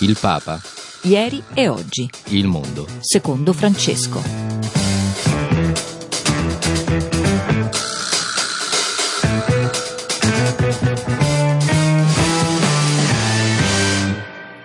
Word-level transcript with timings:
Il 0.00 0.18
Papa. 0.20 0.60
Ieri 1.02 1.42
e 1.54 1.68
oggi. 1.68 2.08
Il 2.26 2.46
mondo. 2.46 2.86
Secondo 3.00 3.52
Francesco. 3.54 4.43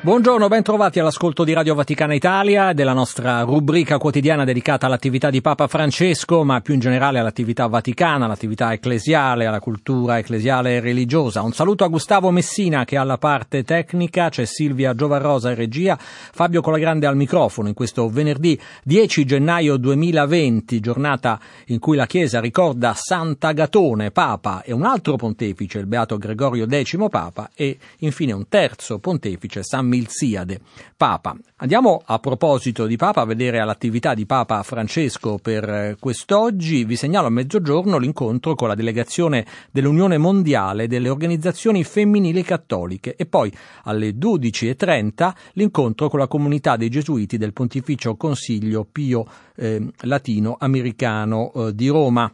Buongiorno, 0.10 0.48
ben 0.48 0.64
trovati 0.64 0.98
all'ascolto 0.98 1.44
di 1.44 1.54
Radio 1.54 1.76
Vaticana 1.76 2.16
Italia, 2.16 2.74
della 2.74 2.94
nostra 2.94 3.42
rubrica 3.42 4.00
quotidiana 4.00 4.44
dedicata 4.44 4.88
all'attività 4.88 5.30
di 5.30 5.40
Papa 5.40 5.68
Francesco, 5.68 6.44
ma 6.44 6.62
più 6.62 6.74
in 6.74 6.80
generale 6.80 7.20
all'attività 7.20 7.68
vaticana, 7.68 8.26
all'attività 8.26 8.74
ecclesiale, 8.74 9.46
alla 9.46 9.60
cultura 9.60 10.18
ecclesiale 10.18 10.78
e 10.78 10.80
religiosa. 10.80 11.44
Un 11.44 11.52
saluto 11.52 11.84
a 11.84 11.90
Gustavo 11.90 12.32
Messina 12.32 12.86
che 12.86 12.98
ha 12.98 13.04
la 13.04 13.20
parte 13.20 13.64
tecnica, 13.64 14.30
c'è 14.30 14.46
Silvia 14.46 14.96
Giovarrosa 14.96 15.50
in 15.50 15.56
regia, 15.56 15.96
Fabio 16.00 16.62
Colagrande 16.62 17.06
al 17.06 17.16
microfono 17.16 17.68
in 17.68 17.76
questo 17.76 18.10
venerdì 18.10 18.60
10 18.82 19.26
gennaio 19.26 19.78
2020, 19.78 20.80
giornata 20.80 21.40
in 21.68 21.78
cui 21.78 21.96
la 21.96 22.08
Chiesa 22.08 22.40
ricorda 22.40 22.96
Sant'Agatone, 22.96 24.10
Papa, 24.10 24.64
e 24.64 24.74
un 24.74 24.86
altro 24.86 25.18
pontefice, 25.18 25.78
il 25.78 25.86
Beato 25.86 26.18
Gregorio 26.18 26.66
X 26.68 26.98
Papa, 27.12 27.52
e 27.54 27.78
infine 28.00 28.32
un 28.32 28.48
terzo 28.50 28.98
pontefice, 28.98 29.62
San 29.62 29.98
Milziade, 30.00 30.62
Papa. 30.96 31.36
Andiamo 31.58 32.02
a 32.06 32.20
proposito 32.20 32.86
di 32.86 32.96
Papa 32.96 33.22
a 33.22 33.26
vedere 33.26 33.64
l'attività 33.64 34.14
di 34.14 34.26
Papa 34.26 34.64
Francesco 34.64 35.38
per 35.42 35.70
eh, 35.70 35.98
quest'oggi. 36.00 36.86
Vi 36.86 36.96
segnalo 36.96 37.28
a 37.28 37.32
mezzogiorno 37.32 37.98
l'incontro 37.98 38.56
con 38.56 38.70
la 38.70 38.76
delegazione 38.76 39.46
dell'Unione 39.72 40.18
Mondiale 40.18 40.88
delle 40.88 41.10
Organizzazioni 41.10 41.84
Femminili 41.84 42.44
Cattoliche 42.44 43.16
e 43.16 43.26
poi 43.26 43.52
alle 43.84 44.12
12.30 44.12 45.34
l'incontro 45.54 46.08
con 46.08 46.20
la 46.20 46.28
comunità 46.28 46.78
dei 46.78 46.90
Gesuiti 46.90 47.38
del 47.38 47.52
Pontificio 47.54 48.16
Consiglio 48.16 48.88
Pio 48.90 49.26
eh, 49.58 49.86
Latino 50.02 50.56
Americano 50.58 51.52
eh, 51.54 51.76
di 51.76 51.90
Roma. 51.90 52.32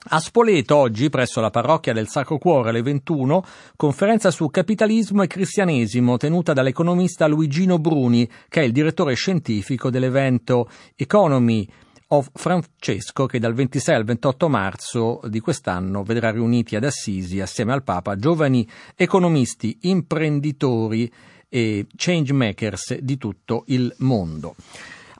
A 0.00 0.20
Spoleto 0.20 0.76
oggi, 0.76 1.10
presso 1.10 1.40
la 1.40 1.50
parrocchia 1.50 1.92
del 1.92 2.06
Sacro 2.06 2.38
Cuore 2.38 2.68
alle 2.68 2.82
21, 2.82 3.42
conferenza 3.74 4.30
su 4.30 4.48
capitalismo 4.48 5.22
e 5.22 5.26
cristianesimo 5.26 6.16
tenuta 6.16 6.52
dall'economista 6.52 7.26
Luigino 7.26 7.80
Bruni, 7.80 8.30
che 8.48 8.60
è 8.60 8.64
il 8.64 8.70
direttore 8.70 9.14
scientifico 9.14 9.90
dell'evento 9.90 10.70
Economy 10.94 11.68
of 12.10 12.30
Francesco 12.32 13.26
che 13.26 13.40
dal 13.40 13.54
26 13.54 13.94
al 13.96 14.04
28 14.04 14.48
marzo 14.48 15.20
di 15.24 15.40
quest'anno 15.40 16.04
vedrà 16.04 16.30
riuniti 16.30 16.76
ad 16.76 16.84
Assisi 16.84 17.40
assieme 17.40 17.72
al 17.72 17.82
Papa 17.82 18.14
giovani 18.14 18.66
economisti, 18.94 19.78
imprenditori 19.82 21.12
e 21.48 21.86
changemakers 21.96 22.98
di 23.00 23.18
tutto 23.18 23.64
il 23.66 23.92
mondo. 23.98 24.54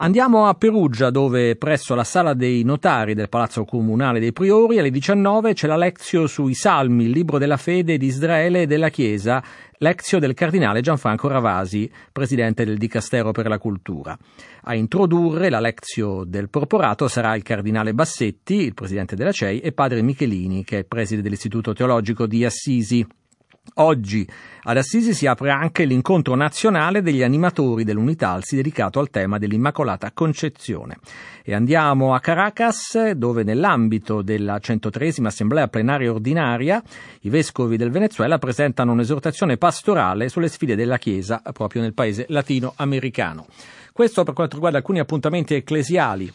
Andiamo 0.00 0.46
a 0.46 0.54
Perugia 0.54 1.10
dove 1.10 1.56
presso 1.56 1.96
la 1.96 2.04
sala 2.04 2.32
dei 2.32 2.62
notari 2.62 3.14
del 3.14 3.28
Palazzo 3.28 3.64
Comunale 3.64 4.20
dei 4.20 4.32
Priori 4.32 4.78
alle 4.78 4.92
19 4.92 5.54
c'è 5.54 5.66
la 5.66 5.76
lezio 5.76 6.28
sui 6.28 6.54
Salmi, 6.54 7.06
il 7.06 7.10
libro 7.10 7.36
della 7.36 7.56
fede 7.56 7.96
di 7.96 8.06
Israele 8.06 8.62
e 8.62 8.66
della 8.68 8.90
Chiesa, 8.90 9.42
lezio 9.78 10.20
del 10.20 10.34
cardinale 10.34 10.82
Gianfranco 10.82 11.26
Ravasi, 11.26 11.90
presidente 12.12 12.64
del 12.64 12.78
Dicastero 12.78 13.32
per 13.32 13.48
la 13.48 13.58
Cultura. 13.58 14.16
A 14.62 14.74
introdurre 14.76 15.50
la 15.50 15.58
lezio 15.58 16.22
del 16.22 16.48
porporato 16.48 17.08
sarà 17.08 17.34
il 17.34 17.42
cardinale 17.42 17.92
Bassetti, 17.92 18.54
il 18.54 18.74
presidente 18.74 19.16
della 19.16 19.32
CEI, 19.32 19.58
e 19.58 19.72
padre 19.72 20.00
Michelini, 20.02 20.62
che 20.62 20.78
è 20.78 20.84
preside 20.84 21.22
dell'Istituto 21.22 21.72
Teologico 21.72 22.28
di 22.28 22.44
Assisi. 22.44 23.04
Oggi 23.74 24.28
ad 24.62 24.76
Assisi 24.76 25.14
si 25.14 25.26
apre 25.26 25.50
anche 25.50 25.84
l'incontro 25.84 26.34
nazionale 26.34 27.00
degli 27.00 27.22
animatori 27.22 27.84
dell'Unitalsi 27.84 28.56
dedicato 28.56 28.98
al 28.98 29.10
tema 29.10 29.38
dell'Immacolata 29.38 30.10
Concezione. 30.12 30.98
E 31.42 31.54
andiamo 31.54 32.14
a 32.14 32.20
Caracas, 32.20 33.10
dove 33.12 33.44
nell'ambito 33.44 34.22
della 34.22 34.58
103 34.58 35.14
Assemblea 35.22 35.68
plenaria 35.68 36.10
ordinaria 36.10 36.82
i 37.20 37.30
vescovi 37.30 37.76
del 37.76 37.90
Venezuela 37.90 38.38
presentano 38.38 38.92
un'esortazione 38.92 39.56
pastorale 39.56 40.28
sulle 40.28 40.48
sfide 40.48 40.76
della 40.76 40.98
Chiesa 40.98 41.40
proprio 41.52 41.82
nel 41.82 41.94
paese 41.94 42.26
latinoamericano. 42.28 43.46
Questo 43.92 44.24
per 44.24 44.34
quanto 44.34 44.54
riguarda 44.54 44.78
alcuni 44.78 44.98
appuntamenti 45.00 45.54
ecclesiali 45.54 46.32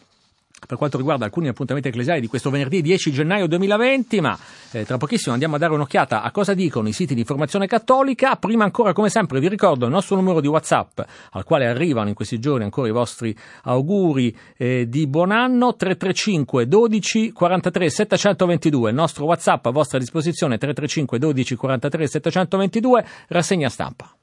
per 0.66 0.76
quanto 0.76 0.96
riguarda 0.96 1.24
alcuni 1.24 1.48
appuntamenti 1.48 1.88
ecclesiali 1.88 2.20
di 2.20 2.26
questo 2.26 2.50
venerdì 2.50 2.82
10 2.82 3.12
gennaio 3.12 3.46
2020, 3.46 4.20
ma 4.20 4.38
eh, 4.72 4.84
tra 4.84 4.96
pochissimo 4.96 5.32
andiamo 5.32 5.56
a 5.56 5.58
dare 5.58 5.72
un'occhiata 5.74 6.22
a 6.22 6.30
cosa 6.30 6.54
dicono 6.54 6.88
i 6.88 6.92
siti 6.92 7.14
di 7.14 7.20
informazione 7.20 7.66
cattolica. 7.66 8.36
Prima 8.36 8.64
ancora, 8.64 8.92
come 8.92 9.08
sempre, 9.08 9.40
vi 9.40 9.48
ricordo 9.48 9.84
il 9.86 9.90
nostro 9.90 10.16
numero 10.16 10.40
di 10.40 10.48
WhatsApp 10.48 11.00
al 11.32 11.44
quale 11.44 11.66
arrivano 11.66 12.08
in 12.08 12.14
questi 12.14 12.38
giorni 12.38 12.64
ancora 12.64 12.88
i 12.88 12.92
vostri 12.92 13.36
auguri 13.62 14.36
eh, 14.56 14.88
di 14.88 15.06
buon 15.06 15.30
anno 15.30 15.74
335 15.74 16.66
12 16.66 17.32
43 17.32 17.90
722. 17.90 18.90
Il 18.90 18.96
nostro 18.96 19.24
WhatsApp 19.24 19.66
a 19.66 19.70
vostra 19.70 19.98
disposizione 19.98 20.58
335 20.58 21.18
12 21.18 21.56
43 21.56 22.06
722. 22.06 23.06
Rassegna 23.28 23.68
stampa. 23.68 24.13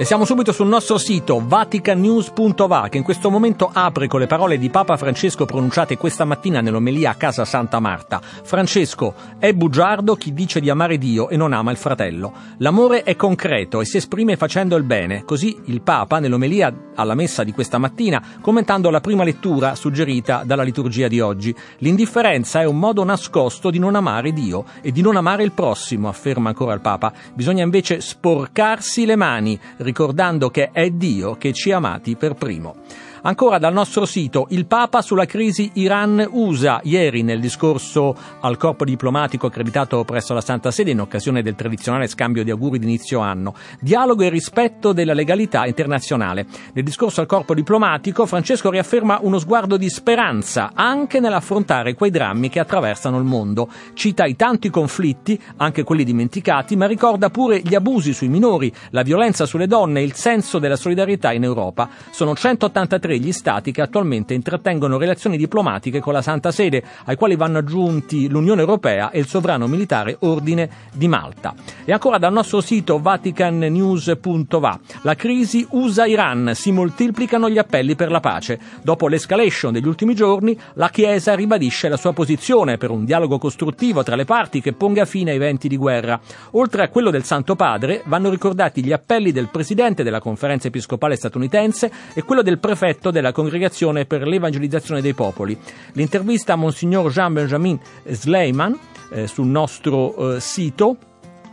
E 0.00 0.04
siamo 0.04 0.24
subito 0.24 0.52
sul 0.52 0.68
nostro 0.68 0.96
sito 0.96 1.42
vaticanews.va 1.44 2.86
che 2.88 2.98
in 2.98 3.02
questo 3.02 3.30
momento 3.30 3.68
apre 3.72 4.06
con 4.06 4.20
le 4.20 4.28
parole 4.28 4.56
di 4.56 4.70
Papa 4.70 4.96
Francesco 4.96 5.44
pronunciate 5.44 5.96
questa 5.96 6.24
mattina 6.24 6.60
nell'omelia 6.60 7.10
a 7.10 7.14
casa 7.16 7.44
Santa 7.44 7.80
Marta. 7.80 8.20
Francesco, 8.22 9.12
è 9.40 9.52
bugiardo 9.52 10.14
chi 10.14 10.32
dice 10.32 10.60
di 10.60 10.70
amare 10.70 10.98
Dio 10.98 11.28
e 11.28 11.36
non 11.36 11.52
ama 11.52 11.72
il 11.72 11.76
fratello. 11.78 12.32
L'amore 12.58 13.02
è 13.02 13.16
concreto 13.16 13.80
e 13.80 13.86
si 13.86 13.96
esprime 13.96 14.36
facendo 14.36 14.76
il 14.76 14.84
bene. 14.84 15.24
Così 15.24 15.62
il 15.64 15.80
Papa 15.80 16.20
nell'omelia 16.20 16.72
alla 16.94 17.16
messa 17.16 17.42
di 17.42 17.50
questa 17.50 17.78
mattina 17.78 18.22
commentando 18.40 18.90
la 18.90 19.00
prima 19.00 19.24
lettura 19.24 19.74
suggerita 19.74 20.44
dalla 20.44 20.62
liturgia 20.62 21.08
di 21.08 21.18
oggi. 21.18 21.52
L'indifferenza 21.78 22.60
è 22.60 22.66
un 22.66 22.78
modo 22.78 23.02
nascosto 23.02 23.68
di 23.68 23.80
non 23.80 23.96
amare 23.96 24.32
Dio 24.32 24.64
e 24.80 24.92
di 24.92 25.00
non 25.00 25.16
amare 25.16 25.42
il 25.42 25.50
prossimo, 25.50 26.08
afferma 26.08 26.50
ancora 26.50 26.72
il 26.72 26.80
Papa. 26.80 27.12
Bisogna 27.34 27.64
invece 27.64 28.00
sporcarsi 28.00 29.04
le 29.04 29.16
mani 29.16 29.58
ricordando 29.88 30.50
che 30.50 30.68
è 30.70 30.90
Dio 30.90 31.36
che 31.36 31.54
ci 31.54 31.72
ha 31.72 31.76
amati 31.76 32.14
per 32.14 32.34
primo. 32.34 32.76
Ancora 33.22 33.58
dal 33.58 33.72
nostro 33.72 34.06
sito, 34.06 34.46
il 34.50 34.66
Papa 34.66 35.02
sulla 35.02 35.26
crisi 35.26 35.70
Iran-USA. 35.74 36.80
Ieri, 36.84 37.22
nel 37.22 37.40
discorso 37.40 38.14
al 38.40 38.56
corpo 38.56 38.84
diplomatico 38.84 39.48
accreditato 39.48 40.04
presso 40.04 40.34
la 40.34 40.40
Santa 40.40 40.70
Sede 40.70 40.92
in 40.92 41.00
occasione 41.00 41.42
del 41.42 41.56
tradizionale 41.56 42.06
scambio 42.06 42.44
di 42.44 42.52
auguri 42.52 42.78
d'inizio 42.78 43.18
anno, 43.18 43.54
dialogo 43.80 44.22
e 44.22 44.28
rispetto 44.28 44.92
della 44.92 45.14
legalità 45.14 45.66
internazionale. 45.66 46.46
Nel 46.72 46.84
discorso 46.84 47.20
al 47.20 47.26
corpo 47.26 47.54
diplomatico, 47.54 48.24
Francesco 48.24 48.70
riafferma 48.70 49.18
uno 49.22 49.40
sguardo 49.40 49.76
di 49.76 49.88
speranza 49.88 50.70
anche 50.72 51.18
nell'affrontare 51.18 51.94
quei 51.94 52.10
drammi 52.10 52.48
che 52.48 52.60
attraversano 52.60 53.18
il 53.18 53.24
mondo. 53.24 53.68
Cita 53.94 54.26
i 54.26 54.36
tanti 54.36 54.70
conflitti, 54.70 55.40
anche 55.56 55.82
quelli 55.82 56.04
dimenticati, 56.04 56.76
ma 56.76 56.86
ricorda 56.86 57.30
pure 57.30 57.60
gli 57.62 57.74
abusi 57.74 58.12
sui 58.12 58.28
minori, 58.28 58.72
la 58.90 59.02
violenza 59.02 59.44
sulle 59.44 59.66
donne 59.66 60.00
e 60.00 60.04
il 60.04 60.14
senso 60.14 60.60
della 60.60 60.76
solidarietà 60.76 61.32
in 61.32 61.42
Europa. 61.42 61.88
Sono 62.10 62.36
183 62.36 63.07
tre 63.08 63.18
gli 63.18 63.32
stati 63.32 63.72
che 63.72 63.80
attualmente 63.80 64.34
intrattengono 64.34 64.98
relazioni 64.98 65.38
diplomatiche 65.38 65.98
con 65.98 66.12
la 66.12 66.20
Santa 66.20 66.52
Sede, 66.52 66.82
ai 67.06 67.16
quali 67.16 67.36
vanno 67.36 67.56
aggiunti 67.56 68.28
l'Unione 68.28 68.60
Europea 68.60 69.10
e 69.10 69.18
il 69.18 69.26
sovrano 69.26 69.66
militare 69.66 70.18
Ordine 70.20 70.68
di 70.92 71.08
Malta. 71.08 71.54
E 71.86 71.92
ancora 71.92 72.18
dal 72.18 72.34
nostro 72.34 72.60
sito 72.60 72.98
vaticannews.va. 72.98 74.80
La 75.02 75.14
crisi 75.14 75.66
USA-Iran, 75.70 76.50
si 76.54 76.70
moltiplicano 76.70 77.48
gli 77.48 77.56
appelli 77.56 77.96
per 77.96 78.10
la 78.10 78.20
pace. 78.20 78.60
Dopo 78.82 79.08
l'escalation 79.08 79.72
degli 79.72 79.86
ultimi 79.86 80.14
giorni, 80.14 80.58
la 80.74 80.90
Chiesa 80.90 81.34
ribadisce 81.34 81.88
la 81.88 81.96
sua 81.96 82.12
posizione 82.12 82.76
per 82.76 82.90
un 82.90 83.06
dialogo 83.06 83.38
costruttivo 83.38 84.02
tra 84.02 84.16
le 84.16 84.26
parti 84.26 84.60
che 84.60 84.74
ponga 84.74 85.06
fine 85.06 85.30
ai 85.30 85.38
venti 85.38 85.66
di 85.66 85.78
guerra. 85.78 86.20
Oltre 86.52 86.82
a 86.82 86.88
quello 86.88 87.10
del 87.10 87.24
Santo 87.24 87.56
Padre, 87.56 88.02
vanno 88.04 88.28
ricordati 88.28 88.84
gli 88.84 88.92
appelli 88.92 89.32
del 89.32 89.48
Presidente 89.48 90.02
della 90.02 90.20
Conferenza 90.20 90.68
Episcopale 90.68 91.16
statunitense 91.16 91.90
e 92.12 92.22
quello 92.22 92.42
del 92.42 92.58
prefetto 92.58 92.97
diretto 92.98 93.10
della 93.10 93.32
Congregazione 93.32 94.04
per 94.04 94.26
l'Evangelizzazione 94.26 95.00
dei 95.00 95.14
Popoli. 95.14 95.56
L'intervista 95.92 96.54
a 96.54 96.56
Monsignor 96.56 97.10
Jean-Benjamin 97.10 97.78
Sleiman 98.04 98.78
eh, 99.12 99.26
sul 99.26 99.46
nostro 99.46 100.34
eh, 100.34 100.40
sito 100.40 100.96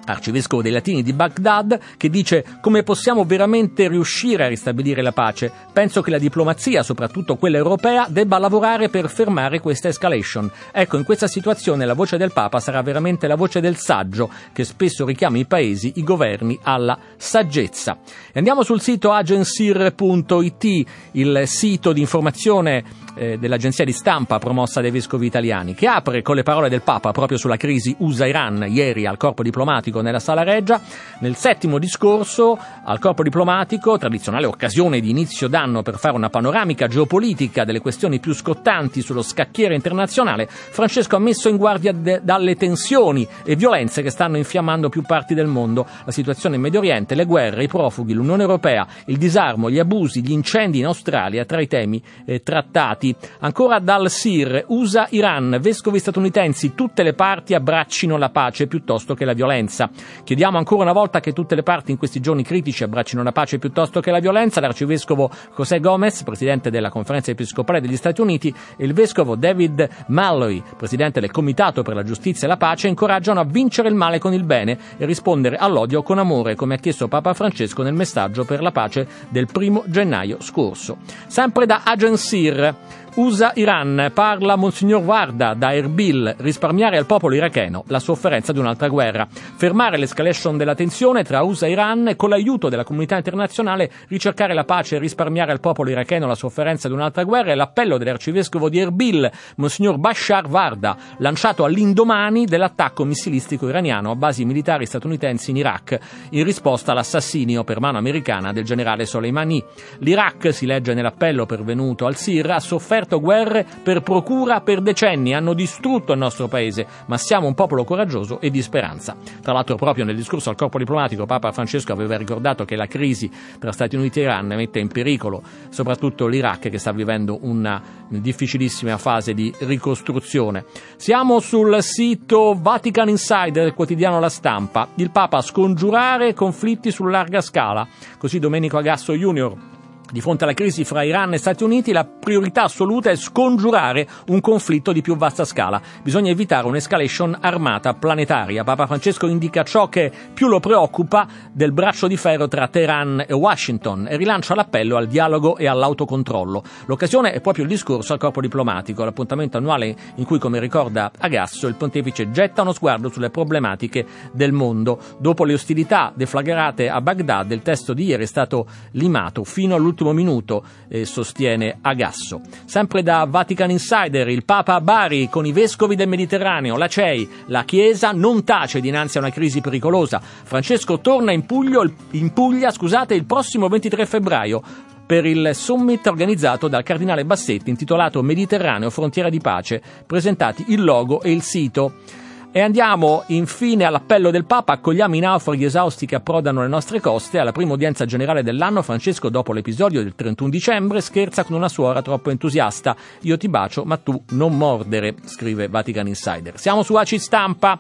arcivescovo 0.05 0.61
dei 0.61 0.71
Latini 0.71 1.03
di 1.03 1.13
Baghdad, 1.13 1.79
che 1.97 2.09
dice 2.09 2.45
come 2.61 2.83
possiamo 2.83 3.25
veramente 3.25 3.87
riuscire 3.87 4.45
a 4.45 4.47
ristabilire 4.47 5.01
la 5.01 5.11
pace. 5.11 5.51
Penso 5.73 6.01
che 6.01 6.11
la 6.11 6.17
diplomazia, 6.17 6.83
soprattutto 6.83 7.35
quella 7.35 7.57
europea, 7.57 8.07
debba 8.09 8.37
lavorare 8.37 8.89
per 8.89 9.09
fermare 9.09 9.59
questa 9.59 9.89
escalation. 9.89 10.49
Ecco, 10.71 10.97
in 10.97 11.03
questa 11.03 11.27
situazione 11.27 11.85
la 11.85 11.93
voce 11.93 12.17
del 12.17 12.31
Papa 12.31 12.59
sarà 12.59 12.81
veramente 12.81 13.27
la 13.27 13.35
voce 13.35 13.59
del 13.59 13.77
saggio, 13.77 14.29
che 14.53 14.63
spesso 14.63 15.05
richiama 15.05 15.37
i 15.37 15.45
paesi, 15.45 15.93
i 15.95 16.03
governi 16.03 16.57
alla 16.63 16.97
saggezza. 17.17 17.97
Andiamo 18.33 18.63
sul 18.63 18.81
sito 18.81 19.11
agensir.it, 19.11 20.85
il 21.11 21.43
sito 21.45 21.93
di 21.93 22.01
informazione 22.01 22.83
eh, 23.15 23.37
dell'agenzia 23.37 23.85
di 23.85 23.91
stampa 23.91 24.39
promossa 24.39 24.81
dai 24.81 24.91
vescovi 24.91 25.25
italiani, 25.25 25.73
che 25.73 25.87
apre 25.87 26.21
con 26.21 26.35
le 26.35 26.43
parole 26.43 26.69
del 26.69 26.81
Papa 26.81 27.11
proprio 27.11 27.37
sulla 27.37 27.57
crisi 27.57 27.95
USA-Iran 27.97 28.65
ieri 28.69 29.05
al 29.05 29.17
corpo 29.17 29.43
diplomatico 29.43 30.01
nella 30.01 30.19
Sala 30.19 30.43
Reggia. 30.43 30.79
Nel 31.19 31.35
settimo 31.35 31.79
discorso 31.79 32.57
al 32.83 32.99
corpo 32.99 33.23
diplomatico, 33.23 33.97
tradizionale 33.97 34.45
occasione 34.45 34.99
di 34.99 35.09
inizio 35.09 35.47
d'anno 35.47 35.81
per 35.81 35.97
fare 35.97 36.15
una 36.15 36.29
panoramica 36.29 36.87
geopolitica 36.87 37.63
delle 37.63 37.79
questioni 37.79 38.19
più 38.19 38.33
scottanti 38.33 39.01
sullo 39.01 39.21
scacchiere 39.21 39.75
internazionale, 39.75 40.47
Francesco 40.49 41.15
ha 41.15 41.19
messo 41.19 41.49
in 41.49 41.57
guardia 41.57 41.91
de- 41.93 42.21
dalle 42.23 42.55
tensioni 42.55 43.27
e 43.43 43.55
violenze 43.55 44.01
che 44.01 44.09
stanno 44.09 44.37
infiammando 44.37 44.89
più 44.89 45.01
parti 45.01 45.33
del 45.33 45.47
mondo, 45.47 45.87
la 46.03 46.11
situazione 46.11 46.55
in 46.55 46.61
Medio 46.61 46.79
Oriente, 46.79 47.15
le 47.15 47.25
guerre, 47.25 47.63
i 47.63 47.67
profughi, 47.67 48.13
l'Unione 48.13 48.41
Europea, 48.41 48.85
il 49.05 49.17
disarmo, 49.17 49.69
gli 49.69 49.79
abusi, 49.79 50.21
gli 50.21 50.31
incendi 50.31 50.79
in 50.79 50.85
Australia 50.85 51.45
tra 51.45 51.61
i 51.61 51.67
temi 51.67 52.01
eh, 52.25 52.41
trattati 52.41 53.04
Uniti. 53.05 53.15
Ancora 53.39 53.79
dal 53.79 54.09
SIR, 54.09 54.65
USA-Iran, 54.67 55.59
vescovi 55.61 55.99
statunitensi, 55.99 56.73
tutte 56.73 57.03
le 57.03 57.13
parti 57.13 57.53
abbraccino 57.53 58.17
la 58.17 58.29
pace 58.29 58.67
piuttosto 58.67 59.13
che 59.13 59.25
la 59.25 59.33
violenza. 59.33 59.89
Chiediamo 60.23 60.57
ancora 60.57 60.83
una 60.83 60.93
volta 60.93 61.19
che 61.19 61.33
tutte 61.33 61.55
le 61.55 61.63
parti 61.63 61.91
in 61.91 61.97
questi 61.97 62.19
giorni 62.19 62.43
critici 62.43 62.83
abbraccino 62.83 63.21
la 63.21 63.31
pace 63.31 63.59
piuttosto 63.59 63.99
che 63.99 64.11
la 64.11 64.19
violenza. 64.19 64.61
L'arcivescovo 64.61 65.29
José 65.55 65.79
Gomez, 65.79 66.23
presidente 66.23 66.69
della 66.69 66.89
Conferenza 66.89 67.31
Episcopale 67.31 67.81
degli 67.81 67.97
Stati 67.97 68.21
Uniti, 68.21 68.53
e 68.77 68.85
il 68.85 68.93
vescovo 68.93 69.35
David 69.35 69.87
Malloy, 70.07 70.63
presidente 70.77 71.19
del 71.19 71.31
Comitato 71.31 71.83
per 71.83 71.93
la 71.93 72.03
Giustizia 72.03 72.47
e 72.47 72.49
la 72.49 72.57
Pace, 72.57 72.87
incoraggiano 72.87 73.39
a 73.39 73.43
vincere 73.45 73.89
il 73.89 73.95
male 73.95 74.19
con 74.19 74.33
il 74.33 74.43
bene 74.43 74.77
e 74.97 75.05
rispondere 75.05 75.57
all'odio 75.57 76.01
con 76.01 76.19
amore, 76.19 76.55
come 76.55 76.75
ha 76.75 76.77
chiesto 76.77 77.07
Papa 77.07 77.33
Francesco 77.33 77.83
nel 77.83 77.93
messaggio 77.93 78.45
per 78.45 78.61
la 78.61 78.71
pace 78.71 79.07
del 79.29 79.47
primo 79.51 79.83
gennaio 79.87 80.37
scorso. 80.39 80.97
Sempre 81.27 81.65
da 81.65 81.81
Agensir. 81.83 82.75
USA-Iran, 83.15 84.11
parla 84.13 84.57
Monsignor 84.57 85.01
Warda 85.01 85.53
da 85.53 85.73
Erbil, 85.73 86.35
risparmiare 86.39 86.97
al 86.97 87.05
popolo 87.05 87.33
iracheno 87.33 87.85
la 87.87 87.99
sofferenza 87.99 88.51
di 88.51 88.59
un'altra 88.59 88.89
guerra, 88.89 89.25
fermare 89.31 89.97
l'escalation 89.97 90.57
della 90.57 90.75
tensione 90.75 91.23
tra 91.23 91.41
USA 91.41 91.65
e 91.65 91.71
Iran 91.71 92.09
e 92.09 92.17
con 92.17 92.27
l'aiuto 92.27 92.67
della 92.67 92.83
comunità 92.83 93.15
internazionale 93.15 93.89
ricercare 94.09 94.53
la 94.53 94.65
pace 94.65 94.97
e 94.97 94.99
risparmiare 94.99 95.53
al 95.53 95.61
popolo 95.61 95.89
iracheno 95.89 96.27
la 96.27 96.35
sofferenza 96.35 96.89
di 96.89 96.93
un'altra 96.93 97.23
guerra 97.23 97.53
è 97.53 97.55
l'appello 97.55 97.97
dell'arcivescovo 97.97 98.67
di 98.67 98.79
Erbil, 98.79 99.31
Monsignor 99.55 99.97
Bashar 99.97 100.49
Warda, 100.49 100.97
lanciato 101.19 101.63
all'indomani 101.63 102.43
dell'attacco 102.43 103.05
missilistico 103.05 103.69
iraniano 103.69 104.11
a 104.11 104.15
basi 104.17 104.43
militari 104.43 104.85
statunitensi 104.85 105.51
in 105.51 105.55
Iraq, 105.55 105.97
in 106.31 106.43
risposta 106.43 106.91
all'assassinio 106.91 107.63
per 107.63 107.79
mano 107.79 107.97
americana 107.97 108.51
del 108.51 108.65
generale 108.65 109.05
Soleimani. 109.05 109.63
L'Iraq, 109.99 110.53
si 110.53 110.65
legge 110.65 110.93
nell'appello 110.93 111.45
pervenuto 111.45 112.07
al 112.07 112.17
SIR, 112.17 112.51
ha 112.51 112.59
sofferto 112.59 113.03
aperto 113.05 113.19
guerre 113.19 113.65
per 113.83 114.01
procura 114.01 114.61
per 114.61 114.81
decenni, 114.81 115.33
hanno 115.33 115.53
distrutto 115.53 116.11
il 116.11 116.19
nostro 116.19 116.47
paese, 116.47 116.85
ma 117.05 117.17
siamo 117.17 117.47
un 117.47 117.53
popolo 117.53 117.83
coraggioso 117.83 118.41
e 118.41 118.49
di 118.49 118.61
speranza. 118.61 119.15
Tra 119.41 119.53
l'altro 119.53 119.75
proprio 119.75 120.03
nel 120.03 120.15
discorso 120.15 120.49
al 120.49 120.55
corpo 120.55 120.77
diplomatico 120.77 121.25
Papa 121.25 121.51
Francesco 121.51 121.93
aveva 121.93 122.17
ricordato 122.17 122.65
che 122.65 122.75
la 122.75 122.87
crisi 122.87 123.31
tra 123.59 123.71
Stati 123.71 123.95
Uniti 123.95 124.19
e 124.19 124.23
Iran 124.23 124.47
mette 124.47 124.79
in 124.79 124.87
pericolo 124.87 125.41
soprattutto 125.69 126.27
l'Iraq 126.27 126.69
che 126.69 126.77
sta 126.77 126.91
vivendo 126.91 127.37
una 127.41 127.81
difficilissima 128.07 128.97
fase 128.97 129.33
di 129.33 129.53
ricostruzione. 129.59 130.65
Siamo 130.97 131.39
sul 131.39 131.81
sito 131.81 132.57
Vatican 132.59 133.09
Insider 133.09 133.73
quotidiano 133.73 134.19
La 134.19 134.29
Stampa. 134.29 134.87
Il 134.95 135.11
Papa 135.11 135.41
scongiurare 135.41 136.33
conflitti 136.33 136.91
su 136.91 137.05
larga 137.05 137.41
scala. 137.41 137.87
Così 138.17 138.39
Domenico 138.39 138.77
Agasso 138.77 139.13
Junior 139.13 139.73
di 140.15 140.21
fronte 140.21 140.45
alla 140.45 140.53
crisi 140.53 140.85
fra 140.85 141.03
Iran 141.03 141.33
e 141.33 141.37
Stati 141.37 141.65
Uniti, 141.65 141.91
la 141.91 142.05
priorità 142.05 142.63
assoluta 142.63 143.09
è 143.09 143.17
scongiurare 143.17 144.07
un 144.27 144.39
conflitto 144.39 144.93
di 144.93 145.01
più 145.01 145.17
vasta 145.17 145.43
scala. 145.43 145.81
Bisogna 146.01 146.31
evitare 146.31 146.67
un'escalation 146.67 147.37
armata 147.41 147.93
planetaria. 147.95 148.63
Papa 148.63 148.85
Francesco 148.85 149.27
indica 149.27 149.63
ciò 149.63 149.89
che 149.89 150.09
più 150.33 150.47
lo 150.47 150.61
preoccupa 150.61 151.27
del 151.51 151.73
braccio 151.73 152.07
di 152.07 152.15
ferro 152.15 152.47
tra 152.47 152.69
Teheran 152.69 153.25
e 153.27 153.33
Washington 153.33 154.07
e 154.09 154.15
rilancia 154.15 154.55
l'appello 154.55 154.95
al 154.95 155.07
dialogo 155.07 155.57
e 155.57 155.67
all'autocontrollo. 155.67 156.63
L'occasione 156.85 157.33
è 157.33 157.41
proprio 157.41 157.65
il 157.65 157.69
discorso 157.69 158.13
al 158.13 158.19
corpo 158.19 158.39
diplomatico, 158.39 159.03
l'appuntamento 159.03 159.57
annuale 159.57 159.93
in 160.15 160.23
cui, 160.23 160.39
come 160.39 160.61
ricorda 160.61 161.11
Agasso, 161.17 161.67
il 161.67 161.75
pontefice 161.75 162.31
getta 162.31 162.61
uno 162.61 162.71
sguardo 162.71 163.09
sulle 163.09 163.31
problematiche 163.31 164.05
del 164.31 164.53
mondo. 164.53 164.97
Dopo 165.17 165.43
le 165.43 165.55
ostilità 165.55 166.13
deflagrate 166.15 166.87
a 166.87 167.01
Baghdad, 167.01 167.51
il 167.51 167.61
testo 167.61 167.93
di 167.93 168.05
ieri 168.05 168.23
è 168.23 168.27
stato 168.27 168.65
limato 168.91 169.43
fino 169.43 169.75
all'ultimo 169.75 170.03
all'ultimo 170.05 170.13
minuto, 170.13 170.63
eh, 170.87 171.05
sostiene 171.05 171.77
Agasso. 171.81 172.41
Sempre 172.65 173.01
da 173.01 173.25
Vatican 173.27 173.71
Insider, 173.71 174.27
il 174.27 174.45
Papa 174.45 174.75
a 174.75 174.81
Bari 174.81 175.29
con 175.29 175.45
i 175.45 175.51
vescovi 175.51 175.95
del 175.95 176.07
Mediterraneo, 176.07 176.77
la 176.77 176.87
CEI, 176.87 177.29
la 177.47 177.63
Chiesa 177.63 178.11
non 178.11 178.43
tace 178.43 178.79
dinanzi 178.79 179.17
a 179.17 179.21
una 179.21 179.31
crisi 179.31 179.61
pericolosa. 179.61 180.21
Francesco 180.21 180.99
torna 180.99 181.31
in, 181.31 181.45
Puglio, 181.45 181.89
in 182.11 182.33
Puglia 182.33 182.71
scusate, 182.71 183.15
il 183.15 183.25
prossimo 183.25 183.67
23 183.67 184.05
febbraio 184.05 184.61
per 185.05 185.25
il 185.25 185.51
summit 185.53 186.05
organizzato 186.07 186.67
dal 186.67 186.81
cardinale 186.81 187.25
Bassetti 187.25 187.69
intitolato 187.69 188.23
Mediterraneo 188.23 188.89
Frontiera 188.89 189.29
di 189.29 189.39
Pace, 189.39 189.81
presentati 190.05 190.65
il 190.69 190.83
logo 190.83 191.21
e 191.21 191.31
il 191.31 191.41
sito. 191.41 192.23
E 192.57 192.61
andiamo 192.61 193.23
infine 193.27 193.83
all'appello 193.83 194.31
del 194.31 194.45
Papa, 194.45 194.71
accogliamo 194.71 195.13
i 195.13 195.19
naufraghi 195.19 195.65
esausti 195.65 196.05
che 196.05 196.15
approdano 196.15 196.61
alle 196.61 196.69
nostre 196.69 197.01
coste. 197.01 197.37
Alla 197.37 197.51
prima 197.51 197.73
udienza 197.73 198.05
generale 198.05 198.43
dell'anno, 198.43 198.81
Francesco, 198.81 199.27
dopo 199.27 199.51
l'episodio 199.51 200.01
del 200.01 200.15
31 200.15 200.49
dicembre, 200.49 201.01
scherza 201.01 201.43
con 201.43 201.57
una 201.57 201.67
suora 201.67 202.01
troppo 202.01 202.29
entusiasta. 202.29 202.95
Io 203.23 203.35
ti 203.35 203.49
bacio, 203.49 203.83
ma 203.83 203.97
tu 203.97 204.23
non 204.29 204.55
mordere, 204.55 205.15
scrive 205.25 205.67
Vatican 205.67 206.07
Insider. 206.07 206.57
Siamo 206.57 206.81
su 206.81 206.95
ACI 206.95 207.19
Stampa. 207.19 207.77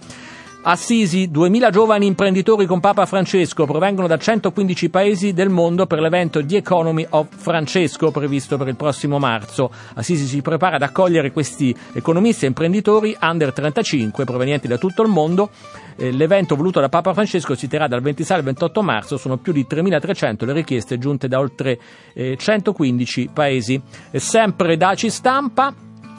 Assisi, 0.67 1.29
2000 1.29 1.69
giovani 1.69 2.07
imprenditori 2.07 2.65
con 2.65 2.79
Papa 2.79 3.05
Francesco 3.05 3.67
provengono 3.67 4.07
da 4.07 4.17
115 4.17 4.89
paesi 4.89 5.31
del 5.31 5.49
mondo 5.49 5.85
per 5.85 5.99
l'evento 5.99 6.43
The 6.43 6.57
Economy 6.57 7.05
of 7.07 7.27
Francesco 7.35 8.09
previsto 8.09 8.57
per 8.57 8.69
il 8.69 8.75
prossimo 8.75 9.19
marzo. 9.19 9.69
Assisi 9.93 10.25
si 10.25 10.41
prepara 10.41 10.77
ad 10.77 10.81
accogliere 10.81 11.31
questi 11.31 11.75
economisti 11.93 12.45
e 12.45 12.47
imprenditori 12.47 13.15
under 13.21 13.53
35 13.53 14.25
provenienti 14.25 14.67
da 14.67 14.79
tutto 14.79 15.03
il 15.03 15.09
mondo. 15.09 15.51
Eh, 15.97 16.11
l'evento 16.11 16.55
voluto 16.55 16.79
da 16.79 16.89
Papa 16.89 17.13
Francesco 17.13 17.53
si 17.53 17.67
terrà 17.67 17.87
dal 17.87 18.01
26 18.01 18.35
al 18.35 18.43
28 18.43 18.81
marzo, 18.81 19.17
sono 19.17 19.37
più 19.37 19.53
di 19.53 19.67
3.300 19.69 20.45
le 20.45 20.53
richieste 20.53 20.97
giunte 20.97 21.27
da 21.27 21.37
oltre 21.37 21.77
115 22.15 23.21
eh, 23.21 23.29
paesi. 23.31 23.79
Sempre 24.13 24.77
da 24.77 24.95
Ci 24.95 25.11
Stampa, 25.11 25.71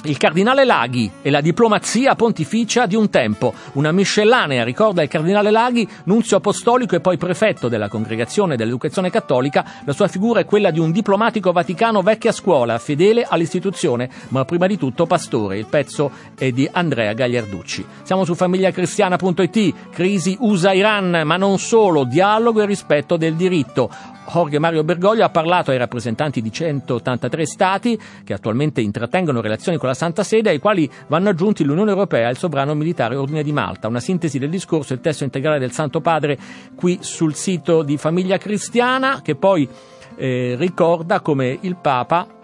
il 0.04 0.16
cardinale 0.18 0.64
Laghi 0.64 1.10
e 1.22 1.30
la 1.30 1.40
diplomazia 1.40 2.14
pontificia 2.14 2.86
di 2.86 2.94
un 2.94 3.10
tempo, 3.10 3.52
una 3.72 3.92
miscellanea, 3.92 4.62
ricorda 4.62 5.02
il 5.02 5.08
cardinale 5.08 5.50
Laghi, 5.50 5.88
nunzio 6.04 6.36
apostolico 6.36 6.94
e 6.94 7.00
poi 7.00 7.16
prefetto 7.16 7.68
della 7.68 7.88
Congregazione 7.88 8.56
dell'Educazione 8.56 9.10
Cattolica, 9.10 9.64
la 9.84 9.92
sua 9.92 10.08
figura 10.08 10.40
è 10.40 10.44
quella 10.44 10.70
di 10.70 10.78
un 10.78 10.92
diplomatico 10.92 11.52
vaticano 11.52 12.02
vecchia 12.02 12.32
scuola, 12.32 12.78
fedele 12.78 13.26
all'istituzione, 13.28 14.08
ma 14.28 14.44
prima 14.44 14.66
di 14.66 14.78
tutto 14.78 15.06
pastore. 15.06 15.58
Il 15.58 15.66
pezzo 15.66 16.10
è 16.36 16.50
di 16.50 16.68
Andrea 16.70 17.12
Gagliarducci. 17.12 17.84
Siamo 18.02 18.24
su 18.24 18.34
famigliacristiana.it, 18.34 19.90
crisi 19.90 20.36
USA-Iran, 20.38 21.22
ma 21.24 21.36
non 21.36 21.58
solo, 21.58 22.04
dialogo 22.04 22.62
e 22.62 22.66
rispetto 22.66 23.16
del 23.16 23.34
diritto. 23.34 23.90
Jorge 24.28 24.58
Mario 24.58 24.84
Bergoglio 24.84 25.24
ha 25.24 25.30
parlato 25.30 25.70
ai 25.70 25.78
rappresentanti 25.78 26.42
di 26.42 26.52
183 26.52 27.46
stati 27.46 27.98
che 28.24 28.32
attualmente 28.32 28.80
intrattengono 28.80 29.40
relazioni 29.40 29.78
con 29.78 29.88
la 29.88 29.94
Santa 29.94 30.22
Sede, 30.22 30.50
ai 30.50 30.58
quali 30.58 30.90
vanno 31.06 31.28
aggiunti 31.28 31.64
l'Unione 31.64 31.90
Europea 31.90 32.28
e 32.28 32.30
il 32.32 32.36
sovrano 32.36 32.74
militare 32.74 33.16
Ordine 33.16 33.42
di 33.42 33.52
Malta. 33.52 33.88
Una 33.88 34.00
sintesi 34.00 34.38
del 34.38 34.50
discorso, 34.50 34.92
il 34.92 35.00
testo 35.00 35.24
integrale 35.24 35.58
del 35.58 35.72
Santo 35.72 36.00
Padre 36.00 36.38
qui 36.74 36.98
sul 37.00 37.34
sito 37.34 37.82
di 37.82 37.96
Famiglia 37.96 38.38
Cristiana, 38.38 39.20
che 39.22 39.34
poi 39.34 39.68
eh, 40.16 40.54
ricorda 40.58 41.20
come 41.20 41.58
il 41.60 41.76
Papa 41.76 42.35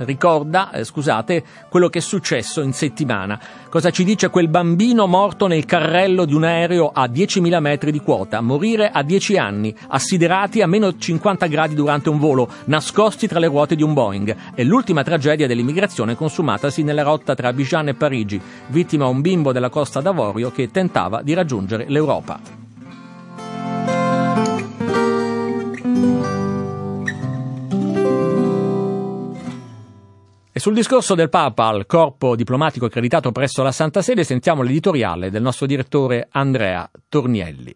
ricorda, 0.00 0.70
eh, 0.70 0.84
scusate, 0.84 1.44
quello 1.68 1.88
che 1.88 1.98
è 1.98 2.02
successo 2.02 2.60
in 2.60 2.72
settimana. 2.72 3.38
Cosa 3.68 3.90
ci 3.90 4.04
dice 4.04 4.30
quel 4.30 4.48
bambino 4.48 5.06
morto 5.06 5.46
nel 5.46 5.64
carrello 5.64 6.24
di 6.24 6.34
un 6.34 6.44
aereo 6.44 6.90
a 6.92 7.06
10.000 7.06 7.60
metri 7.60 7.92
di 7.92 8.00
quota, 8.00 8.40
morire 8.40 8.90
a 8.90 9.02
10 9.02 9.36
anni, 9.36 9.74
assiderati 9.88 10.62
a 10.62 10.66
meno 10.66 10.96
50 10.96 11.46
gradi 11.46 11.74
durante 11.74 12.08
un 12.08 12.18
volo, 12.18 12.48
nascosti 12.64 13.26
tra 13.26 13.38
le 13.38 13.46
ruote 13.46 13.76
di 13.76 13.82
un 13.82 13.92
Boeing. 13.92 14.36
È 14.54 14.62
l'ultima 14.62 15.02
tragedia 15.02 15.46
dell'immigrazione 15.46 16.14
consumatasi 16.14 16.82
nella 16.82 17.02
rotta 17.02 17.34
tra 17.34 17.48
Abidjan 17.48 17.88
e 17.88 17.94
Parigi, 17.94 18.40
vittima 18.68 19.06
un 19.06 19.20
bimbo 19.20 19.52
della 19.52 19.70
Costa 19.70 20.00
d'Avorio 20.00 20.50
che 20.50 20.70
tentava 20.70 21.22
di 21.22 21.34
raggiungere 21.34 21.86
l'Europa. 21.88 22.67
E 30.58 30.60
sul 30.60 30.74
discorso 30.74 31.14
del 31.14 31.28
Papa 31.28 31.68
al 31.68 31.86
corpo 31.86 32.34
diplomatico 32.34 32.86
accreditato 32.86 33.30
presso 33.30 33.62
la 33.62 33.70
Santa 33.70 34.02
Sede 34.02 34.24
sentiamo 34.24 34.62
l'editoriale 34.62 35.30
del 35.30 35.40
nostro 35.40 35.66
direttore 35.66 36.26
Andrea 36.32 36.90
Tornielli. 37.08 37.72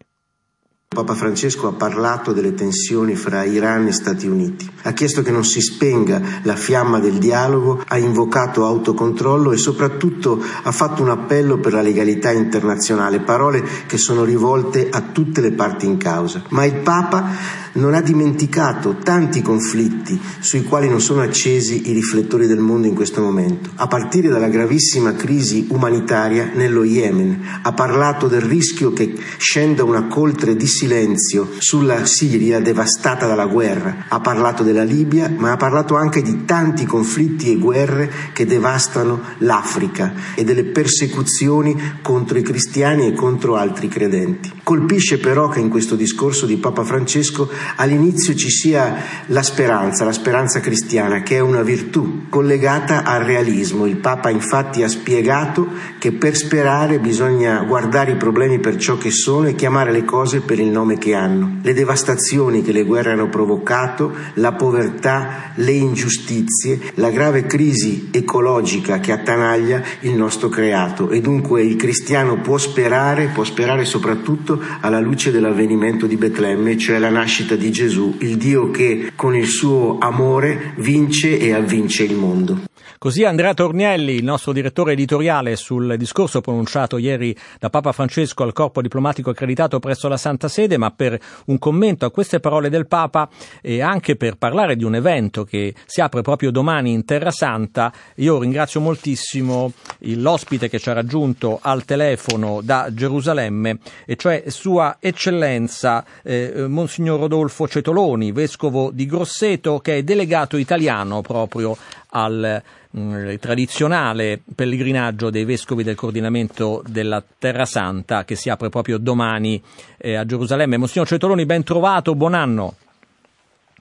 Papa 0.93 1.15
Francesco 1.15 1.67
ha 1.67 1.73
parlato 1.73 2.31
delle 2.31 2.53
tensioni 2.53 3.15
fra 3.15 3.43
Iran 3.43 3.87
e 3.87 3.91
Stati 3.91 4.27
Uniti, 4.27 4.69
ha 4.83 4.93
chiesto 4.93 5.21
che 5.21 5.31
non 5.31 5.43
si 5.43 5.59
spenga 5.59 6.21
la 6.43 6.55
fiamma 6.55 6.99
del 6.99 7.17
dialogo, 7.17 7.81
ha 7.85 7.97
invocato 7.97 8.65
autocontrollo 8.65 9.51
e 9.51 9.57
soprattutto 9.57 10.41
ha 10.63 10.71
fatto 10.71 11.01
un 11.01 11.09
appello 11.09 11.57
per 11.57 11.73
la 11.73 11.81
legalità 11.81 12.31
internazionale, 12.31 13.19
parole 13.19 13.63
che 13.87 13.97
sono 13.97 14.23
rivolte 14.23 14.89
a 14.89 15.01
tutte 15.01 15.41
le 15.41 15.51
parti 15.51 15.85
in 15.85 15.97
causa. 15.97 16.43
Ma 16.49 16.63
il 16.65 16.75
Papa 16.75 17.61
non 17.73 17.93
ha 17.95 18.01
dimenticato 18.01 18.97
tanti 19.01 19.41
conflitti 19.41 20.19
sui 20.39 20.63
quali 20.63 20.87
non 20.87 21.01
sono 21.01 21.21
accesi 21.21 21.89
i 21.89 21.93
riflettori 21.93 22.45
del 22.45 22.59
mondo 22.59 22.87
in 22.87 22.93
questo 22.93 23.21
momento, 23.21 23.71
a 23.75 23.87
partire 23.87 24.29
dalla 24.29 24.47
gravissima 24.47 25.13
crisi 25.13 25.67
umanitaria 25.69 26.51
nello 26.53 26.83
Yemen. 26.83 27.61
Ha 27.63 27.73
parlato 27.73 28.27
del 28.27 28.41
rischio 28.41 28.93
che 28.93 29.15
scenda 29.37 29.83
una 29.83 30.07
coltre 30.07 30.55
di 30.55 30.67
silenzio 30.83 31.47
sulla 31.59 32.05
Siria 32.05 32.59
devastata 32.59 33.25
dalla 33.25 33.45
guerra. 33.45 34.05
Ha 34.09 34.19
parlato 34.19 34.63
della 34.63 34.83
Libia, 34.83 35.31
ma 35.33 35.53
ha 35.53 35.57
parlato 35.57 35.95
anche 35.95 36.21
di 36.21 36.43
tanti 36.43 36.85
conflitti 36.85 37.49
e 37.49 37.55
guerre 37.55 38.11
che 38.33 38.45
devastano 38.45 39.21
l'Africa 39.37 40.13
e 40.35 40.43
delle 40.43 40.65
persecuzioni 40.65 41.99
contro 42.01 42.37
i 42.37 42.41
cristiani 42.41 43.07
e 43.07 43.13
contro 43.13 43.55
altri 43.55 43.87
credenti. 43.87 44.51
Colpisce 44.61 45.19
però 45.19 45.47
che 45.47 45.61
in 45.61 45.69
questo 45.69 45.95
discorso 45.95 46.45
di 46.45 46.57
Papa 46.57 46.83
Francesco 46.83 47.49
all'inizio 47.77 48.35
ci 48.35 48.49
sia 48.49 48.95
la 49.27 49.41
speranza, 49.41 50.03
la 50.03 50.11
speranza 50.11 50.59
cristiana, 50.59 51.21
che 51.21 51.37
è 51.37 51.39
una 51.39 51.61
virtù 51.61 52.27
collegata 52.27 53.03
al 53.03 53.23
realismo. 53.23 53.85
Il 53.85 53.97
Papa 53.97 54.29
infatti 54.29 54.83
ha 54.83 54.89
spiegato 54.89 55.67
che 55.97 56.11
per 56.11 56.35
sperare 56.35 56.99
bisogna 56.99 57.63
guardare 57.63 58.11
i 58.11 58.17
problemi 58.17 58.59
per 58.59 58.75
ciò 58.75 58.97
che 58.97 59.11
sono 59.11 59.47
e 59.47 59.55
chiamare 59.55 59.91
le 59.93 60.03
cose 60.03 60.41
per 60.41 60.59
il 60.59 60.71
nome 60.73 60.97
che 60.97 61.13
hanno. 61.13 61.59
Le 61.61 61.73
devastazioni 61.73 62.61
che 62.61 62.73
le 62.73 62.83
guerre 62.83 63.13
hanno 63.13 63.29
provocato, 63.29 64.11
la 64.35 64.51
povertà, 64.51 65.53
le 65.55 65.71
ingiustizie, 65.71 66.91
la 66.95 67.09
grave 67.09 67.45
crisi 67.45 68.09
ecologica 68.11 68.99
che 68.99 69.13
attanaglia 69.13 69.81
il 70.01 70.15
nostro 70.15 70.49
creato 70.49 71.09
e 71.11 71.21
dunque 71.21 71.63
il 71.63 71.77
cristiano 71.77 72.41
può 72.41 72.57
sperare, 72.57 73.29
può 73.33 73.45
sperare 73.45 73.85
soprattutto 73.85 74.61
alla 74.81 74.99
luce 74.99 75.31
dell'avvenimento 75.31 76.07
di 76.07 76.17
Betlemme, 76.17 76.77
cioè 76.77 76.97
la 76.97 77.09
nascita 77.09 77.55
di 77.55 77.71
Gesù, 77.71 78.15
il 78.19 78.35
Dio 78.35 78.71
che 78.71 79.11
con 79.15 79.35
il 79.35 79.47
suo 79.47 79.97
amore 79.99 80.73
vince 80.77 81.39
e 81.39 81.53
avvince 81.53 82.03
il 82.03 82.15
mondo. 82.15 82.71
Così 83.03 83.25
Andrea 83.25 83.53
Tornielli, 83.53 84.13
il 84.13 84.23
nostro 84.23 84.53
direttore 84.53 84.93
editoriale, 84.93 85.57
sul 85.57 85.97
discorso 85.97 86.39
pronunciato 86.39 86.97
ieri 86.97 87.35
da 87.59 87.69
Papa 87.69 87.91
Francesco 87.91 88.43
al 88.43 88.53
corpo 88.53 88.81
diplomatico 88.81 89.29
accreditato 89.29 89.77
presso 89.79 90.07
la 90.07 90.15
Santa 90.15 90.47
Sede, 90.47 90.77
ma 90.77 90.89
per 90.89 91.19
un 91.47 91.59
commento 91.59 92.05
a 92.05 92.11
queste 92.11 92.39
parole 92.39 92.69
del 92.69 92.87
Papa 92.87 93.27
e 93.61 93.81
anche 93.81 94.15
per 94.15 94.37
parlare 94.37 94.77
di 94.77 94.85
un 94.85 94.95
evento 94.95 95.43
che 95.43 95.75
si 95.85 95.99
apre 95.99 96.21
proprio 96.21 96.49
domani 96.49 96.93
in 96.93 97.03
Terra 97.03 97.31
Santa, 97.31 97.91
io 98.15 98.39
ringrazio 98.39 98.79
moltissimo 98.79 99.73
l'ospite 99.99 100.69
che 100.69 100.79
ci 100.79 100.89
ha 100.89 100.93
raggiunto 100.93 101.59
al 101.61 101.83
telefono 101.83 102.61
da 102.63 102.87
Gerusalemme, 102.89 103.79
e 104.05 104.15
cioè 104.15 104.45
Sua 104.47 104.95
Eccellenza 105.01 106.05
eh, 106.23 106.67
Monsignor 106.69 107.19
Rodolfo 107.19 107.67
Cetoloni, 107.67 108.31
vescovo 108.31 108.91
di 108.93 109.05
Grosseto, 109.05 109.79
che 109.79 109.97
è 109.97 110.03
delegato 110.03 110.55
italiano 110.55 111.19
proprio 111.19 111.75
al 112.15 112.61
mh, 112.89 112.99
mm, 112.99 113.35
tradizionale 113.39 114.41
pellegrinaggio 114.55 115.29
dei 115.29 115.45
vescovi 115.45 115.83
del 115.83 115.95
coordinamento 115.95 116.81
della 116.87 117.23
Terra 117.37 117.65
Santa 117.65 118.23
che 118.23 118.35
si 118.35 118.49
apre 118.49 118.69
proprio 118.69 118.97
domani 118.97 119.61
eh, 119.97 120.15
a 120.15 120.25
Gerusalemme. 120.25 120.77
Monsignor 120.77 121.07
Cetoloni, 121.07 121.45
ben 121.45 121.63
trovato, 121.63 122.15
buon 122.15 122.33
anno. 122.33 122.75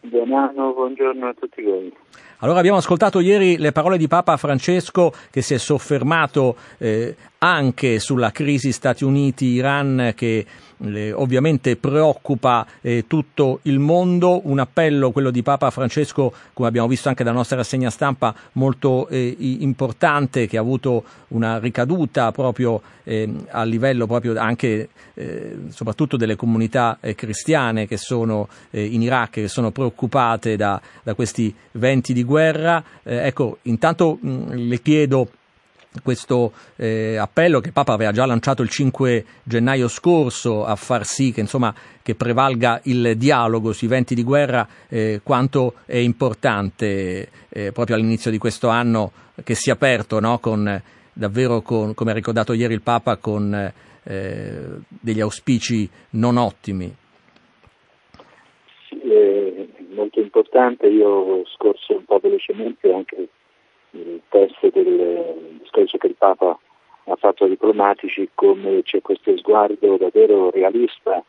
Buon 0.02 0.32
anno, 0.32 0.72
buongiorno 0.72 1.28
a 1.28 1.34
tutti 1.38 1.62
voi. 1.62 1.92
Allora 2.38 2.58
abbiamo 2.58 2.78
ascoltato 2.78 3.20
ieri 3.20 3.56
le 3.56 3.70
parole 3.70 3.96
di 3.96 4.08
Papa 4.08 4.36
Francesco 4.36 5.12
che 5.30 5.42
si 5.42 5.54
è 5.54 5.58
soffermato 5.58 6.56
eh, 6.78 7.14
anche 7.44 7.98
sulla 7.98 8.30
crisi 8.30 8.70
Stati 8.70 9.02
Uniti-Iran 9.04 10.12
che 10.14 10.46
eh, 10.84 11.12
ovviamente 11.12 11.76
preoccupa 11.76 12.66
eh, 12.80 13.04
tutto 13.08 13.60
il 13.62 13.78
mondo. 13.80 14.40
Un 14.44 14.60
appello, 14.60 15.10
quello 15.10 15.30
di 15.30 15.42
Papa 15.42 15.70
Francesco, 15.70 16.32
come 16.52 16.68
abbiamo 16.68 16.86
visto 16.86 17.08
anche 17.08 17.24
dalla 17.24 17.36
nostra 17.36 17.56
rassegna 17.56 17.90
stampa, 17.90 18.34
molto 18.52 19.08
eh, 19.08 19.36
importante, 19.38 20.46
che 20.46 20.56
ha 20.56 20.60
avuto 20.60 21.04
una 21.28 21.58
ricaduta 21.58 22.30
proprio 22.30 22.80
eh, 23.04 23.28
a 23.50 23.64
livello 23.64 24.06
proprio 24.06 24.38
anche 24.38 24.90
eh, 25.14 25.56
soprattutto 25.70 26.16
delle 26.16 26.36
comunità 26.36 26.98
eh, 27.00 27.16
cristiane 27.16 27.88
che 27.88 27.96
sono 27.96 28.48
in 28.70 29.02
Iraq, 29.02 29.30
che 29.30 29.48
sono 29.48 29.70
preoccupate 29.70 30.56
da, 30.56 30.80
da 31.02 31.14
questi 31.14 31.54
venti 31.72 32.12
di 32.12 32.22
guerra. 32.22 32.82
ecco, 33.02 33.58
intanto 33.62 34.18
mh, 34.20 34.54
le 34.54 34.80
chiedo 34.80 35.28
questo 36.02 36.52
eh, 36.76 37.16
appello 37.16 37.60
che 37.60 37.72
Papa 37.72 37.92
aveva 37.92 38.12
già 38.12 38.24
lanciato 38.24 38.62
il 38.62 38.70
5 38.70 39.24
gennaio 39.42 39.88
scorso 39.88 40.64
a 40.64 40.74
far 40.76 41.04
sì 41.04 41.32
che, 41.32 41.40
insomma, 41.40 41.74
che 42.02 42.14
prevalga 42.14 42.80
il 42.84 43.16
dialogo 43.16 43.72
sui 43.72 43.88
venti 43.88 44.14
di 44.14 44.22
guerra, 44.22 44.66
eh, 44.88 45.20
quanto 45.22 45.74
è 45.84 45.96
importante 45.96 47.28
eh, 47.48 47.72
proprio 47.72 47.96
all'inizio 47.96 48.30
di 48.30 48.38
questo 48.38 48.68
anno 48.68 49.12
che 49.44 49.54
sia 49.54 49.74
aperto 49.74 50.20
no? 50.20 50.38
con, 50.38 50.80
davvero, 51.12 51.60
con, 51.60 51.94
come 51.94 52.12
ha 52.12 52.14
ricordato 52.14 52.52
ieri 52.52 52.74
il 52.74 52.82
Papa, 52.82 53.16
con 53.16 53.72
eh, 54.04 54.64
degli 54.88 55.20
auspici 55.20 55.88
non 56.10 56.36
ottimi. 56.36 56.94
Sì, 58.88 58.98
è 58.98 59.66
molto 59.94 60.20
importante, 60.20 60.86
io 60.86 61.44
scorso 61.54 61.96
un 61.96 62.04
po' 62.04 62.18
velocemente 62.18 62.92
anche 62.92 63.28
il 63.92 64.20
testo 64.28 64.70
del 64.70 65.58
discorso 65.60 65.98
che 65.98 66.06
il 66.08 66.16
Papa 66.16 66.58
ha 67.04 67.16
fatto 67.16 67.44
ai 67.44 67.50
diplomatici, 67.50 68.28
come 68.34 68.82
c'è 68.82 69.00
questo 69.02 69.36
sguardo 69.36 69.96
davvero 69.96 70.50
realista 70.50 71.22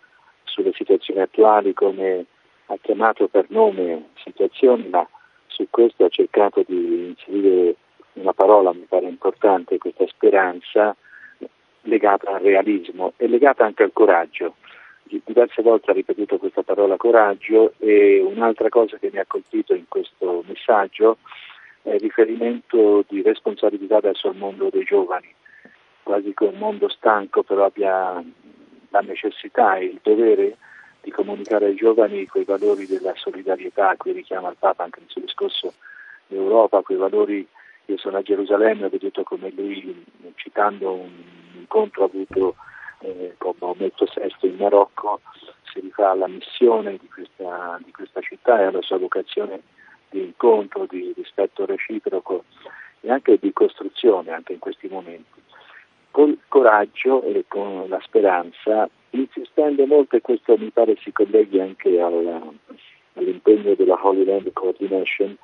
sulle 0.44 0.72
situazioni 0.74 1.22
attuali, 1.22 1.74
come 1.74 2.26
ha 2.68 2.78
chiamato 2.82 3.28
per 3.28 3.46
nome 3.50 4.10
situazioni, 4.24 4.88
ma 4.88 5.08
su 5.48 5.68
questo 5.70 6.06
ha 6.06 6.10
cercato 6.10 6.64
di 6.66 7.08
inserire 7.08 7.76
una 8.14 8.34
parola, 8.34 8.74
mi 8.74 8.86
pare 8.88 9.08
importante, 9.08 9.78
questa 9.78 10.06
speranza 10.08 10.96
legata 11.82 12.36
al 12.36 12.42
realismo 12.42 13.14
e 13.18 13.28
legata 13.28 13.66
anche 13.66 13.84
al 13.84 13.92
coraggio. 13.94 14.56
Diverse 15.04 15.62
volte 15.62 15.92
ha 15.92 15.94
ripetuto 15.94 16.38
questa 16.38 16.64
parola 16.64 16.98
coraggio 16.98 17.74
e 17.78 18.20
un'altra 18.20 18.70
cosa 18.70 18.98
che 18.98 19.10
mi 19.12 19.20
ha 19.20 19.26
colpito 19.28 19.76
in 19.76 19.86
questo 19.88 20.44
messaggio 20.48 21.18
eh, 21.84 21.98
riferimento 21.98 23.06
di 23.08 23.22
responsabilità 23.22 24.00
verso 24.00 24.30
il 24.30 24.38
mondo 24.38 24.70
dei 24.70 24.84
giovani, 24.84 25.34
quasi 26.02 26.34
che 26.34 26.46
un 26.46 26.58
mondo 26.58 26.90
stanco 26.90 27.44
però 27.44 27.66
abbia 27.66 28.24
la 28.90 29.00
necessità 29.00 29.76
e 29.76 29.86
il 29.86 30.00
dovere 30.02 30.58
di 31.02 31.12
comunicare 31.12 31.66
ai 31.66 31.76
giovani 31.76 32.28
quei 32.28 32.46
valori 32.46 32.86
della 32.86 33.14
solidarietà 33.16 33.90
a 33.90 33.98
cui 33.98 34.14
richiama 34.14 34.50
il 34.50 34.56
Papa 34.58 34.84
anche 34.84 35.00
nel 35.00 35.10
suo 35.10 35.22
discorso 35.22 35.74
d'Europa, 36.28 36.82
quei 36.82 36.98
valori, 36.98 37.46
io 37.86 37.98
sono 37.98 38.18
a 38.18 38.22
Gerusalemme, 38.22 38.86
ho 38.86 38.90
veduto 38.90 39.24
come 39.24 39.52
lui, 39.54 40.06
citando 40.36 40.94
un 40.94 41.12
incontro 41.56 42.06
avuto 42.06 42.56
eh, 43.00 43.36
con 43.38 43.54
Maometto 43.60 44.06
VI 44.06 44.48
in 44.48 44.56
Marocco, 44.56 45.20
si 45.74 45.82
rifà 45.82 46.12
alla 46.12 46.28
missione 46.28 46.98
di 46.98 47.10
questa, 47.10 47.78
di 47.84 47.92
questa 47.92 48.22
città 48.22 48.62
e 48.62 48.64
alla 48.64 48.82
sua 48.82 48.98
vocazione 48.98 49.62
di 50.14 50.22
incontro, 50.22 50.86
di 50.88 51.12
rispetto 51.16 51.66
reciproco 51.66 52.44
e 53.02 53.12
anche 53.12 53.38
di 53.42 53.52
costruzione 53.52 54.32
anche 54.32 54.54
in 54.54 54.60
questi 54.60 54.88
momenti. 54.88 55.42
Col 56.12 56.38
coraggio 56.48 57.24
e 57.24 57.46
con 57.48 57.90
la 57.90 58.00
speranza, 58.02 58.88
insistendo 59.12 59.86
molto, 59.88 60.16
e 60.16 60.22
questo 60.22 60.56
mi 60.58 60.70
pare 60.70 60.96
si 61.02 61.12
colleghi 61.12 61.60
anche 61.60 62.00
alla, 62.00 62.40
all'impegno 63.16 63.74
della 63.74 64.00
Holy 64.00 64.24
Land 64.24 64.54
Coordination, 64.54 65.36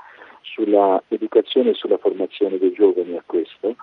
sulla 0.41 1.01
educazione 1.07 1.71
e 1.71 1.73
sulla 1.73 1.97
formazione 1.97 2.59
dei 2.59 2.71
giovani 2.71 3.17
a 3.17 3.23
questo. 3.25 3.75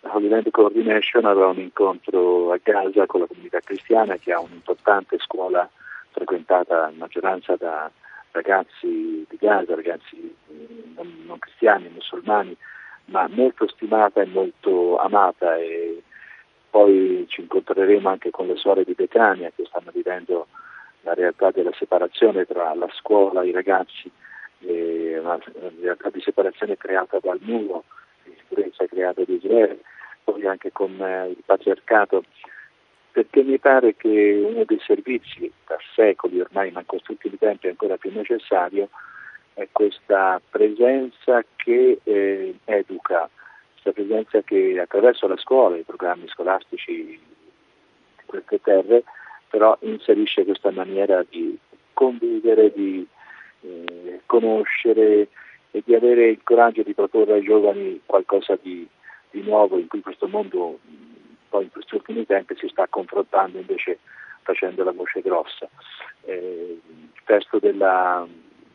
La 0.00 0.14
Holy 0.14 0.28
Land 0.28 0.50
Coordination 0.50 1.24
aveva 1.24 1.46
un 1.46 1.60
incontro 1.60 2.50
a 2.52 2.58
Gaza 2.60 3.06
con 3.06 3.20
la 3.20 3.26
comunità 3.26 3.60
cristiana 3.60 4.16
che 4.16 4.32
ha 4.32 4.40
un'importante 4.40 5.18
scuola 5.18 5.68
frequentata 6.10 6.90
in 6.90 6.98
maggioranza 6.98 7.56
da 7.56 7.90
ragazzi 8.34 9.24
di 9.28 9.36
Gaza, 9.38 9.74
ragazzi 9.74 10.36
non, 10.96 11.22
non 11.24 11.38
cristiani, 11.38 11.88
musulmani, 11.88 12.56
ma 13.06 13.28
molto 13.28 13.68
stimata 13.68 14.20
e 14.20 14.26
molto 14.26 14.98
amata. 14.98 15.56
E 15.56 16.02
poi 16.68 17.24
ci 17.28 17.42
incontreremo 17.42 18.08
anche 18.08 18.30
con 18.30 18.48
le 18.48 18.56
suore 18.56 18.84
di 18.84 18.94
Betania 18.94 19.52
che 19.54 19.64
stanno 19.66 19.90
vivendo 19.92 20.48
la 21.02 21.14
realtà 21.14 21.50
della 21.50 21.72
separazione 21.78 22.44
tra 22.46 22.74
la 22.74 22.88
scuola 22.94 23.42
e 23.42 23.48
i 23.48 23.52
ragazzi, 23.52 24.10
una 24.60 25.38
realtà 25.80 26.10
di 26.10 26.20
separazione 26.20 26.76
creata 26.76 27.18
dal 27.20 27.38
muro, 27.42 27.84
di 28.24 28.34
sicurezza 28.38 28.86
creata 28.86 29.22
da 29.24 29.32
Israele, 29.32 29.78
poi 30.24 30.46
anche 30.46 30.72
con 30.72 31.00
eh, 31.00 31.28
il 31.28 31.42
patriarcato, 31.44 32.24
perché 33.14 33.44
mi 33.44 33.60
pare 33.60 33.94
che 33.94 34.42
uno 34.44 34.64
dei 34.64 34.80
servizi 34.84 35.48
da 35.68 35.76
secoli 35.94 36.40
ormai, 36.40 36.72
ma 36.72 36.80
in 36.80 36.86
questi 36.86 37.12
ultimi 37.12 37.38
tempi 37.38 37.68
ancora 37.68 37.96
più 37.96 38.10
necessario, 38.12 38.88
è 39.54 39.68
questa 39.70 40.42
presenza 40.50 41.44
che 41.54 42.00
eh, 42.02 42.58
educa, 42.64 43.30
questa 43.70 43.92
presenza 43.92 44.42
che 44.42 44.80
attraverso 44.80 45.28
la 45.28 45.36
scuola, 45.36 45.76
i 45.76 45.82
programmi 45.82 46.26
scolastici 46.26 46.92
di 46.92 47.20
queste 48.26 48.60
terre, 48.60 49.04
però 49.48 49.78
inserisce 49.82 50.44
questa 50.44 50.72
maniera 50.72 51.24
di 51.30 51.56
convivere, 51.92 52.72
di 52.72 53.06
eh, 53.60 54.22
conoscere 54.26 55.28
e 55.70 55.82
di 55.84 55.94
avere 55.94 56.30
il 56.30 56.40
coraggio 56.42 56.82
di 56.82 56.94
proporre 56.94 57.34
ai 57.34 57.44
giovani 57.44 58.00
qualcosa 58.04 58.58
di, 58.60 58.84
di 59.30 59.40
nuovo 59.42 59.78
in 59.78 59.86
cui 59.86 60.00
questo 60.00 60.26
mondo 60.26 60.80
poi 61.54 61.62
in 61.62 61.70
questi 61.70 61.94
ultimi 61.94 62.26
tempi 62.26 62.56
si 62.56 62.66
sta 62.66 62.88
confrontando 62.88 63.58
invece 63.58 64.00
facendo 64.42 64.82
la 64.82 64.90
voce 64.90 65.20
grossa. 65.20 65.68
Eh, 66.24 66.80
il 66.82 67.20
testo 67.22 67.60
della, 67.60 68.26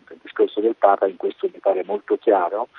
del 0.07 0.17
discorso 0.21 0.61
del 0.61 0.77
Papa 0.77 1.05
in 1.05 1.17
questo 1.17 1.49
mi 1.51 1.59
pare 1.59 1.83
molto 1.83 2.15
chiaro, 2.15 2.69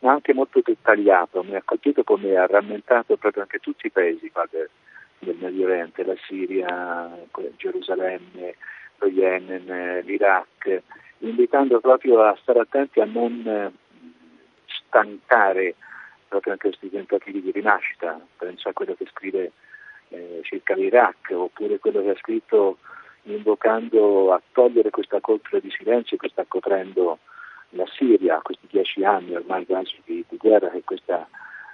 ma 0.00 0.10
anche 0.10 0.34
molto 0.34 0.60
dettagliato. 0.60 1.44
Mi 1.44 1.54
ha 1.54 1.62
colpito 1.64 2.02
come 2.02 2.34
ha 2.34 2.46
rammentato 2.46 3.16
proprio 3.16 3.42
anche 3.42 3.60
tutti 3.60 3.86
i 3.86 3.92
paesi 3.92 4.28
del, 4.50 4.68
del 5.20 5.36
Medio 5.38 5.66
Oriente, 5.66 6.02
la 6.02 6.16
Siria, 6.26 7.16
Gerusalemme, 7.56 8.56
lo 8.96 9.06
Yemen, 9.06 10.00
l'Iraq, 10.04 10.82
invitando 11.18 11.78
proprio 11.78 12.22
a 12.22 12.36
stare 12.42 12.58
attenti 12.58 12.98
a 12.98 13.04
non 13.04 13.72
stancare 14.66 15.76
proprio 16.28 16.52
anche 16.52 16.68
questi 16.68 16.90
tentativi 16.90 17.40
di 17.40 17.50
rinascita, 17.50 18.20
penso 18.36 18.68
a 18.68 18.72
quello 18.72 18.94
che 18.94 19.06
scrive 19.10 19.52
eh, 20.08 20.40
circa 20.42 20.74
l'Iraq, 20.74 21.30
oppure 21.32 21.78
quello 21.78 22.02
che 22.02 22.10
ha 22.10 22.16
scritto 22.16 22.78
invocando 23.24 24.32
a 24.32 24.42
togliere 24.52 24.90
questa 24.90 25.20
coltre 25.20 25.60
di 25.60 25.70
silenzio 25.70 26.16
che 26.16 26.28
sta 26.28 26.44
coprendo 26.46 27.18
la 27.70 27.86
Siria, 27.96 28.40
questi 28.42 28.66
dieci 28.70 29.02
anni 29.04 29.34
ormai 29.34 29.66
quasi 29.66 30.00
di, 30.04 30.24
di 30.28 30.36
guerra 30.36 30.68
che 30.70 30.82
questa 30.84 31.26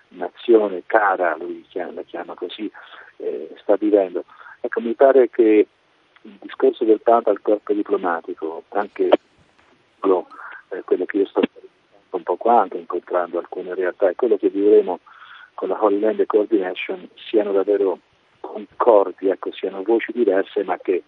nazione 0.09 0.83
cara, 0.87 1.37
lui 1.37 1.65
la 1.73 2.03
chiama 2.03 2.35
così, 2.35 2.71
eh, 3.17 3.55
sta 3.61 3.77
vivendo. 3.77 4.25
Ecco, 4.61 4.81
mi 4.81 4.95
pare 4.95 5.29
che 5.31 5.67
il 6.23 6.39
discorso 6.41 6.85
del 6.85 7.01
Papa 7.01 7.31
al 7.31 7.41
corpo 7.41 7.73
diplomatico, 7.73 8.65
anche 8.71 9.09
eh, 10.71 10.83
quello 10.85 11.05
che 11.05 11.17
io 11.17 11.27
sto 11.27 11.41
un 12.17 12.23
po' 12.23 12.37
qua, 12.37 12.61
anche 12.61 12.79
incontrando 12.79 13.39
alcune 13.39 13.75
realtà, 13.75 14.09
e 14.09 14.15
quello 14.15 14.37
che 14.37 14.49
vivremo 14.49 15.01
con 15.55 15.69
la 15.69 15.83
Holy 15.83 15.99
Land 16.01 16.25
Coordination 16.27 17.09
siano 17.15 17.53
davvero 17.53 17.99
concordi, 18.41 19.29
ecco, 19.29 19.53
siano 19.53 19.83
voci 19.83 20.13
diverse 20.13 20.65
ma 20.65 20.79
che 20.79 21.05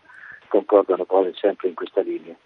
concordano 0.49 1.05
poi 1.05 1.33
sempre 1.35 1.69
in 1.69 1.75
questa 1.75 2.03
linea. 2.03 2.37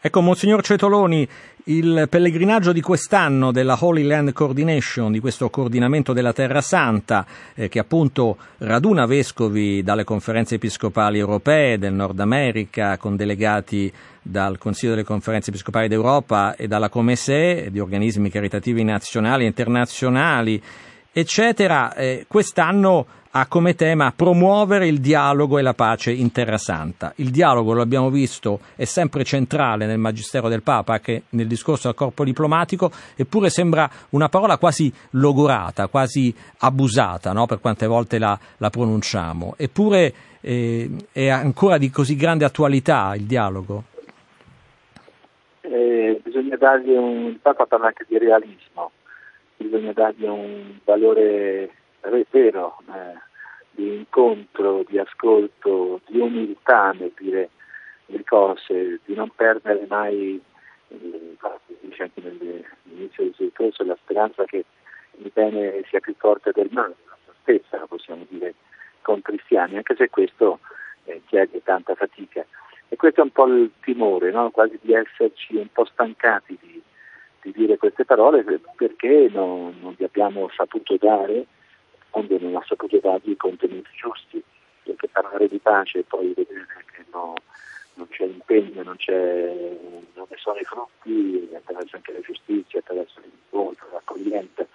Ecco, 0.00 0.20
Monsignor 0.20 0.62
Cetoloni, 0.62 1.28
il 1.64 2.06
pellegrinaggio 2.08 2.70
di 2.70 2.80
quest'anno 2.80 3.50
della 3.50 3.76
Holy 3.80 4.04
Land 4.04 4.32
Coordination, 4.32 5.10
di 5.10 5.18
questo 5.18 5.50
coordinamento 5.50 6.12
della 6.12 6.32
Terra 6.32 6.60
Santa, 6.60 7.26
eh, 7.54 7.68
che 7.68 7.80
appunto 7.80 8.36
raduna 8.58 9.06
vescovi 9.06 9.82
dalle 9.82 10.04
conferenze 10.04 10.54
episcopali 10.54 11.18
europee, 11.18 11.78
del 11.78 11.94
Nord 11.94 12.20
America, 12.20 12.96
con 12.96 13.16
delegati 13.16 13.92
dal 14.22 14.56
Consiglio 14.56 14.92
delle 14.92 15.04
conferenze 15.04 15.50
episcopali 15.50 15.88
d'Europa 15.88 16.54
e 16.54 16.68
dalla 16.68 16.88
Comesse, 16.88 17.66
di 17.72 17.80
organismi 17.80 18.30
caritativi 18.30 18.84
nazionali 18.84 19.42
e 19.42 19.48
internazionali, 19.48 20.62
eccetera, 21.18 21.94
eh, 21.94 22.24
quest'anno 22.28 23.06
ha 23.32 23.46
come 23.46 23.74
tema 23.74 24.12
promuovere 24.14 24.86
il 24.88 25.00
dialogo 25.00 25.58
e 25.58 25.62
la 25.62 25.74
pace 25.74 26.10
in 26.10 26.32
Terra 26.32 26.58
Santa. 26.58 27.12
Il 27.16 27.30
dialogo, 27.30 27.72
lo 27.72 27.82
abbiamo 27.82 28.10
visto, 28.10 28.60
è 28.74 28.84
sempre 28.84 29.24
centrale 29.24 29.86
nel 29.86 29.98
Magistero 29.98 30.48
del 30.48 30.62
Papa, 30.62 30.94
anche 30.94 31.24
nel 31.30 31.46
discorso 31.46 31.88
al 31.88 31.94
corpo 31.94 32.24
diplomatico, 32.24 32.90
eppure 33.14 33.50
sembra 33.50 33.88
una 34.10 34.28
parola 34.28 34.56
quasi 34.56 34.92
logorata, 35.10 35.88
quasi 35.88 36.34
abusata, 36.58 37.32
no? 37.32 37.46
per 37.46 37.60
quante 37.60 37.86
volte 37.86 38.18
la, 38.18 38.38
la 38.56 38.70
pronunciamo. 38.70 39.54
Eppure 39.56 40.12
eh, 40.40 40.90
è 41.12 41.28
ancora 41.28 41.78
di 41.78 41.90
così 41.90 42.16
grande 42.16 42.44
attualità 42.44 43.14
il 43.14 43.24
dialogo. 43.24 43.84
Eh, 45.60 46.20
bisogna 46.22 46.56
dargli 46.56 46.90
un... 46.90 47.26
Il 47.26 47.38
Papa 47.42 47.66
parla 47.66 47.88
anche 47.88 48.06
di 48.08 48.16
realismo, 48.16 48.90
bisogna 49.58 49.92
dargli 49.92 50.24
un 50.24 50.78
valore 50.84 51.74
vero 52.30 52.78
eh, 52.88 53.18
di 53.72 53.94
incontro, 53.94 54.84
di 54.88 54.98
ascolto, 54.98 56.00
di 56.06 56.18
umiltà 56.18 56.92
nel 56.92 57.12
dire 57.18 57.50
le 58.06 58.24
cose, 58.24 59.00
di 59.04 59.14
non 59.14 59.30
perdere 59.34 59.84
mai, 59.88 60.40
eh, 60.88 61.36
dice 61.80 62.02
anche 62.02 62.20
nell'inizio 62.22 63.24
del 63.24 63.34
suo 63.34 63.44
discorso, 63.44 63.84
la 63.84 63.98
speranza 64.02 64.44
che 64.44 64.64
il 65.18 65.30
bene 65.32 65.82
sia 65.88 66.00
più 66.00 66.14
forte 66.16 66.52
del 66.52 66.68
male, 66.70 66.94
la 67.06 67.32
stessa, 67.42 67.86
possiamo 67.86 68.24
dire, 68.28 68.54
con 69.02 69.20
cristiani, 69.20 69.76
anche 69.76 69.94
se 69.96 70.08
questo 70.08 70.60
eh, 71.04 71.22
chiede 71.26 71.62
tanta 71.62 71.94
fatica. 71.94 72.44
E 72.88 72.96
questo 72.96 73.20
è 73.20 73.24
un 73.24 73.32
po' 73.32 73.46
il 73.46 73.70
timore, 73.80 74.30
no? 74.30 74.50
quasi 74.50 74.78
di 74.80 74.94
esserci 74.94 75.56
un 75.56 75.68
po' 75.70 75.84
stancati 75.84 76.56
di, 76.60 76.82
di 77.42 77.52
dire 77.52 77.76
queste 77.76 78.04
parole 78.04 78.44
perché 78.76 79.28
non, 79.30 79.76
non 79.80 79.94
vi 79.96 80.04
abbiamo 80.04 80.48
saputo 80.54 80.96
dare 80.98 81.46
mondo 82.18 82.38
non 82.38 82.56
ha 82.56 82.64
saputo 82.66 82.98
dargli 82.98 83.30
i 83.30 83.36
contenuti 83.36 83.90
giusti, 83.94 84.42
perché 84.82 85.08
parlare 85.08 85.48
di 85.48 85.58
pace 85.58 86.00
e 86.00 86.02
poi 86.02 86.32
vedere 86.34 86.66
che 86.92 87.04
no, 87.12 87.34
non 87.94 88.08
c'è 88.08 88.24
impegno, 88.24 88.82
non, 88.82 88.96
c'è, 88.96 89.54
non 90.14 90.26
ne 90.28 90.36
sono 90.36 90.58
i 90.58 90.64
frutti, 90.64 91.48
attraverso 91.54 91.96
anche 91.96 92.12
la 92.12 92.20
giustizia, 92.20 92.80
attraverso 92.80 93.20
l'incontro, 93.20 93.88
l'accoglienza, 93.92 94.66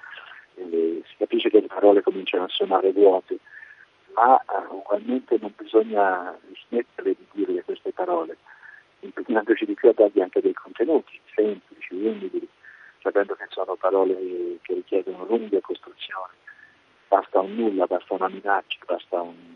eh, 0.56 1.04
si 1.06 1.16
capisce 1.18 1.50
che 1.50 1.62
le 1.62 1.68
parole 1.68 2.02
cominciano 2.02 2.46
a 2.46 2.50
suonare 2.50 2.92
vuote, 2.92 3.38
ma 4.16 4.36
uh, 4.36 4.76
ugualmente 4.76 5.38
non 5.42 5.54
bisogna 5.58 6.38
smettere 6.66 7.16
di 7.18 7.46
dire 7.46 7.64
queste 7.64 7.92
parole, 7.92 8.38
impegnandoci 9.04 9.66
di 9.66 9.74
più 9.74 9.90
a 9.90 9.94
dargli 9.94 10.22
anche 10.22 10.42
dei 10.42 10.54
contenuti 10.54 11.20
semplici, 11.34 11.94
umili, 11.94 12.48
sapendo 13.02 13.36
che 13.36 13.46
sono 13.50 13.76
parole 13.76 14.16
che 14.62 14.74
richiedono 14.74 15.26
lunghe 15.26 15.62
costruzioni 15.62 16.42
basta 17.14 17.42
un 17.42 17.54
nulla, 17.54 17.86
basta 17.86 18.16
una 18.16 18.28
minaccia, 18.28 18.80
basta 18.86 19.22
un, 19.22 19.56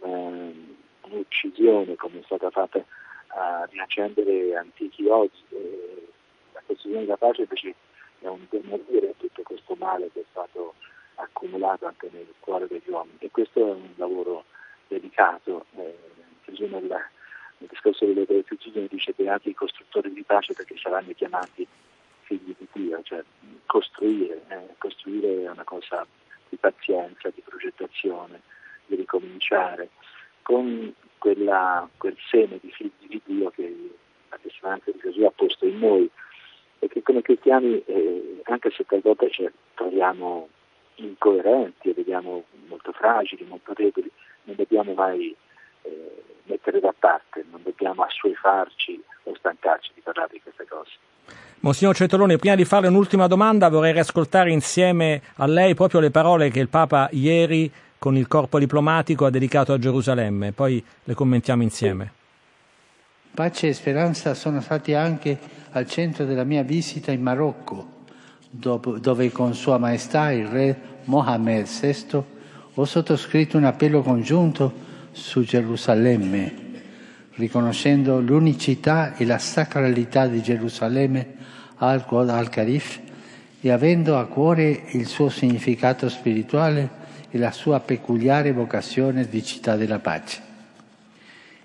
un, 0.00 0.74
un'uccisione 1.00 1.96
come 1.96 2.20
è 2.20 2.22
stata 2.24 2.50
fatta 2.50 2.84
a 3.28 3.66
riaccendere 3.70 4.54
antichi 4.54 5.06
oggi. 5.06 5.42
la 6.52 6.60
costruzione 6.66 7.06
della 7.06 7.16
pace 7.16 7.42
invece 7.42 7.74
è 8.20 8.26
un 8.26 8.44
demolire 8.50 9.14
tutto 9.16 9.42
questo 9.42 9.74
male 9.76 10.10
che 10.12 10.20
è 10.20 10.24
stato 10.30 10.74
accumulato 11.14 11.86
anche 11.86 12.10
nel 12.12 12.34
cuore 12.40 12.66
degli 12.66 12.88
uomini 12.90 13.16
e 13.20 13.30
questo 13.30 13.60
è 13.60 13.70
un 13.70 13.92
lavoro 13.96 14.44
dedicato. 14.88 15.64
Eh, 15.76 16.10
nel, 16.58 17.08
nel 17.62 17.70
discorso 17.70 18.04
delle 18.04 18.24
beatitudini 18.24 18.88
dice 18.90 19.12
beati 19.16 19.50
i 19.50 19.54
costruttori 19.54 20.12
di 20.12 20.22
pace 20.24 20.52
perché 20.52 20.76
saranno 20.76 21.12
chiamati 21.14 21.66
figli 22.22 22.54
di 22.58 22.66
Dio, 22.72 23.00
cioè 23.04 23.22
costruire, 23.66 24.42
eh, 24.48 24.74
costruire 24.78 25.44
è 25.44 25.50
una 25.50 25.62
cosa 25.62 26.04
di 26.48 26.56
pazienza, 26.56 27.30
di 27.30 27.40
progettazione, 27.44 28.40
di 28.86 28.96
ricominciare, 28.96 29.90
con 30.42 30.92
quella, 31.18 31.88
quel 31.96 32.16
seme 32.28 32.58
di 32.60 32.70
figli 32.72 33.06
di 33.06 33.22
Dio 33.24 33.50
che 33.50 33.90
la 34.28 34.38
testimonianza 34.42 34.90
di 34.90 34.98
Gesù 35.00 35.22
ha 35.22 35.30
posto 35.30 35.66
in 35.66 35.78
noi. 35.78 36.10
E 36.80 36.88
che 36.88 37.02
come 37.02 37.22
cristiani, 37.22 37.80
eh, 37.84 38.40
anche 38.44 38.70
se 38.70 38.84
talvolta 38.84 39.28
ci 39.28 39.48
troviamo 39.74 40.48
incoerenti 40.96 41.90
e 41.90 41.94
vediamo 41.94 42.42
molto 42.66 42.90
fragili, 42.90 43.44
molto 43.44 43.72
deboli, 43.72 44.10
non 44.44 44.56
dobbiamo 44.56 44.92
mai 44.94 45.34
eh, 45.82 46.22
mettere 46.44 46.80
da 46.80 46.94
parte, 46.98 47.44
non 47.50 47.60
dobbiamo 47.62 48.02
assuefarci 48.02 49.02
o 49.24 49.34
stancarci 49.36 49.92
di 49.94 50.00
parlare 50.00 50.28
di 50.32 50.40
queste 50.42 50.66
cose. 50.68 50.90
Monsignor 51.60 51.94
Cetoloni, 51.94 52.38
prima 52.38 52.56
di 52.56 52.64
fare 52.64 52.88
un'ultima 52.88 53.28
domanda 53.28 53.68
vorrei 53.68 53.92
riascoltare 53.92 54.50
insieme 54.50 55.22
a 55.36 55.46
lei 55.46 55.74
proprio 55.74 56.00
le 56.00 56.10
parole 56.10 56.50
che 56.50 56.58
il 56.58 56.68
Papa 56.68 57.08
ieri 57.12 57.70
con 57.98 58.16
il 58.16 58.26
corpo 58.26 58.58
diplomatico 58.58 59.26
ha 59.26 59.30
dedicato 59.30 59.72
a 59.72 59.78
Gerusalemme, 59.78 60.50
poi 60.50 60.84
le 61.04 61.14
commentiamo 61.14 61.62
insieme. 61.62 62.12
Pace 63.32 63.68
e 63.68 63.72
speranza 63.74 64.34
sono 64.34 64.60
stati 64.60 64.92
anche 64.92 65.38
al 65.70 65.86
centro 65.86 66.24
della 66.24 66.42
mia 66.42 66.64
visita 66.64 67.12
in 67.12 67.22
Marocco, 67.22 68.00
dove 68.50 69.30
con 69.30 69.54
Sua 69.54 69.78
Maestà 69.78 70.32
il 70.32 70.46
re 70.46 70.80
Mohammed 71.04 71.66
VI 71.66 72.22
ho 72.74 72.84
sottoscritto 72.84 73.56
un 73.56 73.64
appello 73.64 74.02
congiunto 74.02 74.90
su 75.12 75.42
Gerusalemme, 75.44 76.52
riconoscendo 77.34 78.20
l'unicità 78.20 79.14
e 79.14 79.24
la 79.24 79.38
sacralità 79.38 80.26
di 80.26 80.42
Gerusalemme 80.42 81.34
al-Qod 81.76 82.28
al-Karif 82.28 83.00
e 83.60 83.70
avendo 83.70 84.18
a 84.18 84.26
cuore 84.26 84.84
il 84.92 85.06
suo 85.06 85.28
significato 85.28 86.08
spirituale 86.08 87.00
e 87.30 87.38
la 87.38 87.52
sua 87.52 87.80
peculiare 87.80 88.52
vocazione 88.52 89.28
di 89.28 89.42
città 89.42 89.76
della 89.76 90.00
pace. 90.00 90.50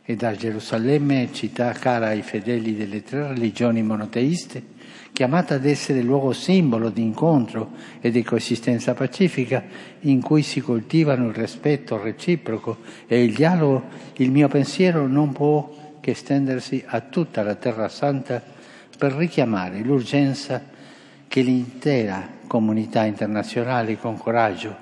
E 0.03 0.15
da 0.15 0.33
Gerusalemme, 0.35 1.29
città 1.33 1.71
cara 1.73 2.07
ai 2.07 2.21
fedeli 2.21 2.75
delle 2.75 3.03
tre 3.03 3.27
religioni 3.27 3.83
monoteiste, 3.83 4.75
chiamata 5.17 5.55
ad 5.55 5.65
essere 5.65 6.03
luogo 6.03 6.31
simbolo 6.31 6.91
di 6.91 7.01
incontro 7.01 7.71
e 7.99 8.11
di 8.11 8.21
coesistenza 8.21 8.93
pacifica 8.93 9.63
in 10.01 10.21
cui 10.21 10.43
si 10.43 10.61
coltivano 10.61 11.29
il 11.29 11.33
rispetto 11.33 11.99
reciproco 11.99 12.77
e 13.07 13.23
il 13.23 13.33
dialogo, 13.33 13.85
il 14.17 14.29
mio 14.29 14.47
pensiero 14.47 15.07
non 15.07 15.31
può 15.31 15.95
che 15.99 16.11
estendersi 16.11 16.83
a 16.85 16.99
tutta 17.01 17.41
la 17.41 17.55
Terra 17.55 17.89
Santa 17.89 18.43
per 18.95 19.13
richiamare 19.13 19.79
l'urgenza 19.79 20.63
che 21.27 21.41
l'intera 21.41 22.35
comunità 22.45 23.03
internazionale 23.03 23.97
con 23.97 24.19
coraggio 24.19 24.77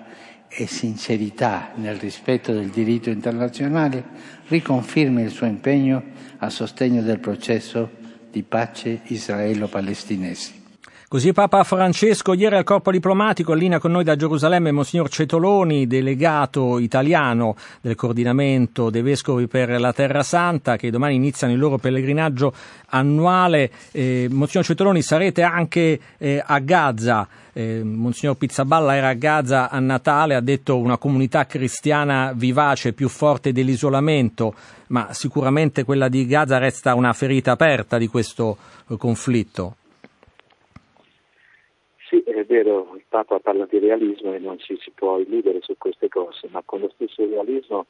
e 0.49 0.67
sincerità 0.67 1.69
nel 1.75 1.95
rispetto 1.95 2.51
del 2.51 2.71
diritto 2.71 3.09
internazionale 3.09 4.03
riconfermi 4.47 5.21
il 5.21 5.31
suo 5.31 5.45
impegno 5.45 6.03
a 6.39 6.49
sostegno 6.49 7.01
del 7.01 7.19
processo 7.19 8.03
di 8.35 8.43
pace 8.43 8.99
israelo-palestinese. 9.07 10.64
Così 11.07 11.33
Papa 11.33 11.63
Francesco 11.63 12.33
ieri 12.33 12.55
al 12.55 12.63
corpo 12.63 12.89
diplomatico, 12.89 13.53
in 13.53 13.59
linea 13.59 13.79
con 13.79 13.91
noi 13.91 14.03
da 14.03 14.15
Gerusalemme, 14.15 14.71
Monsignor 14.71 15.07
Cetoloni, 15.07 15.85
delegato 15.85 16.79
italiano 16.79 17.55
del 17.79 17.93
coordinamento 17.93 18.89
dei 18.89 19.03
vescovi 19.03 19.45
per 19.45 19.79
la 19.79 19.93
Terra 19.93 20.23
Santa, 20.23 20.77
che 20.77 20.89
domani 20.89 21.13
iniziano 21.13 21.53
il 21.53 21.59
loro 21.59 21.77
pellegrinaggio 21.77 22.51
annuale. 22.87 23.69
Eh, 23.91 24.27
Monsignor 24.31 24.65
Cetoloni, 24.65 25.03
sarete 25.03 25.43
anche 25.43 25.99
eh, 26.17 26.43
a 26.43 26.57
Gaza. 26.57 27.27
Eh, 27.53 27.83
Monsignor 27.83 28.35
Pizzaballa 28.35 28.95
era 28.95 29.09
a 29.09 29.13
Gaza 29.13 29.69
a 29.69 29.77
Natale, 29.77 30.33
ha 30.33 30.41
detto 30.41 30.79
una 30.79 30.97
comunità 30.97 31.45
cristiana 31.45 32.33
vivace, 32.35 32.93
più 32.93 33.09
forte 33.09 33.51
dell'isolamento, 33.51 34.55
ma 34.87 35.09
sicuramente 35.11 35.83
quella 35.83 36.09
di 36.09 36.25
Gaza 36.25 36.57
resta 36.57 36.95
una 36.95 37.13
ferita 37.13 37.51
aperta 37.51 37.99
di 37.99 38.07
questo 38.07 38.57
eh, 38.89 38.97
conflitto. 38.97 39.75
Vero, 42.55 42.95
il 42.95 43.03
Papa 43.09 43.37
parla 43.39 43.65
di 43.65 43.79
realismo 43.79 44.33
e 44.33 44.39
non 44.39 44.57
ci 44.59 44.77
si 44.79 44.89
può 44.91 45.19
illudere 45.19 45.59
su 45.59 45.75
queste 45.77 46.07
cose, 46.07 46.47
ma 46.51 46.61
con 46.63 46.79
lo 46.79 46.89
stesso 46.95 47.27
realismo 47.27 47.85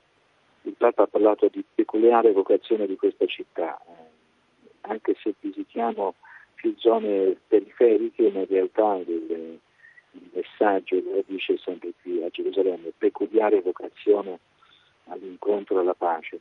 il 0.64 0.74
Papa 0.76 1.04
ha 1.04 1.08
parlato 1.08 1.48
di 1.52 1.64
peculiare 1.76 2.32
vocazione 2.32 2.88
di 2.88 2.96
questa 2.96 3.28
città. 3.28 3.80
Eh, 3.88 4.72
anche 4.82 5.16
se 5.22 5.36
visitiamo 5.40 6.16
più 6.56 6.74
zone 6.80 7.38
periferiche, 7.48 8.24
in 8.24 8.44
realtà 8.48 8.96
il, 8.96 9.60
il 10.14 10.30
messaggio 10.34 10.96
lo 10.96 11.24
dice 11.28 11.60
sempre 11.60 11.92
qui 12.02 12.24
a 12.24 12.30
Gerusalemme, 12.30 12.92
peculiare 12.98 13.62
vocazione 13.62 14.40
all'incontro 15.10 15.78
alla 15.78 15.94
pace. 15.94 16.40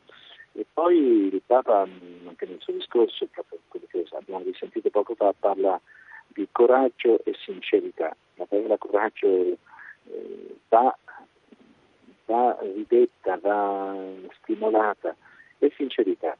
E 0.52 0.64
poi 0.72 0.96
il 0.96 1.42
Papa, 1.44 1.86
anche 2.26 2.46
nel 2.46 2.60
suo 2.60 2.72
discorso, 2.72 3.26
proprio 3.26 3.58
quello 3.68 3.84
che 3.90 4.06
abbiamo 4.12 4.42
risentito 4.44 4.88
poco 4.88 5.14
fa, 5.14 5.34
parla 5.38 5.78
di 6.34 6.48
coraggio 6.50 7.22
e 7.24 7.34
sincerità. 7.44 8.14
La 8.34 8.44
parola 8.46 8.76
coraggio 8.76 9.26
eh, 9.26 10.56
va, 10.68 10.96
va 12.26 12.58
ridetta, 12.60 13.38
va 13.38 13.96
stimolata 14.42 15.16
e 15.58 15.72
sincerità. 15.76 16.36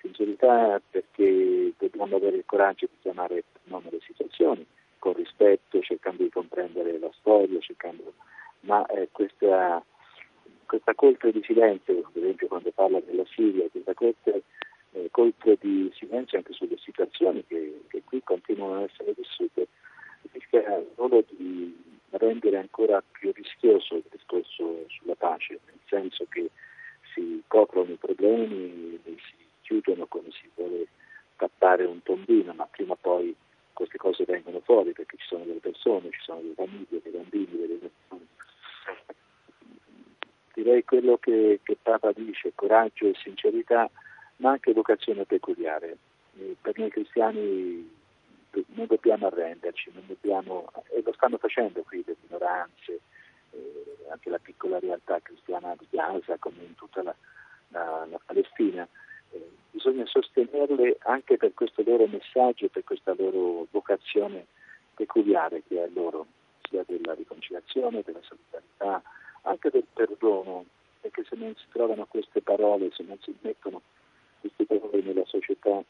Sincerità 0.00 0.80
perché 0.90 1.72
dobbiamo 1.78 2.16
avere 2.16 2.36
il 2.36 2.44
coraggio 2.44 2.86
di 2.86 2.98
chiamare 3.00 3.44
per 3.52 3.60
nome 3.64 3.90
le 3.90 4.00
situazioni, 4.00 4.66
con 4.98 5.14
rispetto, 5.14 5.80
cercando 5.80 6.22
di 6.22 6.30
comprendere 6.30 6.98
la 6.98 7.10
storia, 7.18 7.60
cercando... 7.60 8.12
ma 8.60 8.84
eh, 8.86 9.08
questa, 9.12 9.82
questa 10.66 10.94
coltre 10.94 11.32
di 11.32 11.42
silenzio, 11.44 12.08
per 12.12 12.22
esempio 12.22 12.48
quando 12.48 12.70
parla 12.72 13.00
della 13.00 13.24
Siria, 13.26 13.68
questa 13.70 13.94
coltre 13.94 14.42
eh, 14.92 15.08
colpo 15.10 15.54
di 15.60 15.90
silenzio 15.94 16.38
anche 16.38 16.52
sulle 16.52 16.76
situazioni 16.78 17.44
che, 17.46 17.82
che 17.88 18.02
qui 18.04 18.22
continuano 18.22 18.76
ad 18.76 18.90
essere 18.90 19.12
vissute, 19.16 19.68
rischia 20.32 20.82
solo 20.96 21.24
di 21.28 21.76
rendere 22.10 22.58
ancora 22.58 23.02
più 23.10 23.32
rischioso 23.32 23.96
il 23.96 24.04
discorso 24.10 24.84
sulla 24.88 25.14
pace, 25.14 25.60
nel 25.66 25.78
senso 25.86 26.26
che 26.28 26.50
si 27.14 27.42
coprono 27.46 27.92
i 27.92 27.96
problemi, 27.96 28.98
li 29.02 29.16
si 29.16 29.34
chiudono 29.62 30.06
come 30.06 30.30
si 30.30 30.48
vuole 30.54 30.86
tappare 31.36 31.84
un 31.84 32.02
tombino, 32.02 32.52
ma 32.52 32.66
prima 32.66 32.92
o 32.92 32.98
poi 33.00 33.34
queste 33.72 33.96
cose 33.96 34.24
vengono 34.24 34.60
fuori 34.60 34.92
perché 34.92 35.16
ci 35.16 35.26
sono 35.26 35.44
delle 35.44 35.60
persone, 35.60 36.10
ci 36.10 36.20
sono 36.20 36.40
delle 36.40 36.54
famiglie, 36.54 37.00
dei 37.02 37.12
bambini, 37.12 37.46
delle 37.50 37.78
persone. 37.78 38.26
Direi 40.52 40.84
quello 40.84 41.16
che, 41.16 41.60
che 41.62 41.78
Papa 41.80 42.12
dice, 42.12 42.52
coraggio 42.54 43.06
e 43.06 43.14
sincerità, 43.22 43.90
ma 44.40 44.50
anche 44.50 44.72
vocazione 44.72 45.24
peculiare. 45.24 45.96
Per 46.60 46.78
noi 46.78 46.90
cristiani 46.90 47.98
non 48.68 48.86
dobbiamo 48.86 49.26
arrenderci, 49.26 49.90
non 49.92 50.04
dobbiamo, 50.06 50.70
e 50.90 51.02
lo 51.04 51.12
stanno 51.12 51.38
facendo 51.38 51.82
qui 51.82 52.02
le 52.04 52.16
minoranze, 52.22 53.00
eh, 53.52 53.96
anche 54.10 54.30
la 54.30 54.38
piccola 54.38 54.78
realtà 54.78 55.20
cristiana 55.20 55.74
di 55.78 55.86
Gaza 55.90 56.36
come 56.38 56.62
in 56.62 56.74
tutta 56.74 57.02
la, 57.02 57.14
la, 57.68 58.06
la 58.10 58.20
Palestina. 58.24 58.86
Eh, 59.30 59.48
bisogna 59.70 60.06
sostenerle 60.06 60.98
anche 61.00 61.36
per 61.36 61.54
questo 61.54 61.82
loro 61.84 62.06
messaggio, 62.06 62.68
per 62.68 62.84
questa 62.84 63.14
loro 63.16 63.66
vocazione 63.70 64.46
peculiare 64.94 65.62
che 65.68 65.84
è 65.84 65.88
loro, 65.92 66.26
sia 66.68 66.84
della 66.86 67.14
riconciliazione, 67.14 68.02
della 68.02 68.20
solidarietà, 68.22 69.02
anche 69.42 69.70
del 69.70 69.86
perdono, 69.92 70.64
perché 71.00 71.24
se 71.28 71.36
non 71.36 71.54
si 71.56 71.64
trovano 71.70 72.06
queste 72.06 72.40
parole, 72.40 72.90
se 72.92 73.04
non 73.04 73.18
si 73.20 73.34
mettono 73.40 73.80
questi 74.40 74.64
valori 74.68 75.02
nella 75.02 75.24
società 75.26 75.82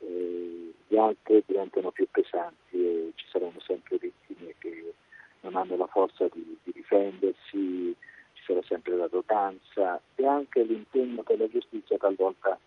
eh, 0.00 0.72
gli 0.86 0.96
altri 0.96 1.42
diventano 1.46 1.90
più 1.90 2.06
pesanti 2.10 2.76
e 2.76 3.12
ci 3.14 3.26
saranno 3.30 3.60
sempre 3.60 3.98
vittime 3.98 4.54
che 4.58 4.94
non 5.40 5.56
hanno 5.56 5.76
la 5.76 5.86
forza 5.86 6.26
di, 6.32 6.58
di 6.62 6.72
difendersi, 6.72 7.94
ci 8.32 8.42
sarà 8.44 8.62
sempre 8.62 8.96
la 8.96 9.08
dotanza 9.08 10.00
e 10.14 10.26
anche 10.26 10.62
l'impegno 10.62 11.22
per 11.22 11.38
la 11.38 11.48
giustizia 11.48 11.98
talvolta 11.98 12.58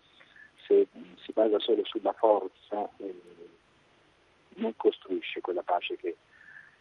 se 0.66 0.86
si 1.22 1.32
basa 1.32 1.58
solo 1.58 1.84
sulla 1.84 2.12
forza 2.12 2.88
eh, 2.98 3.14
non 4.56 4.74
costruisce 4.76 5.40
quella 5.40 5.62
pace 5.62 5.96
che 5.96 6.16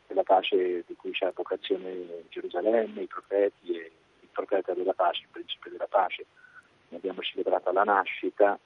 quella 0.06 0.24
pace 0.24 0.84
di 0.88 0.96
cui 0.96 1.12
c'è 1.12 1.32
vocazione 1.36 2.26
Gerusalemme, 2.30 3.02
i 3.02 3.08
profeti 3.08 3.78
e 3.78 3.92
il 4.22 4.28
profeta 4.32 4.74
della 4.74 4.94
pace, 4.94 5.22
il 5.22 5.28
principe 5.30 5.70
della 5.70 5.86
pace 5.88 6.26
ne 6.90 6.98
abbiamo 6.98 7.22
celebrata 7.22 7.72
la 7.72 7.84
nascita, 7.84 8.60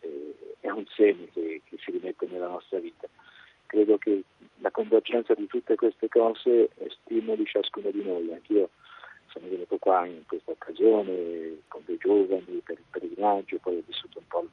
eh, 0.00 0.56
è 0.60 0.70
un 0.70 0.84
segno 0.86 1.26
che, 1.32 1.62
che, 1.64 1.76
si 1.78 1.90
rimette 1.90 2.26
nella 2.26 2.48
nostra 2.48 2.78
vita. 2.78 3.06
Credo 3.66 3.98
che 3.98 4.22
la 4.58 4.70
convergenza 4.70 5.34
di 5.34 5.46
tutte 5.46 5.74
queste 5.74 6.08
cose 6.08 6.70
stimoli 7.02 7.44
ciascuno 7.44 7.90
di 7.90 8.02
noi. 8.02 8.32
Anch'io 8.32 8.70
sono 9.34 9.48
venuto 9.48 9.76
qua 9.78 10.06
in 10.06 10.22
questa 10.26 10.52
occasione 10.52 11.62
con 11.68 11.82
dei 11.84 11.98
giovani 11.98 12.62
per 12.64 12.78
il 12.78 12.84
pellegrinaggio, 12.90 13.58
poi 13.58 13.78
ho 13.78 13.82
vissuto 13.84 14.18
un 14.18 14.26
po' 14.28 14.46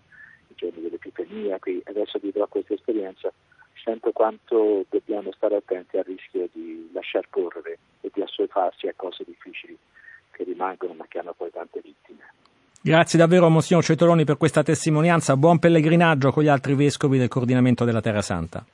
i 0.48 0.54
giorni 0.56 0.82
dell'Epifania, 0.82 1.60
qui 1.60 1.82
adesso 1.86 2.18
vivrò 2.18 2.48
questa 2.48 2.74
esperienza, 2.74 3.32
sento 3.84 4.12
quanto 4.12 4.86
dobbiamo 4.90 5.32
stare 5.34 5.56
attenti 5.56 5.98
al 5.98 6.04
rischio 6.04 6.50
di 6.52 6.90
lasciar 6.94 7.30
correre 7.30 7.78
e 8.02 8.10
di 8.12 8.22
assuefarsi 8.22 8.88
a 8.88 8.94
cose 8.96 9.24
difficili 9.24 9.78
che 10.32 10.44
rimangono 10.44 10.94
ma 10.94 11.06
che 11.08 11.20
hanno 11.20 11.34
poi 11.34 11.52
tante 11.52 11.80
vittime. 11.82 12.34
Grazie 12.84 13.20
davvero 13.20 13.46
a 13.46 13.50
Monsignor 13.50 13.84
Cetoloni 13.84 14.24
per 14.24 14.38
questa 14.38 14.64
testimonianza. 14.64 15.38
Buon 15.38 15.60
pellegrinaggio 15.60 16.32
con 16.32 16.42
gli 16.42 16.48
altri 16.48 16.74
vescovi 16.74 17.20
del 17.20 17.28
coordinamento 17.28 17.86
della 17.86 18.02
Terra 18.02 18.24
Santa. 18.24 18.66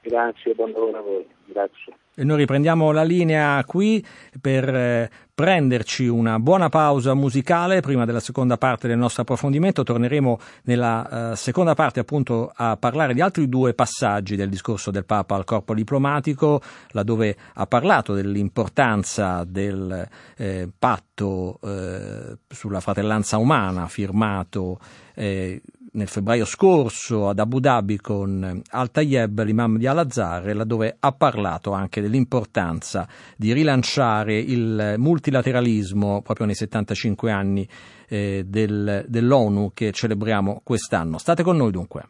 Grazie, 0.00 0.54
buon 0.54 0.70
lavoro 0.70 0.98
a 0.98 1.00
voi. 1.00 1.26
Grazie. 1.46 1.92
E 2.14 2.24
noi 2.24 2.36
riprendiamo 2.36 2.92
la 2.92 3.04
linea 3.04 3.64
qui 3.64 4.04
per 4.38 4.68
eh, 4.68 5.10
prenderci 5.34 6.06
una 6.06 6.38
buona 6.38 6.68
pausa 6.68 7.14
musicale 7.14 7.80
prima 7.80 8.04
della 8.04 8.20
seconda 8.20 8.58
parte 8.58 8.86
del 8.86 8.98
nostro 8.98 9.22
approfondimento. 9.22 9.82
Torneremo 9.82 10.38
nella 10.64 11.30
uh, 11.30 11.34
seconda 11.34 11.72
parte 11.72 12.00
appunto 12.00 12.52
a 12.54 12.76
parlare 12.76 13.14
di 13.14 13.22
altri 13.22 13.48
due 13.48 13.72
passaggi 13.72 14.36
del 14.36 14.50
discorso 14.50 14.90
del 14.90 15.06
Papa 15.06 15.36
al 15.36 15.44
corpo 15.44 15.72
diplomatico, 15.72 16.60
laddove 16.90 17.34
ha 17.54 17.66
parlato 17.66 18.12
dell'importanza 18.12 19.44
del 19.44 20.06
eh, 20.36 20.68
patto 20.78 21.58
eh, 21.62 22.36
sulla 22.46 22.80
fratellanza 22.80 23.38
umana 23.38 23.88
firmato 23.88 24.78
eh, 25.14 25.62
nel 25.92 26.08
febbraio 26.08 26.44
scorso 26.44 27.28
ad 27.28 27.38
Abu 27.38 27.60
Dhabi 27.60 27.98
con 27.98 28.62
Al-Tayeb, 28.70 29.42
l'imam 29.42 29.76
di 29.76 29.86
Al-Azhar, 29.86 30.54
laddove 30.54 30.96
ha 30.98 31.12
parlato 31.12 31.72
anche 31.72 32.00
dell'importanza 32.00 33.06
di 33.36 33.52
rilanciare 33.52 34.38
il 34.38 34.94
multilateralismo 34.96 36.22
proprio 36.22 36.46
nei 36.46 36.54
75 36.54 37.30
anni 37.30 37.68
eh, 38.08 38.44
del, 38.46 39.04
dell'ONU 39.06 39.72
che 39.74 39.92
celebriamo 39.92 40.60
quest'anno. 40.64 41.18
State 41.18 41.42
con 41.42 41.56
noi 41.56 41.70
dunque. 41.70 42.04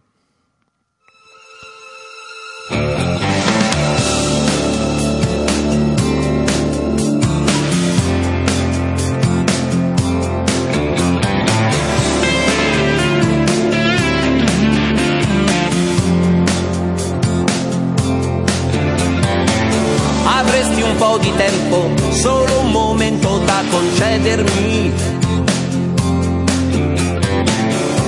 Da 24.12 24.22
concedermi. 24.22 24.92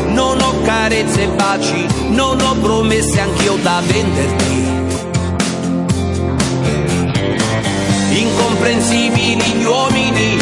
Non 0.09 0.41
ho 0.41 0.61
carezze 0.63 1.23
e 1.23 1.29
baci, 1.29 1.87
non 2.11 2.41
ho 2.41 2.55
promesse 2.61 3.21
anch'io 3.21 3.57
da 3.63 3.83
venderti. 3.85 4.73
Incomprensibili 8.11 9.43
gli 9.59 9.65
uomini, 9.65 10.39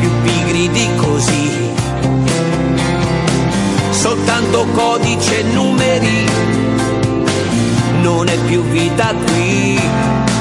più 0.00 0.10
pigri 0.22 0.70
di 0.70 0.88
così. 0.96 1.50
Soltanto 3.90 4.66
codice 4.72 5.40
e 5.40 5.42
numeri, 5.44 6.26
non 8.00 8.26
è 8.28 8.36
più 8.46 8.62
vita 8.62 9.14
qui 9.26 10.31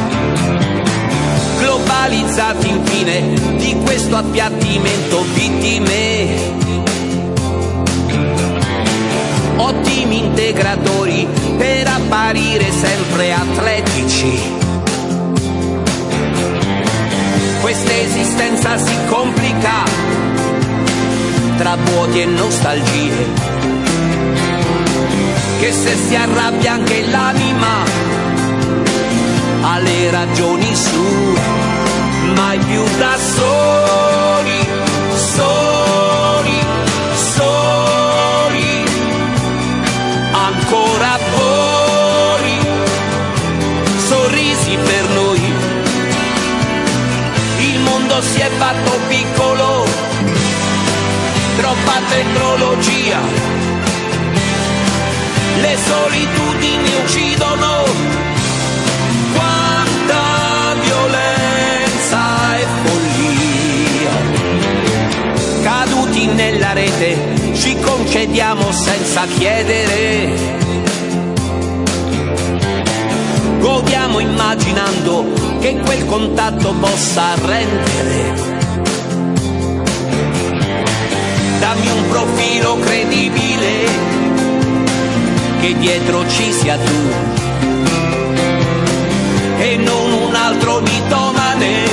globalizzati 1.62 2.70
infine 2.70 3.56
di 3.58 3.78
questo 3.84 4.16
appiattimento 4.18 5.24
vittime. 5.34 6.60
Ottimi 9.58 10.18
integratori 10.18 11.28
per 11.58 11.88
apparire 11.88 12.72
sempre 12.72 13.32
atletici. 13.32 14.60
Questa 17.62 17.94
esistenza 17.96 18.78
si 18.78 18.96
complica 19.08 19.84
tra 21.58 21.76
vuoti 21.76 22.22
e 22.22 22.26
nostalgie. 22.26 23.50
Che 25.60 25.72
se 25.72 25.96
si 25.96 26.16
arrabbia 26.16 26.74
anche 26.74 27.06
l'anima 27.06 28.31
ha 29.62 29.78
le 29.80 30.12
ragioni 30.12 30.76
su, 30.76 31.36
mai 32.36 32.58
più 32.60 32.84
da 32.98 33.16
soli, 33.18 34.68
soli, 35.36 36.60
soli, 37.36 38.84
ancora 40.32 41.20
voi, 41.36 42.58
sorrisi 44.08 44.78
per 44.78 45.10
noi, 45.10 45.54
il 47.60 47.80
mondo 47.80 48.22
si 48.22 48.40
è 48.40 48.50
fatto 48.58 49.00
piccolo, 49.08 49.86
troppa 51.58 52.00
tecnologia, 52.10 53.20
le 55.62 55.78
solitudini 55.78 56.90
uccidono 57.04 58.11
caduti 66.22 66.26
nella 66.28 66.74
rete 66.74 67.54
ci 67.54 67.78
concediamo 67.80 68.72
senza 68.72 69.26
chiedere. 69.26 70.60
Godiamo 73.60 74.20
immaginando 74.20 75.26
che 75.60 75.78
quel 75.84 76.06
contatto 76.06 76.74
possa 76.80 77.36
rendere. 77.36 78.50
Dammi 81.60 81.88
un 81.88 82.08
profilo 82.10 82.78
credibile, 82.80 83.86
che 85.60 85.78
dietro 85.78 86.28
ci 86.28 86.52
sia 86.52 86.78
tu 86.78 87.40
e 89.60 89.76
non 89.78 90.12
un 90.12 90.34
altro 90.34 90.82
mitomane, 90.82 91.84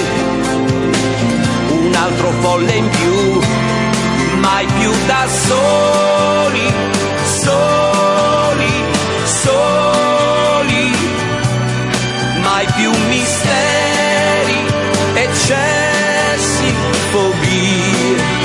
un 1.82 1.94
altro 1.94 2.30
folle 2.40 2.74
in 2.74 2.88
più 2.88 3.77
mai 4.40 4.66
più 4.66 4.92
da 5.06 5.26
soli, 5.46 6.72
soli, 7.42 8.84
soli, 9.24 10.92
mai 12.40 12.66
più 12.76 12.90
misteri, 13.08 14.60
eccessi, 15.14 16.74
fobie. 17.10 18.36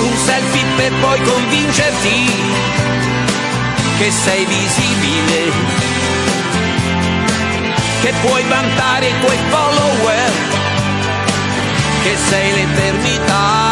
Un 0.00 0.16
selfie 0.24 0.64
per 0.76 0.92
poi 1.00 1.20
convincerti 1.22 2.30
che 3.98 4.10
sei 4.10 4.44
visibile, 4.46 5.52
che 8.00 8.12
puoi 8.20 8.42
vantare 8.48 9.06
i 9.06 9.20
tuoi 9.20 9.38
follower, 9.48 10.30
che 12.02 12.16
sei 12.28 12.52
l'eternità. 12.52 13.71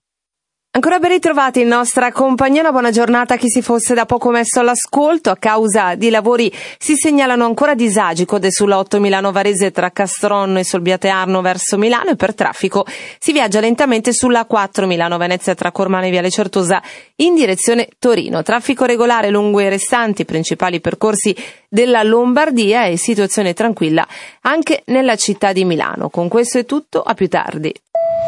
Ancora 0.73 0.99
ben 0.99 1.09
ritrovati 1.09 1.59
in 1.59 1.67
nostra 1.67 2.13
compagnia, 2.13 2.61
una 2.61 2.71
buona 2.71 2.91
giornata 2.91 3.33
a 3.33 3.37
chi 3.37 3.49
si 3.49 3.61
fosse 3.61 3.93
da 3.93 4.05
poco 4.05 4.29
messo 4.29 4.61
all'ascolto. 4.61 5.29
A 5.29 5.35
causa 5.35 5.95
di 5.95 6.09
lavori 6.09 6.49
si 6.77 6.95
segnalano 6.95 7.43
ancora 7.43 7.75
disagi 7.75 8.23
code 8.23 8.53
sulla 8.53 8.77
8 8.77 9.01
Milano 9.01 9.33
Varese 9.33 9.71
tra 9.71 9.91
Castronno 9.91 10.59
e 10.59 10.63
Solbiate 10.63 11.09
Arno 11.09 11.41
verso 11.41 11.77
Milano 11.77 12.11
e 12.11 12.15
per 12.15 12.33
traffico 12.33 12.85
si 13.19 13.33
viaggia 13.33 13.59
lentamente 13.59 14.13
sulla 14.13 14.45
4 14.45 14.87
Milano 14.87 15.17
Venezia 15.17 15.55
tra 15.55 15.73
Cormano 15.73 16.05
e 16.05 16.09
Viale 16.09 16.29
Certosa 16.29 16.81
in 17.17 17.35
direzione 17.35 17.89
Torino. 17.99 18.41
Traffico 18.41 18.85
regolare 18.85 19.29
lungo 19.29 19.59
i 19.59 19.67
restanti 19.67 20.23
principali 20.23 20.79
percorsi 20.79 21.35
della 21.67 22.01
Lombardia 22.01 22.85
e 22.85 22.95
situazione 22.95 23.53
tranquilla 23.53 24.07
anche 24.43 24.83
nella 24.85 25.17
città 25.17 25.51
di 25.51 25.65
Milano. 25.65 26.09
Con 26.09 26.29
questo 26.29 26.59
è 26.59 26.65
tutto, 26.65 27.01
a 27.01 27.13
più 27.13 27.27
tardi. 27.27 27.73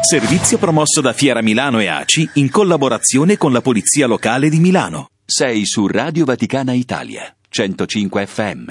Servizio 0.04 0.58
promosso 0.58 1.00
da 1.00 1.14
Fiera 1.14 1.40
Milano 1.40 1.80
e 1.80 1.86
ACI 1.86 2.28
in 2.34 2.50
collaborazione 2.50 3.38
con 3.38 3.52
la 3.52 3.62
Polizia 3.62 4.06
Locale 4.06 4.50
di 4.50 4.58
Milano. 4.58 5.08
Sei 5.24 5.64
su 5.64 5.86
Radio 5.86 6.26
Vaticana 6.26 6.74
Italia, 6.74 7.34
105 7.48 8.26
FM. 8.26 8.66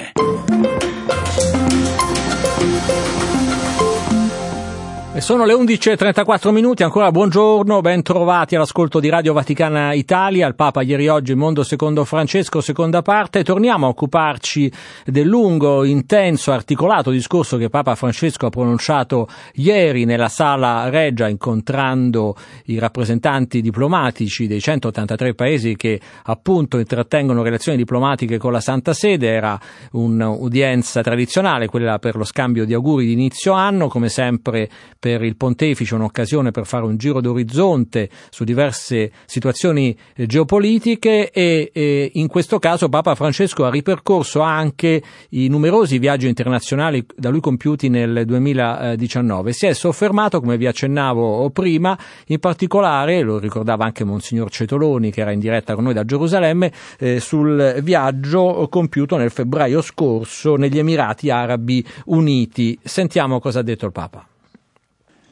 Sono 5.24 5.46
le 5.46 5.54
11.34 5.54 6.52
minuti, 6.52 6.84
ancora 6.84 7.10
buongiorno, 7.10 7.80
ben 7.80 8.02
trovati 8.02 8.56
all'ascolto 8.56 9.00
di 9.00 9.08
Radio 9.08 9.32
Vaticana 9.32 9.94
Italia, 9.94 10.46
il 10.48 10.54
Papa 10.54 10.82
ieri 10.82 11.08
oggi, 11.08 11.34
Mondo 11.34 11.64
secondo 11.64 12.04
Francesco, 12.04 12.60
seconda 12.60 13.02
parte. 13.02 13.42
Torniamo 13.42 13.86
a 13.86 13.90
occuparci 13.90 14.70
del 15.06 15.26
lungo, 15.26 15.86
intenso, 15.86 16.52
articolato 16.52 17.10
discorso 17.10 17.56
che 17.56 17.70
Papa 17.70 17.96
Francesco 17.96 18.48
ha 18.48 18.50
pronunciato 18.50 19.30
ieri 19.54 20.04
nella 20.04 20.28
sala 20.28 20.90
Reggia 20.90 21.30
incontrando 21.30 22.36
i 22.66 22.78
rappresentanti 22.78 23.62
diplomatici 23.62 24.46
dei 24.46 24.60
183 24.60 25.36
paesi 25.36 25.78
che 25.78 26.02
appunto 26.24 26.78
intrattengono 26.80 27.44
relazioni 27.44 27.78
diplomatiche 27.78 28.38
con 28.38 28.52
la 28.52 28.60
Santa 28.60 28.92
Sede. 28.92 29.30
Era 29.30 29.58
un'udienza 29.92 31.02
tradizionale, 31.02 31.68
quella 31.68 31.98
per 31.98 32.18
lo 32.18 32.26
scambio 32.26 32.66
di 32.66 32.74
auguri 32.74 33.06
di 33.06 33.14
inizio 33.14 33.54
anno, 33.54 33.88
come 33.88 34.10
sempre 34.10 34.70
per 35.00 35.13
il 35.22 35.36
pontefice 35.36 35.96
un'occasione 35.96 36.52
per 36.52 36.66
fare 36.66 36.86
un 36.86 36.98
giro 36.98 37.22
d'orizzonte 37.22 38.10
su 38.30 38.44
diverse 38.44 39.12
situazioni 39.26 39.96
eh, 40.16 40.26
geopolitiche 40.26 41.30
e, 41.32 41.70
e 41.74 42.12
in 42.14 42.28
questo 42.28 42.60
caso 42.60 42.90
Papa 42.90 43.16
Francesco 43.16 43.66
ha 43.66 43.70
ripercorso 43.70 44.42
anche 44.42 45.02
i 45.30 45.48
numerosi 45.48 46.00
viaggi 46.00 46.28
internazionali 46.28 47.06
da 47.16 47.30
lui 47.30 47.40
compiuti 47.40 47.90
nel 47.90 48.26
2019. 48.26 49.54
Si 49.54 49.68
è 49.68 49.74
soffermato, 49.74 50.40
come 50.40 50.58
vi 50.58 50.68
accennavo 50.68 51.50
prima, 51.52 51.98
in 52.28 52.40
particolare, 52.40 53.22
lo 53.22 53.38
ricordava 53.38 53.86
anche 53.86 54.04
Monsignor 54.04 54.50
Cetoloni 54.50 55.12
che 55.12 55.22
era 55.22 55.32
in 55.32 55.40
diretta 55.40 55.76
con 55.76 55.84
noi 55.84 55.94
da 55.94 56.06
Gerusalemme, 56.06 56.72
eh, 57.00 57.20
sul 57.20 57.80
viaggio 57.82 58.68
compiuto 58.70 59.18
nel 59.18 59.32
febbraio 59.32 59.82
scorso 59.82 60.56
negli 60.56 60.78
Emirati 60.78 61.30
Arabi 61.30 61.86
Uniti. 62.06 62.78
Sentiamo 62.84 63.40
cosa 63.40 63.60
ha 63.60 63.64
detto 63.64 63.86
il 63.86 63.92
Papa. 63.92 64.28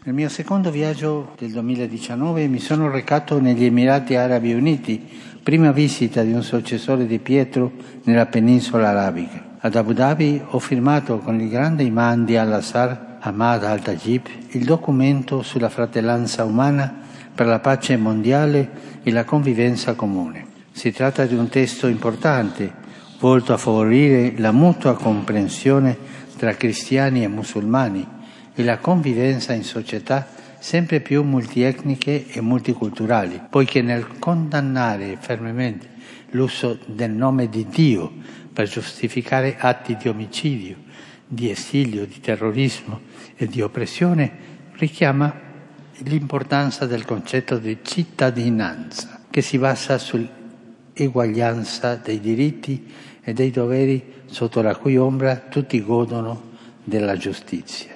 Nel 0.04 0.16
mio 0.16 0.30
secondo 0.30 0.72
viaggio 0.72 1.36
del 1.38 1.52
2019 1.52 2.48
mi 2.48 2.58
sono 2.58 2.90
recato 2.90 3.40
negli 3.40 3.66
Emirati 3.66 4.16
Arabi 4.16 4.52
Uniti, 4.52 5.08
prima 5.44 5.72
visita 5.72 6.24
di 6.24 6.32
un 6.32 6.42
successore 6.42 7.06
di 7.06 7.20
Pietro 7.20 7.72
nella 8.06 8.26
penisola 8.26 8.90
arabica. 8.90 9.58
Ad 9.60 9.76
Abu 9.76 9.94
Dhabi 9.94 10.42
ho 10.44 10.58
firmato 10.58 11.20
con 11.20 11.40
il 11.40 11.50
grande 11.50 11.84
imam 11.84 12.26
di 12.26 12.36
Al-Assar, 12.36 13.18
Ahmad 13.20 13.64
al-Tajib, 13.64 14.26
il 14.54 14.66
documento 14.66 15.44
sulla 15.44 15.70
fratellanza 15.70 16.46
umana 16.46 16.92
per 17.36 17.46
la 17.46 17.60
pace 17.60 17.96
mondiale 17.96 18.72
e 19.04 19.12
la 19.12 19.24
convivenza 19.24 19.94
comune. 19.94 20.48
Si 20.72 20.92
tratta 20.92 21.26
di 21.26 21.36
un 21.36 21.48
testo 21.48 21.86
importante, 21.86 22.74
volto 23.20 23.54
a 23.54 23.58
favorire 23.58 24.34
la 24.38 24.52
mutua 24.52 24.96
comprensione 24.96 25.96
tra 26.38 26.56
cristiani 26.56 27.24
e 27.24 27.28
musulmani 27.28 28.20
e 28.54 28.64
la 28.64 28.78
convivenza 28.78 29.54
in 29.54 29.64
società 29.64 30.28
sempre 30.60 31.00
più 31.00 31.24
multietniche 31.24 32.28
e 32.28 32.40
multiculturali, 32.40 33.42
poiché 33.50 33.82
nel 33.82 34.20
condannare 34.20 35.18
fermamente 35.20 35.90
l'uso 36.32 36.78
del 36.86 37.12
nome 37.12 37.50
di 37.50 37.66
Dio 37.68 38.12
per 38.54 38.68
giustificare 38.68 39.58
atti 39.58 39.98
di 39.98 40.08
omicidio, 40.08 40.76
di 41.28 41.50
esilio, 41.50 42.06
di 42.06 42.20
terrorismo 42.20 43.00
e 43.36 43.48
di 43.48 43.62
oppressione, 43.62 44.32
richiama 44.74 45.34
l'importanza 46.04 46.86
del 46.86 47.06
concetto 47.06 47.58
di 47.58 47.80
cittadinanza, 47.82 49.22
che 49.30 49.42
si 49.42 49.58
basa 49.58 49.98
sull'eguaglianza 49.98 51.96
dei 51.96 52.20
diritti 52.20 52.86
e 53.22 53.34
dei 53.34 53.50
doveri 53.52 54.04
sotto 54.26 54.62
la 54.62 54.76
cui 54.76 54.98
ombra 54.98 55.38
tutti 55.38 55.82
godono 55.82 56.50
della 56.84 57.16
giustizia. 57.18 57.91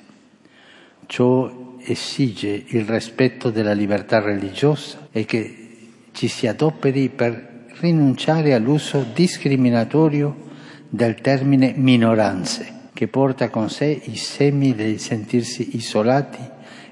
Ciò 1.08 1.78
esige 1.80 2.64
il 2.68 2.86
rispetto 2.86 3.52
della 3.52 3.74
libertà 3.74 4.20
religiosa 4.20 5.08
e 5.12 5.26
che 5.26 5.66
ci 6.12 6.28
si 6.28 6.48
adoperi 6.48 7.10
per 7.10 7.66
rinunciare 7.80 8.54
all'uso 8.54 9.06
discriminatorio 9.14 10.44
del 10.90 11.16
termine 11.16 11.74
minoranze, 11.76 12.90
che 12.94 13.08
porta 13.08 13.50
con 13.50 13.70
sé 13.70 14.02
i 14.06 14.16
semi 14.16 14.74
del 14.74 15.00
sentirsi 15.00 15.76
isolati 15.76 16.40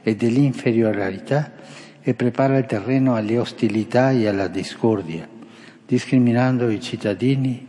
e 0.04 0.16
dell'inferiorità 0.16 1.54
e 2.02 2.14
prepara 2.14 2.58
il 2.58 2.66
terreno 2.66 3.16
alle 3.16 3.38
ostilità 3.38 4.12
e 4.12 4.28
alla 4.28 4.48
discordia, 4.48 5.28
discriminando 5.86 6.70
i 6.70 6.82
cittadini 6.82 7.68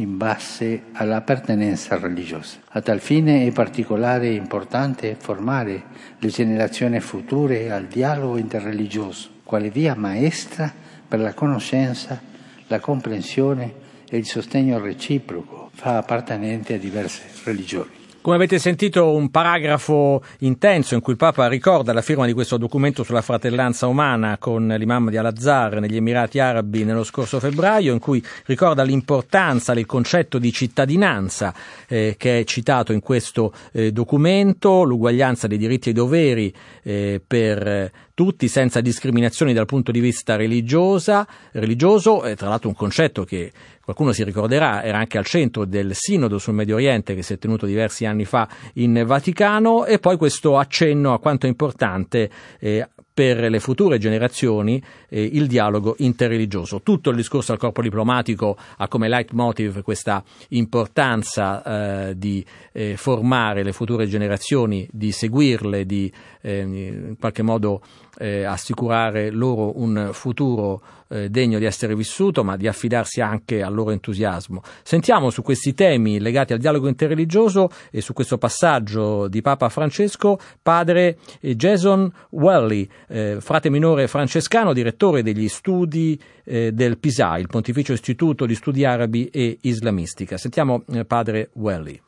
in 0.00 0.16
base 0.16 0.84
all'appartenenza 0.92 1.98
religiosa. 1.98 2.58
A 2.68 2.80
tal 2.80 3.00
fine 3.00 3.46
è 3.46 3.52
particolare 3.52 4.28
e 4.28 4.34
importante 4.34 5.16
formare 5.18 5.82
le 6.18 6.28
generazioni 6.28 7.00
future 7.00 7.70
al 7.70 7.86
dialogo 7.86 8.38
interreligioso, 8.38 9.28
quale 9.44 9.70
via 9.70 9.94
maestra 9.94 10.72
per 11.06 11.20
la 11.20 11.34
conoscenza, 11.34 12.20
la 12.66 12.80
comprensione 12.80 13.88
e 14.08 14.16
il 14.16 14.26
sostegno 14.26 14.78
reciproco 14.78 15.70
fra 15.74 15.98
appartenenti 15.98 16.72
a 16.72 16.78
diverse 16.78 17.22
religioni. 17.44 17.99
Come 18.22 18.36
avete 18.36 18.58
sentito 18.58 19.14
un 19.14 19.30
paragrafo 19.30 20.22
intenso 20.40 20.94
in 20.94 21.00
cui 21.00 21.14
il 21.14 21.18
Papa 21.18 21.48
ricorda 21.48 21.94
la 21.94 22.02
firma 22.02 22.26
di 22.26 22.34
questo 22.34 22.58
documento 22.58 23.02
sulla 23.02 23.22
fratellanza 23.22 23.86
umana 23.86 24.36
con 24.36 24.66
l'imam 24.66 25.08
di 25.08 25.16
Al-Azhar 25.16 25.80
negli 25.80 25.96
Emirati 25.96 26.38
Arabi 26.38 26.84
nello 26.84 27.02
scorso 27.02 27.40
febbraio, 27.40 27.94
in 27.94 27.98
cui 27.98 28.22
ricorda 28.44 28.82
l'importanza 28.82 29.72
del 29.72 29.86
concetto 29.86 30.38
di 30.38 30.52
cittadinanza 30.52 31.54
eh, 31.88 32.16
che 32.18 32.40
è 32.40 32.44
citato 32.44 32.92
in 32.92 33.00
questo 33.00 33.54
eh, 33.72 33.90
documento, 33.90 34.82
l'uguaglianza 34.82 35.46
dei 35.46 35.56
diritti 35.56 35.88
e 35.88 35.92
doveri 35.94 36.54
eh, 36.82 37.22
per 37.26 37.90
tutti 38.20 38.48
senza 38.48 38.82
discriminazioni 38.82 39.54
dal 39.54 39.64
punto 39.64 39.90
di 39.90 39.98
vista 39.98 40.36
religioso, 40.36 41.24
tra 41.54 42.48
l'altro 42.50 42.68
un 42.68 42.74
concetto 42.74 43.24
che 43.24 43.50
qualcuno 43.82 44.12
si 44.12 44.24
ricorderà 44.24 44.82
era 44.82 44.98
anche 44.98 45.16
al 45.16 45.24
centro 45.24 45.64
del 45.64 45.94
sinodo 45.94 46.36
sul 46.36 46.52
Medio 46.52 46.74
Oriente 46.74 47.14
che 47.14 47.22
si 47.22 47.32
è 47.32 47.38
tenuto 47.38 47.64
diversi 47.64 48.04
anni 48.04 48.26
fa 48.26 48.46
in 48.74 49.04
Vaticano 49.06 49.86
e 49.86 49.98
poi 49.98 50.18
questo 50.18 50.58
accenno 50.58 51.14
a 51.14 51.18
quanto 51.18 51.46
è 51.46 51.48
importante 51.48 52.30
eh, 52.58 52.86
per 53.12 53.50
le 53.50 53.58
future 53.58 53.98
generazioni 53.98 54.82
eh, 55.08 55.22
il 55.22 55.46
dialogo 55.46 55.94
interreligioso. 55.98 56.80
Tutto 56.80 57.10
il 57.10 57.16
discorso 57.16 57.52
al 57.52 57.58
corpo 57.58 57.82
diplomatico 57.82 58.56
ha 58.76 58.88
come 58.88 59.08
leitmotiv 59.08 59.82
questa 59.82 60.22
importanza 60.50 62.08
eh, 62.08 62.16
di 62.16 62.44
eh, 62.72 62.96
formare 62.96 63.62
le 63.62 63.72
future 63.72 64.06
generazioni, 64.06 64.88
di 64.90 65.10
seguirle, 65.10 65.84
di 65.84 66.10
eh, 66.40 66.60
in 66.60 67.16
qualche 67.18 67.42
modo 67.42 67.82
eh, 68.18 68.44
assicurare 68.44 69.30
loro 69.30 69.78
un 69.80 70.10
futuro 70.12 70.82
eh, 71.08 71.28
degno 71.28 71.58
di 71.58 71.64
essere 71.64 71.94
vissuto, 71.94 72.44
ma 72.44 72.56
di 72.56 72.68
affidarsi 72.68 73.20
anche 73.20 73.62
al 73.62 73.74
loro 73.74 73.90
entusiasmo. 73.90 74.62
Sentiamo 74.82 75.30
su 75.30 75.42
questi 75.42 75.74
temi 75.74 76.20
legati 76.20 76.52
al 76.52 76.58
dialogo 76.58 76.88
interreligioso 76.88 77.68
e 77.90 78.00
su 78.00 78.12
questo 78.12 78.38
passaggio 78.38 79.28
di 79.28 79.42
Papa 79.42 79.68
Francesco 79.68 80.38
padre 80.62 81.18
Jason 81.40 82.12
Welly, 82.30 82.88
eh, 83.08 83.36
frate 83.40 83.70
minore 83.70 84.06
francescano, 84.06 84.72
direttore 84.72 85.22
degli 85.22 85.48
studi 85.48 86.20
eh, 86.44 86.72
del 86.72 86.98
PISAI, 86.98 87.40
il 87.40 87.48
Pontificio 87.48 87.92
Istituto 87.92 88.46
di 88.46 88.54
Studi 88.54 88.84
Arabi 88.84 89.28
e 89.28 89.58
Islamistica. 89.62 90.36
Sentiamo 90.36 90.84
eh, 90.92 91.04
padre 91.04 91.50
Welly. 91.54 92.00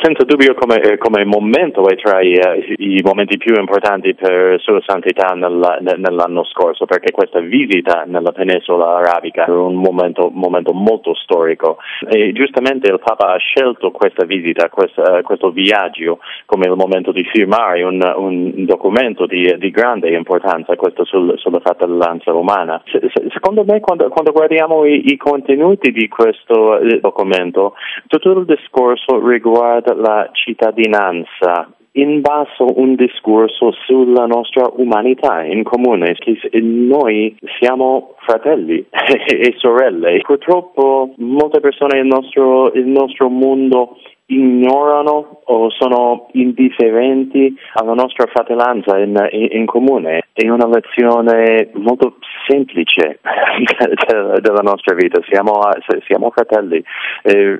Senza 0.00 0.24
dubbio 0.24 0.54
come, 0.54 0.98
come 0.98 1.24
momento 1.24 1.88
è 1.88 1.96
tra 1.96 2.20
i, 2.20 2.34
uh, 2.34 2.74
i, 2.76 3.00
momenti 3.02 3.38
più 3.38 3.54
importanti 3.54 4.14
per 4.14 4.60
Sua 4.60 4.80
Santità 4.86 5.32
nella, 5.34 5.78
nell'anno 5.80 6.44
scorso, 6.44 6.84
perché 6.84 7.10
questa 7.10 7.40
visita 7.40 8.04
nella 8.06 8.32
penisola 8.32 8.96
arabica 8.96 9.46
è 9.46 9.50
un 9.50 9.76
momento, 9.76 10.30
momento 10.32 10.72
molto 10.72 11.14
storico 11.14 11.78
e 12.08 12.32
giustamente 12.32 12.88
il 12.88 13.00
Papa 13.02 13.32
ha 13.32 13.38
scelto 13.38 13.90
questa 13.90 14.24
visita, 14.24 14.68
questa, 14.68 15.18
uh, 15.18 15.22
questo 15.22 15.50
viaggio 15.50 16.18
come 16.46 16.66
il 16.66 16.76
momento 16.76 17.10
di 17.10 17.24
firmare 17.24 17.82
un, 17.82 18.00
un 18.16 18.64
documento 18.64 19.26
di, 19.26 19.56
di, 19.58 19.70
grande 19.70 20.10
importanza, 20.10 20.76
questo 20.76 21.04
sul, 21.04 21.34
sulla 21.38 21.60
fratellanza 21.60 22.32
umana. 22.32 22.82
Se, 22.86 23.00
se, 23.00 23.28
secondo 23.30 23.64
me 23.64 23.80
quando, 23.80 24.08
quando 24.08 24.30
guardiamo 24.30 24.84
i, 24.84 25.10
i, 25.10 25.16
contenuti 25.16 25.90
di 25.90 26.06
questo 26.08 26.78
eh, 26.78 27.00
documento, 27.00 27.74
tutto 28.06 28.38
il 28.38 28.44
discorso 28.44 29.26
riguarda 29.26 29.79
la 29.96 30.28
cittadinanza 30.32 31.68
in 31.92 32.20
basso 32.20 32.66
un 32.76 32.94
discorso 32.94 33.72
sulla 33.84 34.26
nostra 34.26 34.70
umanità 34.76 35.42
in 35.42 35.64
comune, 35.64 36.14
che 36.14 36.38
noi 36.60 37.36
siamo 37.58 38.14
fratelli 38.18 38.84
e 38.88 39.54
sorelle. 39.56 40.20
Purtroppo 40.20 41.14
molte 41.16 41.60
persone 41.60 41.96
nel 41.98 42.06
nostro, 42.06 42.70
nostro 42.74 43.28
mondo 43.28 43.96
ignorano 44.26 45.40
o 45.44 45.70
sono 45.70 46.28
indifferenti 46.32 47.52
alla 47.74 47.94
nostra 47.94 48.26
fratellanza 48.26 48.96
in, 48.98 49.16
in, 49.32 49.48
in 49.50 49.66
comune. 49.66 50.28
È 50.32 50.48
una 50.48 50.68
lezione 50.68 51.70
molto 51.74 52.14
semplice 52.50 53.20
della 54.40 54.62
nostra 54.62 54.94
vita, 54.94 55.20
siamo, 55.28 55.60
siamo 56.04 56.30
fratelli. 56.30 56.82
Eh, 57.22 57.58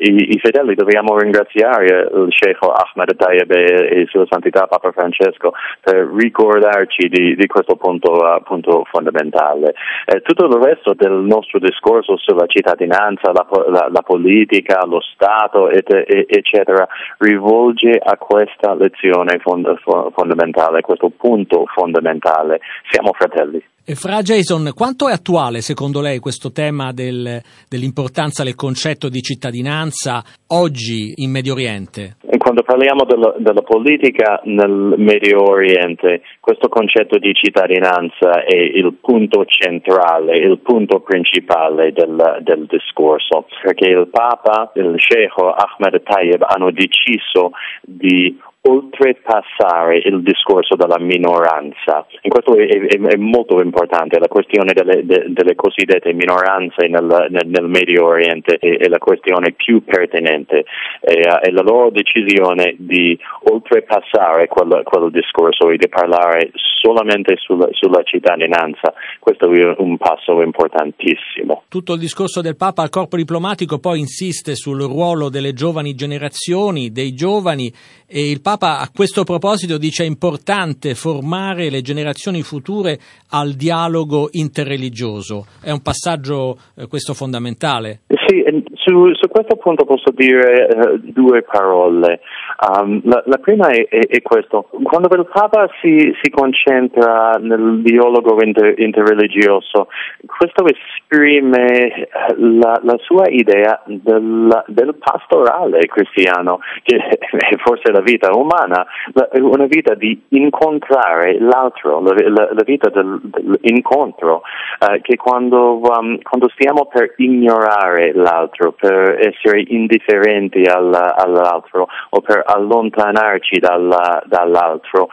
i, 0.00 0.34
i, 0.34 0.38
fedeli 0.38 0.74
dobbiamo 0.74 1.16
ringraziare 1.16 2.10
il 2.12 2.28
Sheikh 2.30 2.58
Ahmed 2.60 3.14
Tayyib 3.16 3.50
e 3.52 4.06
Sua 4.10 4.26
Santità 4.28 4.66
Papa 4.66 4.90
Francesco 4.90 5.52
per 5.80 6.10
ricordarci 6.16 7.08
di, 7.08 7.36
di 7.36 7.46
questo 7.46 7.76
punto, 7.76 8.12
uh, 8.12 8.42
punto 8.42 8.84
fondamentale. 8.90 9.74
Eh, 10.06 10.20
tutto 10.22 10.46
il 10.46 10.62
resto 10.62 10.94
del 10.94 11.12
nostro 11.12 11.58
discorso 11.60 12.16
sulla 12.16 12.46
cittadinanza, 12.46 13.30
la, 13.32 13.46
la, 13.68 13.88
la 13.90 14.02
politica, 14.02 14.84
lo 14.86 15.00
Stato, 15.00 15.68
et, 15.68 15.88
eccetera, 15.90 16.86
rivolge 17.18 17.98
a 18.02 18.16
questa 18.16 18.74
lezione 18.74 19.38
fond- 19.38 19.78
fondamentale, 20.12 20.80
questo 20.80 21.10
punto 21.10 21.64
fondamentale. 21.66 22.60
Siamo 22.90 23.12
fratelli. 23.12 23.62
E 23.84 23.96
fra 23.96 24.22
Jason, 24.22 24.70
quanto 24.76 25.08
è 25.08 25.12
attuale 25.12 25.60
secondo 25.60 26.00
lei 26.00 26.20
questo 26.20 26.52
tema 26.52 26.92
del, 26.92 27.42
dell'importanza 27.68 28.44
del 28.44 28.54
concetto 28.54 29.08
di 29.08 29.20
cittadinanza 29.22 30.22
oggi 30.54 31.14
in 31.16 31.32
Medio 31.32 31.54
Oriente? 31.54 32.14
Quando 32.38 32.62
parliamo 32.62 33.02
della, 33.04 33.34
della, 33.38 33.62
politica 33.62 34.40
nel 34.44 34.94
Medio 34.98 35.50
Oriente, 35.50 36.22
questo 36.38 36.68
concetto 36.68 37.18
di 37.18 37.34
cittadinanza 37.34 38.44
è 38.44 38.54
il 38.54 38.94
punto 39.00 39.44
centrale, 39.46 40.38
il 40.38 40.60
punto 40.60 41.00
principale 41.00 41.90
del, 41.90 42.38
del 42.42 42.66
discorso, 42.70 43.46
perché 43.64 43.88
il 43.88 44.06
Papa, 44.08 44.70
il 44.76 44.94
Sheikh 44.96 45.34
Ahmed 45.38 46.02
Tayyib 46.04 46.44
hanno 46.46 46.70
deciso 46.70 47.50
di 47.82 48.38
oltrepassare 48.64 49.98
il 50.04 50.22
discorso 50.22 50.76
della 50.76 50.98
minoranza. 51.00 52.06
In 52.20 52.30
questo 52.30 52.54
è, 52.54 52.66
è, 52.66 52.96
è 52.96 53.16
molto 53.16 53.60
importante, 53.60 54.20
la 54.20 54.28
questione 54.28 54.72
delle, 54.72 55.04
de, 55.04 55.24
delle 55.28 55.56
cosiddette 55.56 56.12
minoranze 56.12 56.86
nel, 56.86 57.26
nel, 57.30 57.46
nel, 57.46 57.68
Medio 57.68 58.06
Oriente 58.06 58.58
è, 58.58 58.76
è, 58.78 58.88
la 58.88 58.98
questione 58.98 59.52
più 59.52 59.82
pertinente 59.82 60.64
e, 61.00 61.22
e 61.42 61.50
la 61.50 61.62
loro 61.62 61.90
decisione 61.90 62.76
di 62.78 63.18
oltrepassare 63.50 64.46
quel, 64.46 64.82
quel, 64.84 65.10
discorso 65.10 65.68
e 65.68 65.76
di 65.76 65.88
parlare 65.88 66.52
solamente 66.54 67.34
sulla, 67.38 67.68
sulla 67.72 68.02
cittadinanza, 68.04 68.92
questo 69.18 69.50
è 69.50 69.74
un 69.78 69.96
passo 69.96 70.40
importantissimo. 70.40 71.64
Tutto 71.68 71.94
il 71.94 72.00
discorso 72.00 72.40
del 72.40 72.56
Papa 72.56 72.82
al 72.82 72.90
corpo 72.90 73.16
diplomatico 73.16 73.78
poi 73.78 73.98
insiste 74.00 74.54
sul 74.54 74.82
ruolo 74.82 75.28
delle 75.28 75.52
giovani 75.52 75.94
generazioni, 75.94 76.90
dei 76.90 77.14
giovani 77.14 77.72
e 78.14 78.28
il 78.28 78.42
Papa 78.42 78.78
a 78.78 78.90
questo 78.94 79.24
proposito 79.24 79.78
dice 79.78 80.02
è 80.02 80.06
importante 80.06 80.94
formare 80.94 81.70
le 81.70 81.80
generazioni 81.80 82.42
future 82.42 83.00
al 83.28 83.54
dialogo 83.54 84.28
interreligioso. 84.32 85.46
È 85.62 85.70
un 85.70 85.80
passaggio 85.80 86.58
eh, 86.74 86.86
questo 86.88 87.14
fondamentale? 87.14 88.02
Sì, 88.32 88.42
su, 88.76 89.12
su, 89.12 89.28
questo 89.28 89.56
punto 89.56 89.84
posso 89.84 90.10
dire 90.10 90.66
uh, 90.74 90.98
due 91.02 91.42
parole. 91.42 92.20
Um, 92.66 93.02
la, 93.04 93.22
la, 93.26 93.36
prima 93.36 93.68
è, 93.68 93.86
è, 93.88 94.06
è, 94.06 94.22
questo. 94.22 94.68
Quando 94.82 95.14
il 95.14 95.28
Papa 95.30 95.68
si, 95.82 96.14
si 96.22 96.30
concentra 96.30 97.32
nel 97.38 97.82
dialogo 97.82 98.42
inter, 98.42 98.78
interreligioso, 98.78 99.88
questo 100.24 100.64
esprime 100.64 102.08
la, 102.36 102.80
la 102.82 102.96
sua 103.02 103.26
idea 103.28 103.82
del, 103.84 104.62
del, 104.68 104.94
pastorale 104.94 105.80
cristiano, 105.88 106.60
che 106.82 106.96
è 106.96 107.56
forse 107.58 107.92
la 107.92 108.00
vita 108.00 108.30
umana, 108.34 108.86
la, 109.12 109.28
una 109.42 109.66
vita 109.66 109.94
di 109.94 110.18
incontrare 110.30 111.38
l'altro, 111.38 112.00
la, 112.00 112.48
la 112.50 112.62
vita 112.64 112.88
del, 112.88 113.20
dell'incontro, 113.22 114.40
uh, 114.80 115.00
che 115.02 115.16
quando, 115.16 115.80
um, 115.82 116.18
quando 116.22 116.48
stiamo 116.54 116.86
per 116.86 117.12
ignorare 117.18 118.12
l'altro, 118.22 118.72
per 118.72 119.18
essere 119.20 119.64
indifferenti 119.66 120.62
alla, 120.62 121.14
all'altro 121.16 121.88
o 122.10 122.20
per 122.20 122.42
allontanarci 122.46 123.58
dalla, 123.58 124.22
dall'altro. 124.26 125.08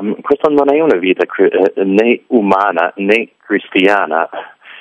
Um, 0.00 0.20
questa 0.20 0.48
non 0.50 0.72
è 0.74 0.80
una 0.80 0.96
vita 0.96 1.24
eh, 1.24 1.84
né 1.84 2.22
umana 2.28 2.92
né 2.96 3.28
cristiana 3.44 4.28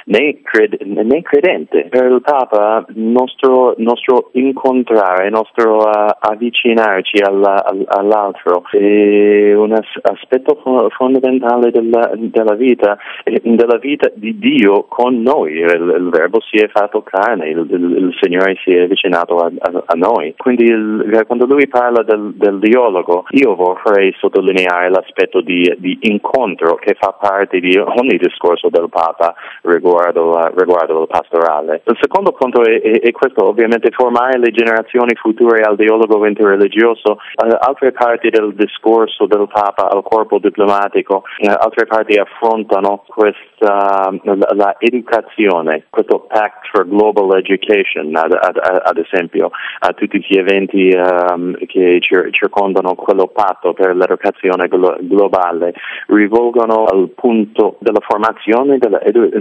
né, 0.06 0.42
cred- 0.42 0.82
né 0.82 1.22
credente. 1.22 1.88
Per 1.90 2.06
il 2.06 2.22
Papa 2.22 2.86
nostro, 2.96 3.76
nostro 3.78 4.30
incontrare, 4.34 5.30
nostro 5.30 5.78
uh, 5.78 6.10
avvicinarci 6.20 7.22
alla, 7.22 7.64
all'altro 7.88 8.64
è 8.72 9.54
un 9.54 9.74
aspetto 9.74 10.90
fondamentale 10.96 11.72
della, 11.72 12.12
della, 12.16 12.56
vita, 12.56 12.98
della 13.24 13.78
vita 13.78 14.12
di 14.14 14.38
Dio 14.38 14.86
con 14.88 15.22
noi. 15.22 15.54
Il, 15.54 15.96
il 15.98 16.10
Verbo 16.10 16.40
si 16.42 16.58
è 16.58 16.68
fatto 16.68 17.02
carne, 17.04 17.50
il, 17.50 17.66
il, 17.70 17.98
il 17.98 18.18
Signore 18.20 18.58
si 18.64 18.74
è 18.74 18.82
avvicinato 18.84 19.38
a, 19.38 19.52
a, 19.58 19.84
a 19.86 19.94
noi. 19.96 20.34
Quindi 20.38 20.66
quando 21.26 21.46
lui 21.46 21.68
parla 21.68 22.04
del, 22.04 22.34
del, 22.36 22.60
dialogo, 22.60 23.26
io 23.32 23.56
vorrei 23.56 24.14
sottolineare 24.18 24.90
l'aspetto 24.90 25.42
di, 25.42 25.74
di 25.78 25.98
incontro 26.02 26.76
che 26.76 26.96
fa 27.00 27.16
parte 27.20 27.60
di 27.60 27.78
ogni 27.78 28.18
discorso 28.18 28.70
del 28.70 28.88
Papa 28.90 29.34
riguardo 29.64 29.93
riguardo, 29.94 30.52
riguardo 30.56 31.02
il 31.02 31.08
pastorale. 31.08 31.82
Il 31.86 31.98
secondo 32.00 32.32
punto 32.32 32.64
è, 32.64 32.82
è, 32.82 33.00
è, 33.02 33.12
questo, 33.12 33.46
ovviamente 33.46 33.92
formare 33.92 34.40
le 34.40 34.52
generazioni 34.52 35.16
future 35.16 35.62
al 35.62 35.76
dialogo 35.76 36.26
interreligioso. 36.26 37.18
Uh, 37.36 37.56
altre 37.60 37.92
parti 37.92 38.30
del 38.30 38.54
discorso 38.56 39.26
del 39.26 39.48
Papa 39.52 39.90
al 39.90 40.04
corpo 40.04 40.40
diplomatico, 40.40 41.24
uh, 41.40 41.48
altre 41.48 41.86
parti 41.86 42.18
affrontano 42.18 43.04
questa, 43.08 44.12
la, 44.24 44.76
questo 45.90 46.26
Pact 46.28 46.70
for 46.72 46.88
Global 46.88 47.38
Education, 47.38 48.16
ad, 48.16 48.34
ad, 48.34 48.58
ad 48.58 48.98
esempio, 48.98 49.52
a 49.80 49.94
tutti 49.94 50.24
gli 50.28 50.38
eventi 50.38 50.96
um, 50.96 51.56
che 51.68 52.00
cir- 52.02 52.32
circondano 52.32 52.96
quello 52.96 53.28
patto 53.28 53.74
per 53.74 53.96
l'educazione 53.96 54.68
glo- 54.68 54.98
globale, 55.02 55.74
rivolgono 56.08 56.86
al 56.86 57.10
punto 57.14 57.76
della 57.80 58.00
formazione 58.02 58.78
della, 58.78 59.02
edu- 59.02 59.34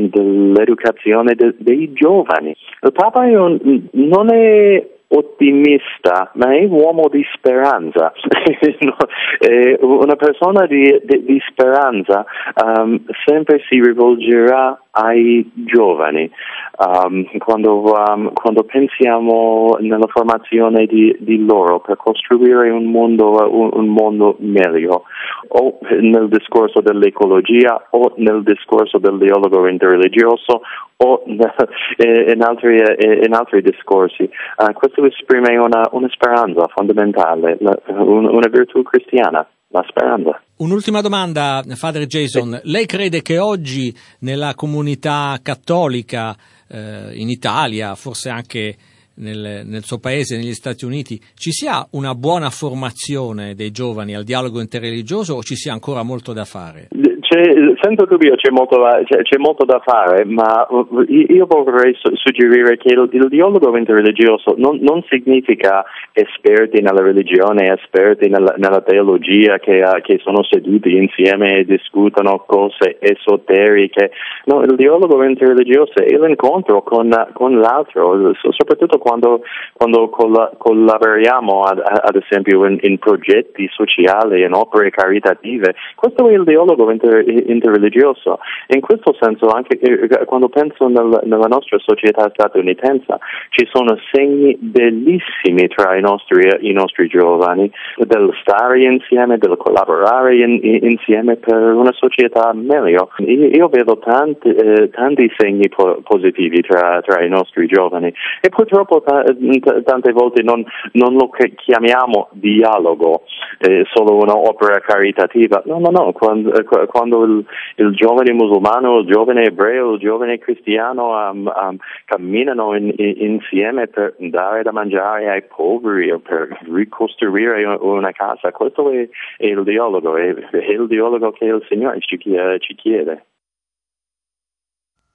l'educazione 0.50 1.34
de, 1.34 1.54
dei 1.58 1.92
giovani. 1.92 2.56
Il 2.82 2.92
Papa 2.92 3.24
non 3.26 4.34
è 4.34 4.86
ottimista, 5.14 6.30
ma 6.34 6.54
è 6.54 6.64
un 6.64 6.72
uomo 6.72 7.08
di 7.08 7.24
speranza. 7.34 8.12
una 9.80 10.16
persona 10.16 10.66
di, 10.66 11.00
di, 11.04 11.24
di 11.24 11.42
speranza 11.50 12.24
um, 12.62 13.02
sempre 13.24 13.62
si 13.68 13.80
rivolgerà 13.80 14.80
ai 14.92 15.50
giovani. 15.54 16.30
Um, 16.78 17.26
quando, 17.38 17.82
um, 17.82 18.32
quando, 18.32 18.64
pensiamo 18.64 19.76
nella 19.80 20.06
formazione 20.08 20.86
di, 20.86 21.14
di, 21.20 21.44
loro 21.44 21.80
per 21.80 21.96
costruire 21.96 22.70
un 22.70 22.86
mondo, 22.86 23.30
un, 23.50 23.70
un 23.72 23.88
mondo 23.88 24.36
meglio, 24.40 25.04
o 25.48 25.78
nel 26.00 26.28
discorso 26.28 26.80
dell'ecologia 26.80 27.88
o 27.90 28.14
nel 28.16 28.42
discorso 28.42 28.98
del 28.98 29.18
dialogo 29.18 29.66
interreligioso 29.68 30.62
o 30.96 31.22
in 31.26 32.42
altri, 32.42 32.76
in 33.24 33.32
altri 33.32 33.62
discorsi. 33.62 34.28
Uh, 34.56 34.72
questo 34.72 35.01
esprime 35.06 35.56
una, 35.56 35.88
una 35.92 36.08
speranza 36.10 36.66
fondamentale, 36.74 37.58
una 37.86 38.48
virtù 38.50 38.82
cristiana 38.82 39.46
la 39.72 39.84
speranza. 39.88 40.40
Un'ultima 40.56 41.00
domanda, 41.00 41.62
Padre 41.80 42.06
Jason. 42.06 42.60
Sì. 42.62 42.70
Lei 42.70 42.86
crede 42.86 43.22
che 43.22 43.38
oggi 43.38 43.92
nella 44.20 44.54
comunità 44.54 45.38
cattolica 45.42 46.36
eh, 46.68 47.10
in 47.14 47.28
Italia, 47.28 47.94
forse 47.94 48.28
anche 48.28 48.76
nel, 49.14 49.62
nel, 49.64 49.82
suo 49.82 49.98
paese, 49.98 50.36
negli 50.36 50.54
Stati 50.54 50.84
Uniti, 50.84 51.20
ci 51.34 51.50
sia 51.50 51.86
una 51.92 52.14
buona 52.14 52.50
formazione 52.50 53.54
dei 53.54 53.70
giovani 53.70 54.14
al 54.14 54.24
dialogo 54.24 54.60
interreligioso 54.60 55.34
o 55.34 55.42
ci 55.42 55.56
sia 55.56 55.72
ancora 55.72 56.02
molto 56.02 56.32
da 56.32 56.44
fare? 56.44 56.88
C'è, 57.32 57.50
senza 57.80 58.04
dubbio 58.04 58.34
c'è 58.34 58.50
molto, 58.50 58.76
c'è, 59.04 59.22
c'è 59.22 59.38
molto, 59.38 59.64
da 59.64 59.80
fare, 59.82 60.26
ma 60.26 60.68
io 61.08 61.46
vorrei 61.46 61.96
suggerire 61.96 62.76
che 62.76 62.92
il, 62.92 63.08
il 63.10 63.28
dialogo 63.28 63.74
interreligioso 63.74 64.52
non, 64.58 64.80
non, 64.82 65.02
significa 65.08 65.82
esperti 66.12 66.82
nella 66.82 67.00
religione, 67.00 67.72
esperti 67.72 68.28
nella, 68.28 68.52
nella 68.58 68.82
teologia 68.82 69.58
che, 69.60 69.82
che, 70.02 70.18
sono 70.22 70.42
seduti 70.42 70.94
insieme 70.94 71.60
e 71.60 71.64
discutono 71.64 72.44
cose 72.46 72.98
esoteriche. 73.00 74.10
No, 74.44 74.60
il 74.64 74.76
dialogo 74.76 75.24
interreligioso 75.24 76.04
è 76.04 76.14
l'incontro 76.18 76.82
con, 76.82 77.08
con 77.32 77.58
l'altro, 77.58 78.34
soprattutto 78.50 78.98
quando, 78.98 79.40
quando 79.72 80.10
collaboriamo 80.10 81.62
ad, 81.62 81.80
ad 81.82 82.16
esempio 82.16 82.66
in, 82.66 82.76
in, 82.82 82.98
progetti 82.98 83.66
sociali, 83.72 84.42
in 84.42 84.52
opere 84.52 84.90
caritative. 84.90 85.74
Questo 85.94 86.28
è 86.28 86.32
il 86.34 86.44
dialogo 86.44 86.90
interreligioso 86.90 87.20
interreligioso. 87.22 88.38
In 88.68 88.80
questo 88.80 89.16
senso, 89.20 89.46
anche 89.48 89.78
eh, 89.78 90.24
quando 90.24 90.48
penso 90.48 90.88
nel, 90.88 91.20
nella 91.24 91.48
nostra 91.48 91.78
società 91.78 92.30
statunitense, 92.32 93.18
ci 93.50 93.68
sono 93.70 93.96
segni 94.12 94.56
bellissimi 94.58 95.68
tra 95.68 95.96
i 95.96 96.00
nostri, 96.00 96.48
i 96.60 96.72
nostri 96.72 97.08
giovani 97.08 97.70
del 97.96 98.30
stare 98.40 98.82
insieme, 98.82 99.38
del 99.38 99.56
collaborare 99.56 100.36
in, 100.36 100.58
insieme 100.62 101.36
per 101.36 101.56
una 101.56 101.92
società 101.92 102.52
meglio. 102.54 103.10
Io, 103.18 103.68
vedo 103.68 103.98
tanti, 103.98 104.48
eh, 104.48 104.90
tanti 104.90 105.30
segni 105.36 105.68
po- 105.68 106.00
positivi 106.04 106.60
tra, 106.62 107.00
tra, 107.02 107.22
i 107.22 107.28
nostri 107.28 107.66
giovani 107.66 108.12
e 108.40 108.48
purtroppo 108.48 109.02
tante 109.02 110.12
volte 110.12 110.42
non, 110.42 110.64
non, 110.92 111.14
lo 111.14 111.30
chiamiamo 111.56 112.28
dialogo, 112.32 113.22
eh, 113.62 113.84
solo 113.92 114.16
un'opera 114.16 114.80
caritativa. 114.80 115.62
No, 115.66 115.78
no, 115.78 115.90
no, 115.90 116.12
quando, 116.12 116.50
quando 116.86 117.12
quando 117.12 117.24
il, 117.24 117.44
il, 117.76 117.94
giovane 117.94 118.32
musulmano, 118.32 118.98
il 118.98 119.06
giovane 119.06 119.44
ebreo, 119.44 119.94
il 119.94 120.00
giovane 120.00 120.38
cristiano 120.38 121.30
um, 121.30 121.52
um, 121.54 121.76
camminano 122.04 122.74
in, 122.74 122.92
in, 122.96 123.14
insieme 123.18 123.88
per 123.88 124.14
dare 124.18 124.62
da 124.62 124.72
mangiare 124.72 125.30
ai 125.30 125.42
poveri 125.42 126.10
o 126.10 126.18
per 126.18 126.58
ricostruire 126.72 127.64
una 127.64 128.12
casa, 128.12 128.52
questo 128.52 128.90
è, 128.90 129.08
è 129.36 129.46
il 129.46 129.62
dialogo, 129.64 130.16
è, 130.16 130.34
è, 130.34 130.70
il 130.70 130.86
dialogo 130.86 131.30
che 131.32 131.44
il 131.44 131.64
Signore 131.68 132.00
ci, 132.00 132.18
ci 132.18 132.74
chiede. 132.74 133.24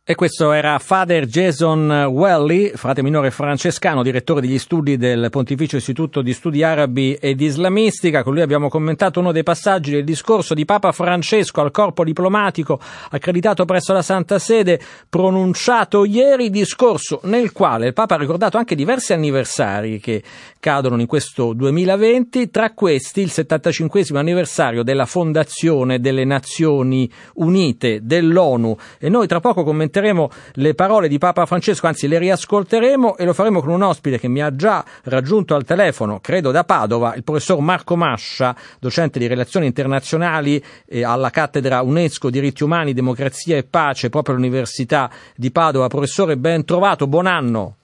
E 0.09 0.15
questo 0.15 0.53
era 0.53 0.79
Father 0.79 1.25
Jason 1.25 1.91
Welly, 2.09 2.71
frate 2.75 3.03
minore 3.03 3.29
francescano, 3.29 4.03
direttore 4.03 4.39
degli 4.39 4.57
studi 4.57 4.95
del 4.95 5.27
Pontificio 5.29 5.75
Istituto 5.75 6.21
di 6.21 6.31
Studi 6.31 6.63
Arabi 6.63 7.15
ed 7.15 7.41
Islamistica. 7.41 8.23
Con 8.23 8.31
lui 8.31 8.41
abbiamo 8.41 8.69
commentato 8.69 9.19
uno 9.19 9.33
dei 9.33 9.43
passaggi 9.43 9.91
del 9.91 10.05
discorso 10.05 10.53
di 10.53 10.63
Papa 10.63 10.93
Francesco 10.93 11.59
al 11.59 11.71
corpo 11.71 12.05
diplomatico 12.05 12.79
accreditato 13.09 13.65
presso 13.65 13.91
la 13.91 14.01
Santa 14.01 14.39
Sede, 14.39 14.79
pronunciato 15.09 16.05
ieri, 16.05 16.49
discorso 16.49 17.19
nel 17.23 17.51
quale 17.51 17.87
il 17.87 17.93
Papa 17.93 18.15
ha 18.15 18.17
ricordato 18.17 18.55
anche 18.55 18.75
diversi 18.75 19.11
anniversari 19.11 19.99
che 19.99 20.23
cadono 20.61 21.01
in 21.01 21.07
questo 21.07 21.51
2020, 21.51 22.49
tra 22.49 22.71
questi 22.71 23.19
il 23.19 23.29
75 23.29 24.05
anniversario 24.13 24.83
della 24.83 25.05
fondazione 25.05 25.99
delle 25.99 26.23
Nazioni 26.23 27.11
Unite, 27.33 27.99
dell'ONU. 28.03 28.77
E 28.99 29.09
noi 29.09 29.27
tra 29.27 29.41
poco 29.41 29.65
commenteremo 29.65 29.95
ascolteremo 29.97 30.29
le 30.53 30.73
parole 30.75 31.07
di 31.07 31.17
Papa 31.17 31.45
Francesco, 31.45 31.87
anzi 31.87 32.07
le 32.07 32.19
riascolteremo 32.19 33.17
e 33.17 33.25
lo 33.25 33.33
faremo 33.33 33.61
con 33.61 33.69
un 33.69 33.81
ospite 33.81 34.19
che 34.19 34.27
mi 34.27 34.41
ha 34.41 34.55
già 34.55 34.83
raggiunto 35.05 35.55
al 35.55 35.63
telefono, 35.63 36.19
credo 36.21 36.51
da 36.51 36.63
Padova, 36.63 37.15
il 37.15 37.23
professor 37.23 37.59
Marco 37.59 37.95
Mascia, 37.95 38.55
docente 38.79 39.19
di 39.19 39.27
relazioni 39.27 39.65
internazionali 39.65 40.63
eh, 40.85 41.03
alla 41.03 41.29
cattedra 41.29 41.81
UNESCO 41.81 42.29
Diritti 42.29 42.63
Umani, 42.63 42.93
Democrazia 42.93 43.57
e 43.57 43.63
Pace, 43.63 44.09
proprio 44.09 44.35
all'Università 44.35 45.09
di 45.35 45.51
Padova. 45.51 45.87
Professore, 45.87 46.37
ben 46.37 46.63
trovato, 46.63 47.07
buon 47.07 47.25
anno. 47.25 47.75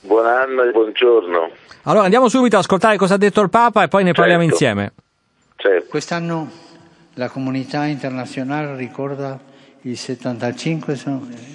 Buon 0.00 0.26
anno 0.26 0.62
e 0.62 0.70
buongiorno. 0.70 1.50
Allora 1.82 2.04
andiamo 2.04 2.28
subito 2.28 2.56
ad 2.56 2.62
ascoltare 2.62 2.96
cosa 2.96 3.14
ha 3.14 3.18
detto 3.18 3.40
il 3.40 3.50
Papa 3.50 3.82
e 3.82 3.88
poi 3.88 4.02
ne 4.02 4.08
certo. 4.08 4.20
parliamo 4.20 4.44
insieme. 4.44 4.92
Certo. 5.56 5.86
Quest'anno 5.88 6.50
la 7.14 7.28
comunità 7.28 7.86
internazionale 7.86 8.76
ricorda 8.76 9.54
il 9.86 9.96
75 9.96 10.98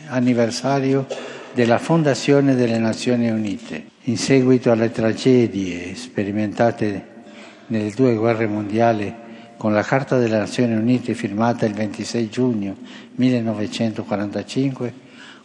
anniversario 0.07 1.05
della 1.53 1.77
fondazione 1.77 2.55
delle 2.55 2.77
Nazioni 2.77 3.29
Unite. 3.29 3.87
In 4.03 4.17
seguito 4.17 4.71
alle 4.71 4.89
tragedie 4.89 5.93
sperimentate 5.95 7.07
nelle 7.67 7.91
due 7.91 8.15
guerre 8.15 8.47
mondiali 8.47 9.13
con 9.57 9.73
la 9.73 9.83
Carta 9.83 10.17
delle 10.17 10.37
Nazioni 10.37 10.75
Unite 10.75 11.13
firmata 11.13 11.65
il 11.65 11.73
26 11.73 12.29
giugno 12.29 12.77
1945, 13.15 14.93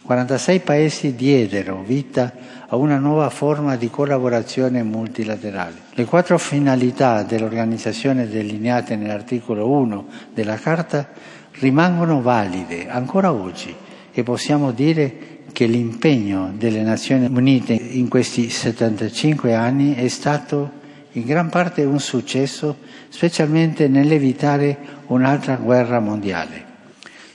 46 0.03 0.59
paesi 0.61 1.13
diedero 1.13 1.83
vita 1.85 2.31
a 2.69 2.77
una 2.77 2.97
nuova 2.97 3.29
forma 3.29 3.75
di 3.75 3.89
collaborazione 3.89 4.81
multilaterale. 4.81 5.75
Le 5.93 6.05
quattro 6.05 6.37
finalità 6.37 7.23
dell'organizzazione 7.23 8.29
delineate 8.29 8.95
nell'articolo 8.95 9.69
1 9.69 10.07
della 10.33 10.55
Carta 10.55 11.35
rimangono 11.59 12.21
valide 12.21 12.87
ancora 12.89 13.31
oggi 13.31 13.73
e 14.11 14.23
possiamo 14.23 14.71
dire 14.71 15.35
che 15.51 15.65
l'impegno 15.65 16.51
delle 16.55 16.81
Nazioni 16.81 17.25
Unite 17.25 17.73
in 17.73 18.07
questi 18.07 18.49
75 18.49 19.53
anni 19.55 19.95
è 19.95 20.07
stato 20.07 20.71
in 21.13 21.25
gran 21.25 21.49
parte 21.49 21.83
un 21.83 21.99
successo, 21.99 22.77
specialmente 23.09 23.87
nell'evitare 23.87 24.77
un'altra 25.07 25.55
guerra 25.55 25.99
mondiale. 25.99 26.65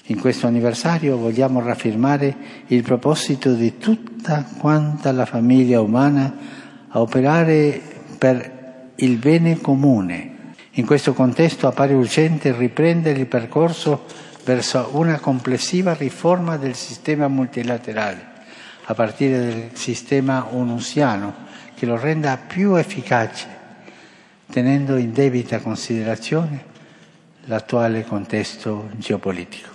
In 0.07 0.21
questo 0.21 0.47
anniversario 0.47 1.17
vogliamo 1.17 1.61
raffirmare 1.61 2.37
il 2.67 2.83
proposito 2.83 3.55
di 3.55 3.79
tutta 3.79 4.47
quanta 4.59 5.11
la 5.11 5.27
famiglia 5.27 5.81
umana 5.81 6.35
a 6.89 7.01
operare 7.01 7.81
per 8.19 8.93
il 8.97 9.17
bene 9.17 9.61
comune 9.61 10.32
in 10.73 10.87
questo 10.87 11.13
contesto 11.13 11.67
appare 11.67 11.93
urgente 11.93 12.53
riprendere 12.53 13.19
il 13.19 13.27
percorso 13.27 14.05
verso 14.45 14.91
una 14.93 15.19
complessiva 15.19 15.93
riforma 15.95 16.57
del 16.57 16.75
sistema 16.75 17.29
multilaterale, 17.29 18.27
a 18.85 18.95
partire 18.95 19.39
del 19.39 19.71
sistema 19.75 20.49
onusiano, 20.55 21.51
che 21.75 21.87
lo 21.87 21.99
renda 21.99 22.37
più 22.39 22.75
efficace, 22.77 23.47
tenendo 24.51 24.97
in 24.97 25.13
debita 25.13 25.61
considerazione 25.61 26.65
l'attuale 27.45 28.05
contesto 28.05 28.89
geopolitico. 28.97 29.72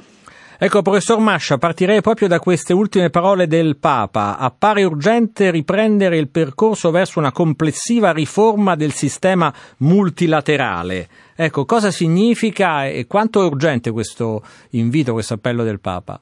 Ecco, 0.59 0.81
professor 0.81 1.19
Mascia, 1.19 1.59
partirei 1.59 2.01
proprio 2.01 2.27
da 2.27 2.39
queste 2.39 2.73
ultime 2.73 3.11
parole 3.11 3.45
del 3.45 3.77
Papa. 3.77 4.39
Appare 4.39 4.83
urgente 4.83 5.51
riprendere 5.51 6.17
il 6.17 6.29
percorso 6.29 6.89
verso 6.89 7.19
una 7.19 7.31
complessiva 7.31 8.11
riforma 8.11 8.73
del 8.73 8.89
sistema 8.89 9.53
multilaterale. 9.81 11.07
Ecco, 11.35 11.65
cosa 11.65 11.91
significa 11.91 12.87
e 12.87 13.05
quanto 13.05 13.43
è 13.43 13.45
urgente 13.45 13.91
questo 13.91 14.41
invito, 14.71 15.13
questo 15.13 15.35
appello 15.35 15.63
del 15.63 15.79
Papa? 15.79 16.19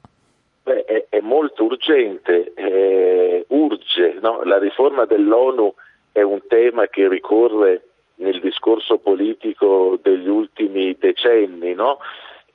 Beh, 0.64 0.84
è, 0.84 1.06
è 1.08 1.20
molto 1.20 1.64
urgente, 1.64 2.52
eh, 2.56 3.46
urge, 3.48 4.18
no? 4.20 4.42
la 4.44 4.58
riforma 4.58 5.06
dell'ONU 5.06 5.72
è 6.12 6.20
un 6.20 6.42
tema 6.46 6.88
che 6.88 7.08
ricorre 7.08 7.84
nel 8.16 8.38
discorso 8.40 8.98
politico 8.98 9.98
degli 10.02 10.28
ultimi 10.28 10.94
decenni, 10.98 11.72
no? 11.72 12.00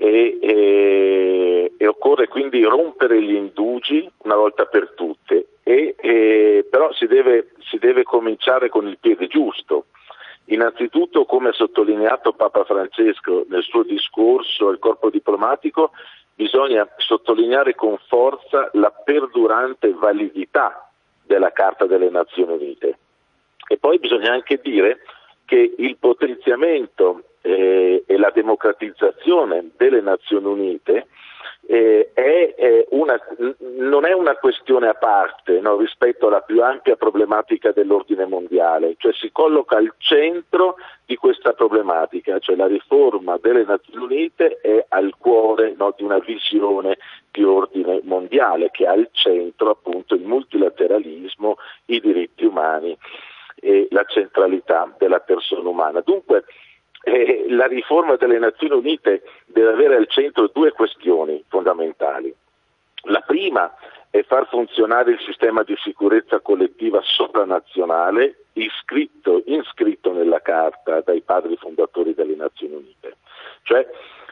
E, 0.02 0.40
e, 0.42 1.74
e, 1.78 1.88
occorre 1.88 2.28
quindi 2.28 2.64
rompere 2.64 3.22
gli 3.22 3.36
indugi 3.36 4.10
una 4.24 4.34
volta 4.34 4.66
per 4.66 4.94
tutte, 4.96 5.50
e, 5.62 5.94
e, 5.96 6.66
però 6.68 6.92
si 6.94 7.06
deve, 7.06 7.52
si 7.60 7.78
deve 7.78 8.02
cominciare 8.02 8.68
con 8.70 8.88
il 8.88 8.98
piede 9.00 9.28
giusto. 9.28 9.86
Innanzitutto, 10.46 11.26
come 11.26 11.50
ha 11.50 11.54
sottolineato 11.54 12.34
Papa 12.34 12.64
Francesco 12.64 13.46
nel 13.48 13.62
suo 13.62 13.84
discorso 13.84 14.70
al 14.70 14.80
corpo 14.80 15.12
diplomatico, 15.12 15.92
bisogna 16.34 16.88
sottolineare 16.98 17.76
con 17.76 17.96
forza 18.08 18.72
la 18.74 18.90
perdurante 18.90 19.94
validità 19.94 20.90
della 21.24 21.52
Carta 21.52 21.86
delle 21.86 22.10
Nazioni 22.10 22.54
Unite. 22.54 22.98
E 23.68 23.78
poi 23.78 24.00
bisogna 24.00 24.34
anche 24.34 24.60
dire 24.64 25.02
che 25.46 25.76
il 25.78 25.98
potenziamento 25.98 27.22
eh, 27.42 28.04
e 28.06 28.18
la 28.18 28.32
democratizzazione 28.34 29.72
delle 29.78 30.02
Nazioni 30.02 30.46
Unite 30.46 31.08
eh, 31.68 32.12
è, 32.14 32.56
è 32.56 32.86
una, 32.90 33.20
non 33.78 34.06
è 34.06 34.14
una 34.14 34.36
questione 34.36 34.88
a 34.88 34.94
parte 34.94 35.60
no, 35.60 35.78
rispetto 35.78 36.28
alla 36.28 36.42
più 36.42 36.62
ampia 36.64 36.96
problematica 36.96 37.72
dell'ordine 37.72 38.26
mondiale 38.26 38.96
cioè 38.98 39.14
si 39.14 39.32
colloca 39.32 39.78
al 39.78 39.94
centro 39.98 40.76
di 41.06 41.16
questa 41.16 41.54
problematica, 41.54 42.40
cioè 42.40 42.56
la 42.56 42.68
riforma 42.68 43.38
delle 43.42 43.64
Nazioni 43.64 44.04
Unite 44.04 44.60
è 44.62 44.86
al 44.90 45.14
cuore 45.18 45.74
no, 45.78 45.94
di 45.96 46.04
una 46.04 46.20
visione 46.20 46.98
di 47.32 47.44
ordine 47.44 48.02
mondiale 48.04 48.70
che 48.72 48.86
ha 48.86 48.92
al 48.92 49.10
centro 49.12 49.70
appunto 49.70 50.16
il 50.16 50.22
multilateralismo, 50.24 51.58
i 51.86 52.00
diritti 52.00 52.46
umani 52.46 52.98
e 53.60 53.88
la 53.92 54.04
centralità 54.06 54.94
della 54.98 55.20
persona 55.20 55.70
umana. 55.70 56.02
Dunque 56.02 56.46
eh, 57.04 57.46
la 57.50 57.68
riforma 57.68 58.16
delle 58.16 58.40
Nazioni 58.40 58.76
Unite 58.76 59.24
deve 59.46 59.72
avere 59.72 59.96
al 59.96 60.08
centro 60.08 60.48
due 60.48 60.72
questioni 60.72 61.44
fondamentali. 61.48 62.34
La 63.06 63.22
prima 63.22 63.74
è 64.10 64.24
far 64.24 64.48
funzionare 64.48 65.12
il 65.12 65.20
sistema 65.26 65.64
di 65.64 65.76
sicurezza 65.78 66.40
collettiva 66.42 67.02
sopranazionale 67.02 68.44
iscritto, 68.54 69.42
iscritto 69.46 70.12
nella 70.12 70.42
Carta 70.42 71.02
dai 71.02 71.22
padri 71.22 71.56
fondatori 71.56 72.14
delle 72.14 72.36
Nazioni 72.36 72.76
Unite. 72.76 73.18
Cioè 73.64 73.88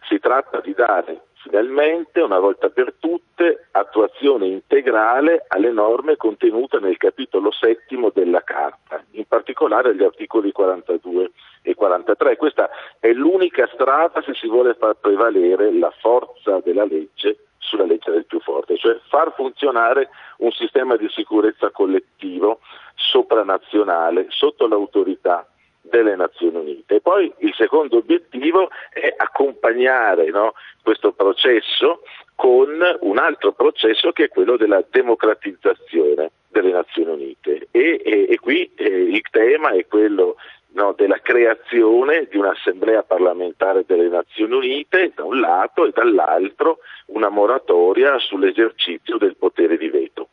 si 0.07 0.19
tratta 0.19 0.59
di 0.59 0.73
dare 0.73 1.21
finalmente, 1.41 2.21
una 2.21 2.39
volta 2.39 2.69
per 2.69 2.95
tutte, 2.99 3.67
attuazione 3.71 4.47
integrale 4.47 5.45
alle 5.47 5.71
norme 5.71 6.17
contenute 6.17 6.79
nel 6.79 6.97
capitolo 6.97 7.51
settimo 7.51 8.09
della 8.13 8.43
Carta, 8.43 9.03
in 9.11 9.25
particolare 9.25 9.89
agli 9.89 10.03
articoli 10.03 10.51
42 10.51 11.31
e 11.61 11.75
43. 11.75 12.35
Questa 12.37 12.69
è 12.99 13.11
l'unica 13.11 13.67
strada 13.73 14.21
se 14.21 14.33
si 14.33 14.47
vuole 14.47 14.73
far 14.75 14.95
prevalere 14.95 15.73
la 15.73 15.91
forza 15.99 16.59
della 16.63 16.85
legge 16.85 17.45
sulla 17.57 17.85
legge 17.85 18.11
del 18.11 18.25
più 18.25 18.39
forte, 18.39 18.77
cioè 18.77 18.97
far 19.09 19.33
funzionare 19.35 20.09
un 20.37 20.51
sistema 20.51 20.95
di 20.95 21.07
sicurezza 21.09 21.69
collettivo 21.69 22.59
sopranazionale 22.95 24.25
sotto 24.29 24.67
l'autorità 24.67 25.47
delle 25.81 26.15
Nazioni 26.15 26.57
Unite. 26.57 27.01
Poi 27.01 27.31
il 27.39 27.53
secondo 27.55 27.97
obiettivo 27.97 28.69
è 28.91 29.13
accompagnare 29.15 30.29
no, 30.29 30.53
questo 30.83 31.11
processo 31.11 32.01
con 32.35 32.79
un 33.01 33.17
altro 33.17 33.51
processo 33.51 34.11
che 34.11 34.25
è 34.25 34.29
quello 34.29 34.55
della 34.55 34.83
democratizzazione 34.89 36.31
delle 36.49 36.71
Nazioni 36.71 37.11
Unite. 37.11 37.67
E, 37.71 38.01
e, 38.03 38.27
e 38.29 38.39
qui 38.39 38.71
eh, 38.75 38.87
il 38.87 39.21
tema 39.29 39.71
è 39.71 39.85
quello 39.87 40.35
no, 40.71 40.93
della 40.93 41.19
creazione 41.19 42.27
di 42.29 42.37
un'assemblea 42.37 43.03
parlamentare 43.03 43.83
delle 43.85 44.07
Nazioni 44.07 44.55
Unite 44.55 45.11
da 45.15 45.23
un 45.23 45.39
lato 45.39 45.85
e 45.85 45.91
dall'altro 45.91 46.79
una 47.07 47.29
moratoria 47.29 48.17
sull'esercizio 48.19 49.17
del 49.17 49.35
potere 49.35 49.77
di 49.77 49.89
veto. 49.89 50.29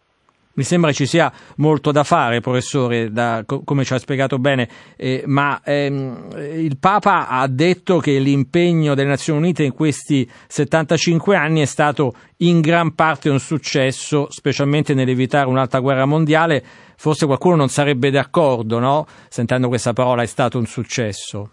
Mi 0.56 0.62
sembra 0.62 0.90
ci 0.92 1.04
sia 1.04 1.30
molto 1.56 1.92
da 1.92 2.02
fare, 2.02 2.40
professore, 2.40 3.10
da, 3.10 3.44
come 3.44 3.84
ci 3.84 3.92
ha 3.92 3.98
spiegato 3.98 4.38
bene, 4.38 4.66
eh, 4.96 5.22
ma 5.26 5.60
ehm, 5.62 6.30
il 6.54 6.78
Papa 6.78 7.28
ha 7.28 7.46
detto 7.46 7.98
che 7.98 8.18
l'impegno 8.18 8.94
delle 8.94 9.10
Nazioni 9.10 9.38
Unite 9.38 9.64
in 9.64 9.74
questi 9.74 10.26
75 10.48 11.36
anni 11.36 11.60
è 11.60 11.66
stato 11.66 12.14
in 12.38 12.62
gran 12.62 12.94
parte 12.94 13.28
un 13.28 13.38
successo, 13.38 14.28
specialmente 14.30 14.94
nell'evitare 14.94 15.46
un'altra 15.46 15.80
guerra 15.80 16.06
mondiale. 16.06 16.62
Forse 16.96 17.26
qualcuno 17.26 17.56
non 17.56 17.68
sarebbe 17.68 18.08
d'accordo, 18.08 18.78
no? 18.78 19.04
Sentendo 19.28 19.68
questa 19.68 19.92
parola 19.92 20.22
è 20.22 20.26
stato 20.26 20.56
un 20.56 20.64
successo. 20.64 21.50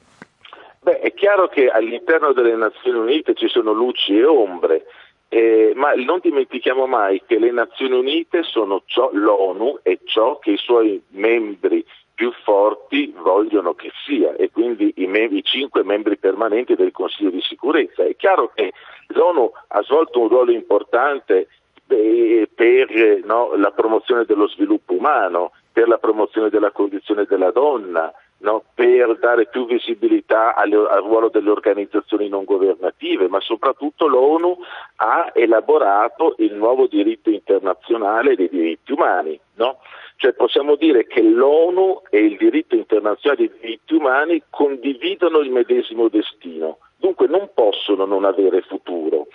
Beh, 0.80 0.99
è 0.99 1.14
chiaro 1.14 1.49
che 1.49 1.68
all'interno 1.68 2.32
delle 2.32 2.56
Nazioni 2.56 2.99
Unite 2.99 3.34
ci 3.36 3.49
sono 3.49 3.74
luci 3.74 4.18
e 4.18 4.24
ombre 4.24 4.86
eh, 5.34 5.74
ma 5.74 5.94
non 5.96 6.20
dimentichiamo 6.22 6.86
mai 6.86 7.24
che 7.26 7.40
le 7.40 7.50
Nazioni 7.50 7.98
Unite 7.98 8.44
sono 8.44 8.84
ciò, 8.86 9.10
l'ONU 9.12 9.80
è 9.82 9.98
ciò 10.04 10.38
che 10.38 10.52
i 10.52 10.58
suoi 10.58 11.02
membri 11.08 11.84
più 12.14 12.32
forti 12.44 13.12
vogliono 13.18 13.74
che 13.74 13.90
sia 14.06 14.36
e 14.36 14.52
quindi 14.52 14.94
i, 14.98 15.08
mem- 15.08 15.34
i, 15.34 15.44
cinque 15.44 15.84
membri 15.84 16.18
permanenti 16.18 16.76
del 16.76 16.92
Consiglio 16.92 17.32
di 17.32 17.42
sicurezza. 17.42 18.04
È 18.04 18.16
chiaro 18.16 18.52
che 18.54 18.74
l'ONU 19.08 19.52
ha 19.70 19.82
svolto 19.82 20.20
un 20.20 20.28
ruolo 20.28 20.52
importante 20.52 21.48
eh, 21.88 22.48
per 22.54 23.22
no, 23.26 23.56
la 23.56 23.72
promozione 23.72 24.26
dello 24.26 24.48
sviluppo 24.48 24.94
umano, 24.94 25.54
per 25.72 25.88
la 25.88 25.98
promozione 25.98 26.50
della 26.50 26.70
condizione 26.70 27.26
della 27.26 27.50
donna, 27.50 28.14
no, 28.44 28.64
per 28.74 29.18
dare 29.20 29.48
più 29.48 29.66
visibilità 29.66 30.56
alle, 30.56 30.76
al 30.76 31.02
ruolo 31.02 31.30
delle 31.30 31.50
organizzazioni 31.50 32.30
non 32.30 32.44
governative, 32.44 33.28
ma 33.28 33.39
soprattutto 33.39 34.08
l'ONU 34.08 34.58
ha 34.98 35.32
elaborato 35.34 36.36
il 36.38 36.54
nuovo 36.54 36.88
diritto 36.88 37.30
internazionale 37.30 38.36
dei 38.36 38.50
diritti 38.50 38.91
umani. 38.91 39.39
No? 39.56 39.80
Cioè 40.18 40.34
possiamo 40.34 40.76
dire 40.76 41.08
che 41.08 41.22
l'ONU 41.22 42.02
e 42.10 42.20
il 42.20 42.38
diritto 42.38 42.76
internazionale 42.76 43.48
dei 43.48 43.60
diritti 43.60 43.96
umani 43.96 44.44
condividono 44.50 45.39
il 45.39 45.52
medesimo 45.52 46.08
destino, 46.10 46.78
dunque 46.98 47.28
non 47.28 47.50
possono 47.54 48.06
non 48.06 48.26
avere 48.26 48.62
futuro. 48.62 49.28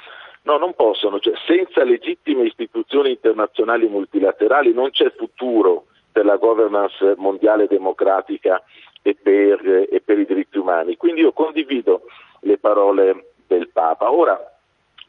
No, 0.43 0.57
non 0.57 0.73
possono, 0.75 1.19
cioè, 1.19 1.35
senza 1.47 1.85
legittime 1.85 2.45
istituzioni 2.45 3.11
internazionali 3.11 3.87
multilaterali 3.87 4.73
non 4.73 4.91
c'è 4.91 5.13
futuro 5.15 5.87
per 6.11 6.25
la 6.25 6.37
governance 6.37 7.15
mondiale 7.19 7.67
democratica 7.67 8.63
e 9.09 9.15
per, 9.15 9.87
e 9.91 10.03
per 10.05 10.19
i 10.19 10.27
diritti 10.27 10.59
umani. 10.59 10.97
Quindi 10.97 11.23
io 11.23 11.33
condivido 11.33 12.03
le 12.41 12.59
parole 12.59 13.33
del 13.47 13.71
Papa. 13.71 14.13
Ora, 14.13 14.39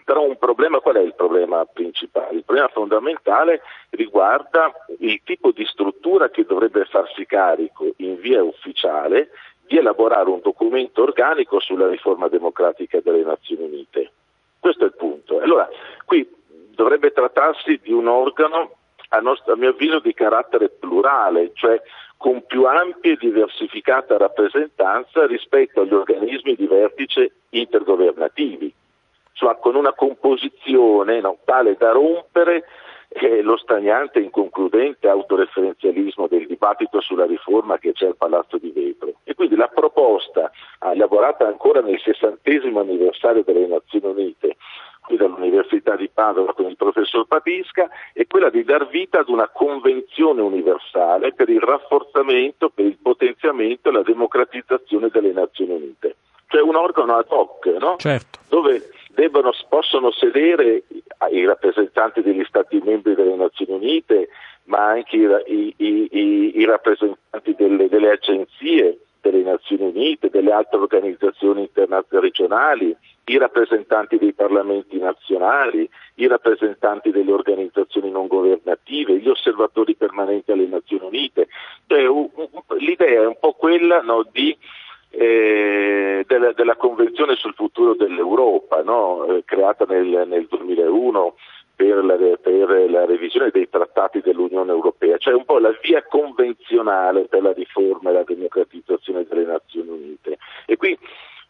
però 0.06 0.24
un 0.24 0.38
problema, 0.38 0.80
qual 0.80 0.96
è 0.96 1.02
il 1.02 1.16
problema 1.16 1.66
principale? 1.66 2.38
Il 2.38 2.46
problema 2.46 2.70
fondamentale 2.70 3.62
riguarda 3.90 4.72
il 5.00 5.22
tipo 5.24 5.52
di 5.52 5.66
struttura 5.66 6.30
che 6.30 6.46
dovrebbe 6.46 6.86
farsi 6.86 7.26
carico 7.26 7.92
in 7.98 8.18
via 8.20 8.42
ufficiale 8.42 9.30
di 9.68 9.78
elaborare 9.78 10.30
un 10.30 10.40
documento 10.42 11.04
organico 11.04 11.60
sulla 11.60 11.88
riforma 11.88 12.28
democratica 12.28 13.02
delle 13.02 13.24
Nazioni 13.24 13.66
Unite. 13.66 14.12
Questo 14.60 14.86
è 14.86 14.88
il 14.88 14.96
punto. 14.96 15.40
Allora, 15.40 15.70
qui 16.06 16.28
dovrebbe 16.72 17.12
trattarsi 17.12 17.80
di 17.84 17.92
un 17.92 18.08
organo, 18.08 18.78
a, 19.10 19.20
nostro, 19.20 19.54
a 19.54 19.58
mio 19.58 19.70
avviso, 19.70 20.00
di 20.00 20.14
carattere 20.14 20.70
plurale, 20.70 21.52
cioè 21.54 21.80
con 22.20 22.46
più 22.46 22.66
ampia 22.66 23.14
e 23.14 23.18
diversificata 23.18 24.18
rappresentanza 24.18 25.26
rispetto 25.26 25.80
agli 25.80 25.94
organismi 25.94 26.54
di 26.54 26.68
vertice 26.68 27.32
intergovernativi, 27.52 28.74
cioè 29.32 29.58
con 29.58 29.76
una 29.76 29.94
composizione 29.94 31.22
no, 31.22 31.38
tale 31.46 31.78
da 31.78 31.92
rompere 31.92 32.66
eh, 33.08 33.42
lo 33.42 33.56
stagnante 33.56 34.20
e 34.20 34.24
inconcludente 34.24 35.08
autoreferenzialismo 35.08 36.28
del 36.28 36.46
dibattito 36.46 37.00
sulla 37.00 37.26
riforma 37.26 37.78
che 37.78 37.94
c'è 37.94 38.08
al 38.08 38.18
Palazzo 38.18 38.58
di 38.58 38.72
Vetro. 38.72 39.14
E 39.24 39.34
quindi 39.34 39.56
la 39.56 39.70
proposta, 39.74 40.52
elaborata 40.92 41.48
ancora 41.48 41.80
nel 41.80 42.02
sessantesimo 42.02 42.82
anniversario 42.82 43.44
delle 43.44 43.66
Nazioni 43.66 44.08
Unite, 44.08 44.58
qui 45.10 45.18
dall'Università 45.18 45.96
di 45.96 46.08
Padova 46.08 46.54
con 46.54 46.68
il 46.68 46.76
professor 46.76 47.26
Papisca, 47.26 47.90
è 48.14 48.28
quella 48.28 48.52
di 48.52 48.64
dar 48.64 48.88
vita 48.88 49.22
ad 49.22 49.30
una 49.30 49.50
convenzione 49.50 50.40
universale 50.42 51.34
per 51.34 51.50
il 51.50 51.60
rafforzamento, 51.60 52.70
per 52.70 52.86
il 52.86 52.98
potenziamento 53.02 53.90
e 53.90 53.92
la 53.92 54.04
democratizzazione 54.04 55.10
delle 55.12 55.32
Nazioni 55.32 55.72
Unite. 55.72 56.16
Cioè 56.46 56.62
un 56.62 56.76
organo 56.76 57.16
ad 57.16 57.26
hoc, 57.30 57.66
no? 57.80 57.96
certo. 57.98 58.40
dove 58.50 58.92
debbono, 59.10 59.52
possono 59.68 60.12
sedere 60.12 60.84
i 61.32 61.44
rappresentanti 61.44 62.22
degli 62.22 62.44
Stati 62.48 62.80
membri 62.84 63.16
delle 63.16 63.36
Nazioni 63.36 63.74
Unite, 63.74 64.30
ma 64.66 64.90
anche 64.90 65.16
i, 65.16 65.74
i, 65.78 66.08
i, 66.12 66.60
i 66.60 66.66
rappresentanti 66.66 67.56
delle, 67.58 67.90
delle 67.90 68.12
agenzie 68.12 69.00
delle 69.22 69.44
Nazioni 69.44 69.86
Unite, 69.86 70.30
delle 70.30 70.52
altre 70.52 70.80
organizzazioni 70.80 71.62
internazionali 71.62 72.28
regionali, 72.30 72.96
i 73.26 73.38
rappresentanti 73.38 74.18
dei 74.18 74.34
parlamenti 74.34 74.98
nazionali, 74.98 75.88
i 76.16 76.28
rappresentanti 76.28 77.12
delle 77.12 77.32
organizzazioni 77.32 78.10
non 78.10 78.28
governative, 78.28 79.18
gli 79.18 79.28
osservatori 79.28 79.96
permanenti 79.96 80.52
alle 80.52 80.66
Nazioni 80.66 81.06
Unite. 81.06 81.48
Cioè, 81.88 82.04
l'idea 82.80 83.22
è 83.22 83.28
un 83.28 83.38
po' 83.40 83.54
quella 83.54 84.02
no, 84.02 84.28
di, 84.32 84.56
eh, 85.12 86.24
della, 86.28 86.54
della, 86.54 86.76
Convenzione 86.76 87.36
sul 87.36 87.54
futuro 87.54 87.94
dell'Europa, 87.94 88.82
no, 88.82 89.26
eh, 89.26 89.44
creata 89.46 89.86
nel, 89.88 90.26
nel 90.28 90.48
2001 90.50 91.36
per 91.80 92.04
la, 92.04 92.18
per 92.42 92.90
la, 92.90 93.06
revisione 93.06 93.52
dei 93.54 93.70
trattati 93.70 94.20
dell'Unione 94.20 94.70
Europea, 94.70 95.16
cioè 95.18 95.34
un 95.34 95.46
po' 95.46 95.60
la 95.60 95.72
via 95.82 96.04
convenzionale 96.04 97.28
per 97.30 97.42
la 97.42 97.54
riforma 97.54 98.10
e 98.10 98.14
la 98.14 98.24
democratizzazione 98.24 99.24
delle 99.24 99.46
Nazioni 99.46 99.88
Unite. 99.88 100.38
E 100.66 100.76
qui 100.76 100.98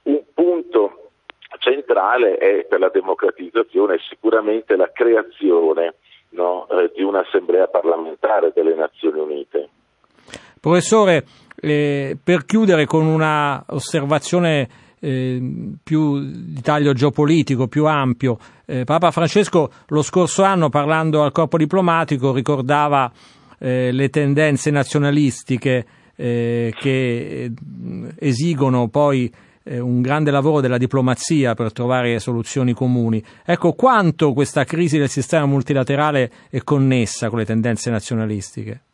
un 0.03 0.21
punto 0.31 1.09
centrale 1.57 2.37
è 2.37 2.63
per 2.69 2.79
la 2.79 2.89
democratizzazione 2.89 3.97
sicuramente 4.07 4.75
la 4.75 4.91
creazione 4.93 5.95
no, 6.29 6.67
eh, 6.69 6.91
di 6.93 7.01
un'assemblea 7.01 7.65
parlamentare 7.65 8.51
delle 8.53 8.75
Nazioni 8.75 9.19
Unite. 9.19 9.69
Professore, 10.61 11.23
eh, 11.59 12.15
per 12.23 12.45
chiudere 12.45 12.85
con 12.85 13.07
una 13.07 13.63
osservazione 13.69 14.67
eh, 14.99 15.39
più 15.83 16.19
di 16.19 16.61
taglio 16.61 16.93
geopolitico, 16.93 17.67
più 17.67 17.85
ampio, 17.85 18.37
eh, 18.69 18.83
Papa 18.83 19.09
Francesco 19.09 19.71
lo 19.87 20.03
scorso 20.03 20.43
anno 20.43 20.69
parlando 20.69 21.23
al 21.23 21.31
corpo 21.31 21.57
diplomatico 21.57 22.31
ricordava 22.31 23.11
eh, 23.57 23.91
le 23.91 24.09
tendenze 24.09 24.69
nazionalistiche 24.69 25.85
eh, 26.15 26.71
che 26.77 27.51
esigono 28.17 28.87
poi 28.89 29.31
un 29.69 30.01
grande 30.01 30.31
lavoro 30.31 30.61
della 30.61 30.79
diplomazia 30.79 31.53
per 31.53 31.71
trovare 31.71 32.17
soluzioni 32.17 32.73
comuni. 32.73 33.23
Ecco, 33.45 33.73
quanto 33.73 34.33
questa 34.33 34.63
crisi 34.63 34.97
del 34.97 35.09
sistema 35.09 35.45
multilaterale 35.45 36.31
è 36.49 36.63
connessa 36.63 37.29
con 37.29 37.37
le 37.37 37.45
tendenze 37.45 37.91
nazionalistiche? 37.91 38.85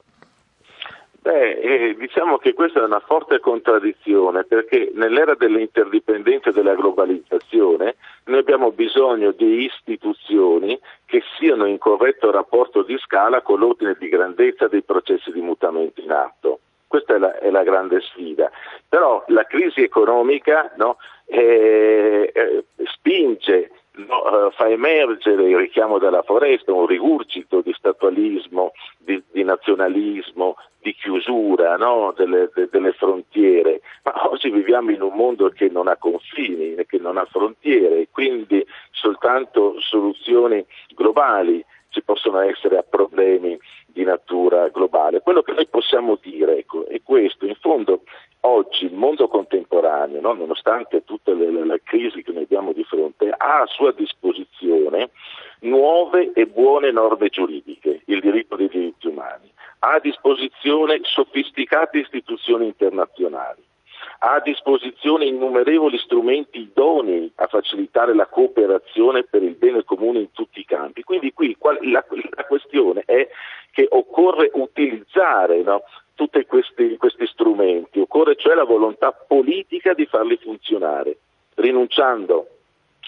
Beh, 1.25 1.53
eh, 1.53 1.95
diciamo 1.95 2.37
che 2.37 2.53
questa 2.53 2.81
è 2.81 2.83
una 2.83 2.99
forte 2.99 3.39
contraddizione 3.39 4.43
perché 4.43 4.91
nell'era 4.93 5.33
dell'interdipendenza 5.33 6.49
e 6.51 6.53
della 6.53 6.75
globalizzazione 6.75 7.95
noi 8.25 8.37
abbiamo 8.37 8.69
bisogno 8.71 9.31
di 9.31 9.63
istituzioni 9.63 10.79
che 11.03 11.23
siano 11.35 11.65
in 11.65 11.79
corretto 11.79 12.29
rapporto 12.29 12.83
di 12.83 12.95
scala 12.99 13.41
con 13.41 13.57
l'ordine 13.57 13.95
di 13.97 14.07
grandezza 14.07 14.67
dei 14.67 14.83
processi 14.83 15.31
di 15.31 15.41
mutamento 15.41 15.99
in 15.99 16.11
atto. 16.11 16.59
Questa 16.85 17.15
è 17.15 17.17
la, 17.17 17.39
è 17.39 17.49
la 17.49 17.63
grande 17.63 18.01
sfida. 18.01 18.51
Però 18.87 19.23
la 19.29 19.45
crisi 19.45 19.81
economica 19.81 20.73
no, 20.77 20.97
eh, 21.25 22.31
eh, 22.35 22.65
spinge 22.83 23.71
No, 23.97 24.23
uh, 24.23 24.51
fa 24.51 24.67
emergere 24.67 25.47
il 25.47 25.57
richiamo 25.57 25.99
della 25.99 26.21
foresta, 26.21 26.73
un 26.73 26.85
rigurgito 26.85 27.61
di 27.61 27.73
statualismo, 27.73 28.73
di, 28.97 29.23
di 29.31 29.43
nazionalismo, 29.43 30.55
di 30.81 30.93
chiusura 30.93 31.77
no? 31.77 32.13
delle, 32.15 32.49
de, 32.53 32.67
delle, 32.69 32.91
frontiere, 32.91 33.81
ma 34.03 34.29
oggi 34.29 34.49
viviamo 34.49 34.91
in 34.91 35.01
un 35.01 35.13
mondo 35.13 35.49
che 35.49 35.69
non 35.69 35.87
ha 35.87 35.95
confini, 35.95 36.75
che 36.85 36.97
non 36.97 37.17
ha 37.17 37.25
frontiere, 37.25 38.07
quindi 38.11 38.65
soltanto 38.91 39.79
soluzioni 39.79 40.65
globali 40.93 41.63
ci 41.89 42.03
possono 42.03 42.39
essere 42.39 42.77
a 42.77 42.83
problemi 42.83 43.57
di 43.85 44.03
natura 44.03 44.67
globale. 44.67 45.21
Quello 45.21 45.41
che 45.41 45.53
noi 45.53 45.67
possiamo 45.67 46.19
dire 46.21 46.57
ecco, 46.57 46.85
è 46.87 47.01
questo, 47.01 47.45
in 47.45 47.55
fondo 47.55 48.01
oggi 48.45 48.85
il 48.85 48.93
mondo 48.93 49.27
contemporaneo, 49.27 50.21
no? 50.21 50.33
nonostante 50.33 51.03
tutte 51.03 51.33
le, 51.33 51.51
le, 51.51 51.65
le 51.65 51.81
crisi 51.83 52.23
che 52.23 52.31
noi 52.31 52.43
abbiamo 52.43 52.73
di 52.73 52.83
fronte, 52.83 53.29
ha 53.29 53.61
a 53.61 53.67
sua 53.67 53.91
disposizione 53.91 55.11
nuove 55.61 56.31
e 56.33 56.45
buone 56.45 56.91
norme 56.91 57.29
giuridiche, 57.29 58.01
il 58.05 58.19
diritto 58.19 58.55
dei 58.55 58.67
diritti 58.67 59.07
umani 59.07 59.53
ha 59.85 59.93
a 59.93 59.99
disposizione 59.99 60.99
sofisticate 61.03 61.99
istituzioni 61.99 62.65
internazionali, 62.65 63.63
ha 64.19 64.35
a 64.35 64.39
disposizione 64.39 65.25
innumerevoli 65.25 65.97
strumenti 65.99 66.61
idonei 66.61 67.31
a 67.35 67.47
facilitare 67.47 68.15
la 68.15 68.25
cooperazione 68.25 69.23
per 69.23 69.43
il 69.43 69.55
bene 69.55 69.83
comune 69.83 70.19
in 70.19 70.31
tutti 70.31 70.59
i 70.59 70.65
campi. 70.65 71.03
Quindi 71.03 71.33
qui 71.33 71.55
la, 71.81 72.03
la 72.35 72.45
questione 72.45 73.03
è 73.05 73.27
che 73.71 73.87
occorre 73.91 74.49
utilizzare 74.53 75.61
no, 75.61 75.83
tutti 76.15 76.43
questi, 76.45 76.97
questi 76.97 77.27
strumenti, 77.27 77.99
occorre 77.99 78.35
cioè 78.35 78.55
la 78.55 78.63
volontà 78.63 79.11
politica 79.11 79.93
di 79.93 80.05
farli 80.05 80.37
funzionare, 80.37 81.17
rinunciando 81.55 82.47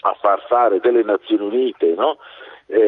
a 0.02 0.16
far 0.20 0.44
fare 0.46 0.78
delle 0.80 1.02
Nazioni 1.02 1.44
Unite 1.44 1.94
no? 1.94 2.18
eh, 2.66 2.78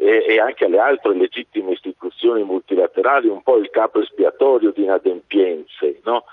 e, 0.00 0.24
e, 0.28 0.40
anche 0.40 0.66
alle 0.66 0.78
altre 0.78 1.14
legittime 1.14 1.72
istituzioni 1.72 2.44
multilaterali 2.44 3.28
un 3.28 3.42
po' 3.42 3.56
il 3.56 3.70
capo 3.70 4.00
espiatorio 4.00 4.70
di 4.70 4.84
inadempienze. 4.84 6.00
No? 6.04 6.24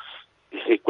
E 0.66 0.82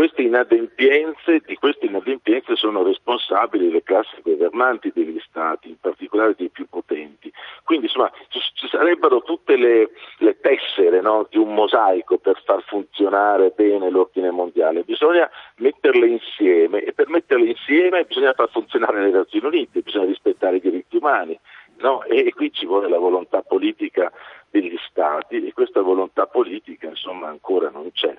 di 1.46 1.56
queste 1.58 1.86
inadempienze 1.86 2.56
sono 2.56 2.84
responsabili 2.84 3.72
le 3.72 3.84
classi 3.84 4.22
governanti 4.22 4.92
degli 4.94 5.20
stati, 5.28 5.70
in 5.70 5.80
particolare 5.80 6.36
dei 6.38 6.50
più 6.50 6.68
potenti. 6.68 7.32
Quindi 7.64 7.86
insomma 7.88 8.12
ci 8.30 8.68
sarebbero 8.68 9.22
tutte 9.22 9.56
le, 9.56 9.90
le 10.20 10.40
tessere 10.40 11.02
no, 11.02 11.28
di 11.30 11.38
un 11.38 11.54
mosaico 11.54 12.18
per 12.18 12.42
far 12.46 12.64
funzionare 12.64 13.54
bene 13.56 13.90
l'ordine 13.90 14.32
mondiale, 14.32 14.84
bisogna 14.84 15.30
metterle 15.58 16.08
insieme 16.08 16.84
e 16.84 16.94
per 16.94 17.10
metterle 17.10 17.46
insieme 17.46 18.04
bisogna 18.04 18.34
far 18.34 18.50
funzionare 18.50 19.02
le 19.02 19.12
Nazioni 19.12 19.48
Unite, 19.48 19.82
bisogna 19.82 20.06
rispettare 20.06 20.58
i 20.58 20.62
diritti 20.62 20.98
umani 20.98 21.40
no? 21.78 22.04
e, 22.04 22.28
e 22.28 22.34
qui 22.34 22.52
ci 22.52 22.66
vuole 22.66 22.90
la 22.90 23.00
volontà 23.00 23.42
politica 23.42 24.12
degli 24.50 24.78
stati 24.90 25.46
e 25.46 25.54
questa 25.54 25.82
volontà 25.82 26.28
politica 26.28 26.88
insomma 26.88 27.28
ancora 27.28 27.70
non 27.70 27.92
c'è. 27.92 28.16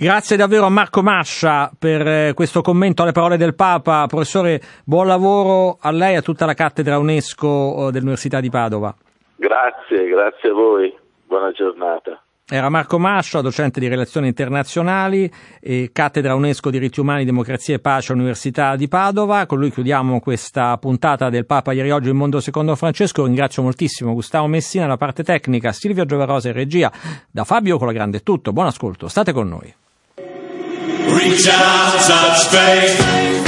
Grazie 0.00 0.36
davvero 0.36 0.64
a 0.64 0.68
Marco 0.68 1.02
Mascia 1.02 1.72
per 1.76 2.06
eh, 2.06 2.32
questo 2.32 2.60
commento 2.60 3.02
alle 3.02 3.10
parole 3.10 3.36
del 3.36 3.56
Papa. 3.56 4.06
Professore, 4.06 4.60
buon 4.84 5.08
lavoro 5.08 5.76
a 5.80 5.90
lei 5.90 6.14
e 6.14 6.18
a 6.18 6.22
tutta 6.22 6.46
la 6.46 6.54
cattedra 6.54 6.98
UNESCO 6.98 7.88
eh, 7.88 7.90
dell'Università 7.90 8.38
di 8.38 8.48
Padova. 8.48 8.94
Grazie, 9.34 10.06
grazie 10.06 10.50
a 10.50 10.52
voi. 10.52 10.96
Buona 11.26 11.50
giornata. 11.50 12.22
Era 12.48 12.68
Marco 12.68 13.00
Mascia, 13.00 13.40
docente 13.40 13.80
di 13.80 13.88
relazioni 13.88 14.28
internazionali 14.28 15.28
e 15.60 15.90
cattedra 15.92 16.36
UNESCO 16.36 16.70
diritti 16.70 17.00
umani, 17.00 17.24
democrazia 17.24 17.74
e 17.74 17.80
pace 17.80 18.12
all'Università 18.12 18.76
di 18.76 18.86
Padova. 18.86 19.46
Con 19.46 19.58
lui 19.58 19.72
chiudiamo 19.72 20.20
questa 20.20 20.76
puntata 20.76 21.28
del 21.28 21.44
Papa 21.44 21.72
ieri 21.72 21.90
oggi 21.90 22.10
in 22.10 22.16
Mondo 22.16 22.38
Secondo 22.38 22.76
Francesco. 22.76 23.24
Ringrazio 23.24 23.64
moltissimo 23.64 24.12
Gustavo 24.12 24.46
Messina, 24.46 24.86
la 24.86 24.96
parte 24.96 25.24
tecnica, 25.24 25.72
Silvia 25.72 26.04
Giovarosa 26.04 26.46
in 26.46 26.54
regia. 26.54 26.88
Da 27.32 27.42
Fabio 27.42 27.78
con 27.78 27.88
la 27.88 27.92
grande 27.92 28.18
è 28.18 28.22
tutto. 28.22 28.52
Buon 28.52 28.66
ascolto, 28.66 29.08
state 29.08 29.32
con 29.32 29.48
noi. 29.48 29.74
Reach 31.14 31.48
out, 31.48 32.00
touch 32.06 32.48
faith. 32.48 33.47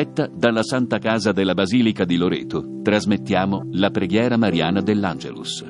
Diretta 0.00 0.26
dalla 0.26 0.62
Santa 0.62 0.98
Casa 0.98 1.32
della 1.32 1.54
Basilica 1.54 2.04
di 2.04 2.16
Loreto 2.16 2.80
trasmettiamo 2.82 3.68
la 3.72 3.90
preghiera 3.90 4.36
mariana 4.36 4.80
dell'Angelus. 4.80 5.64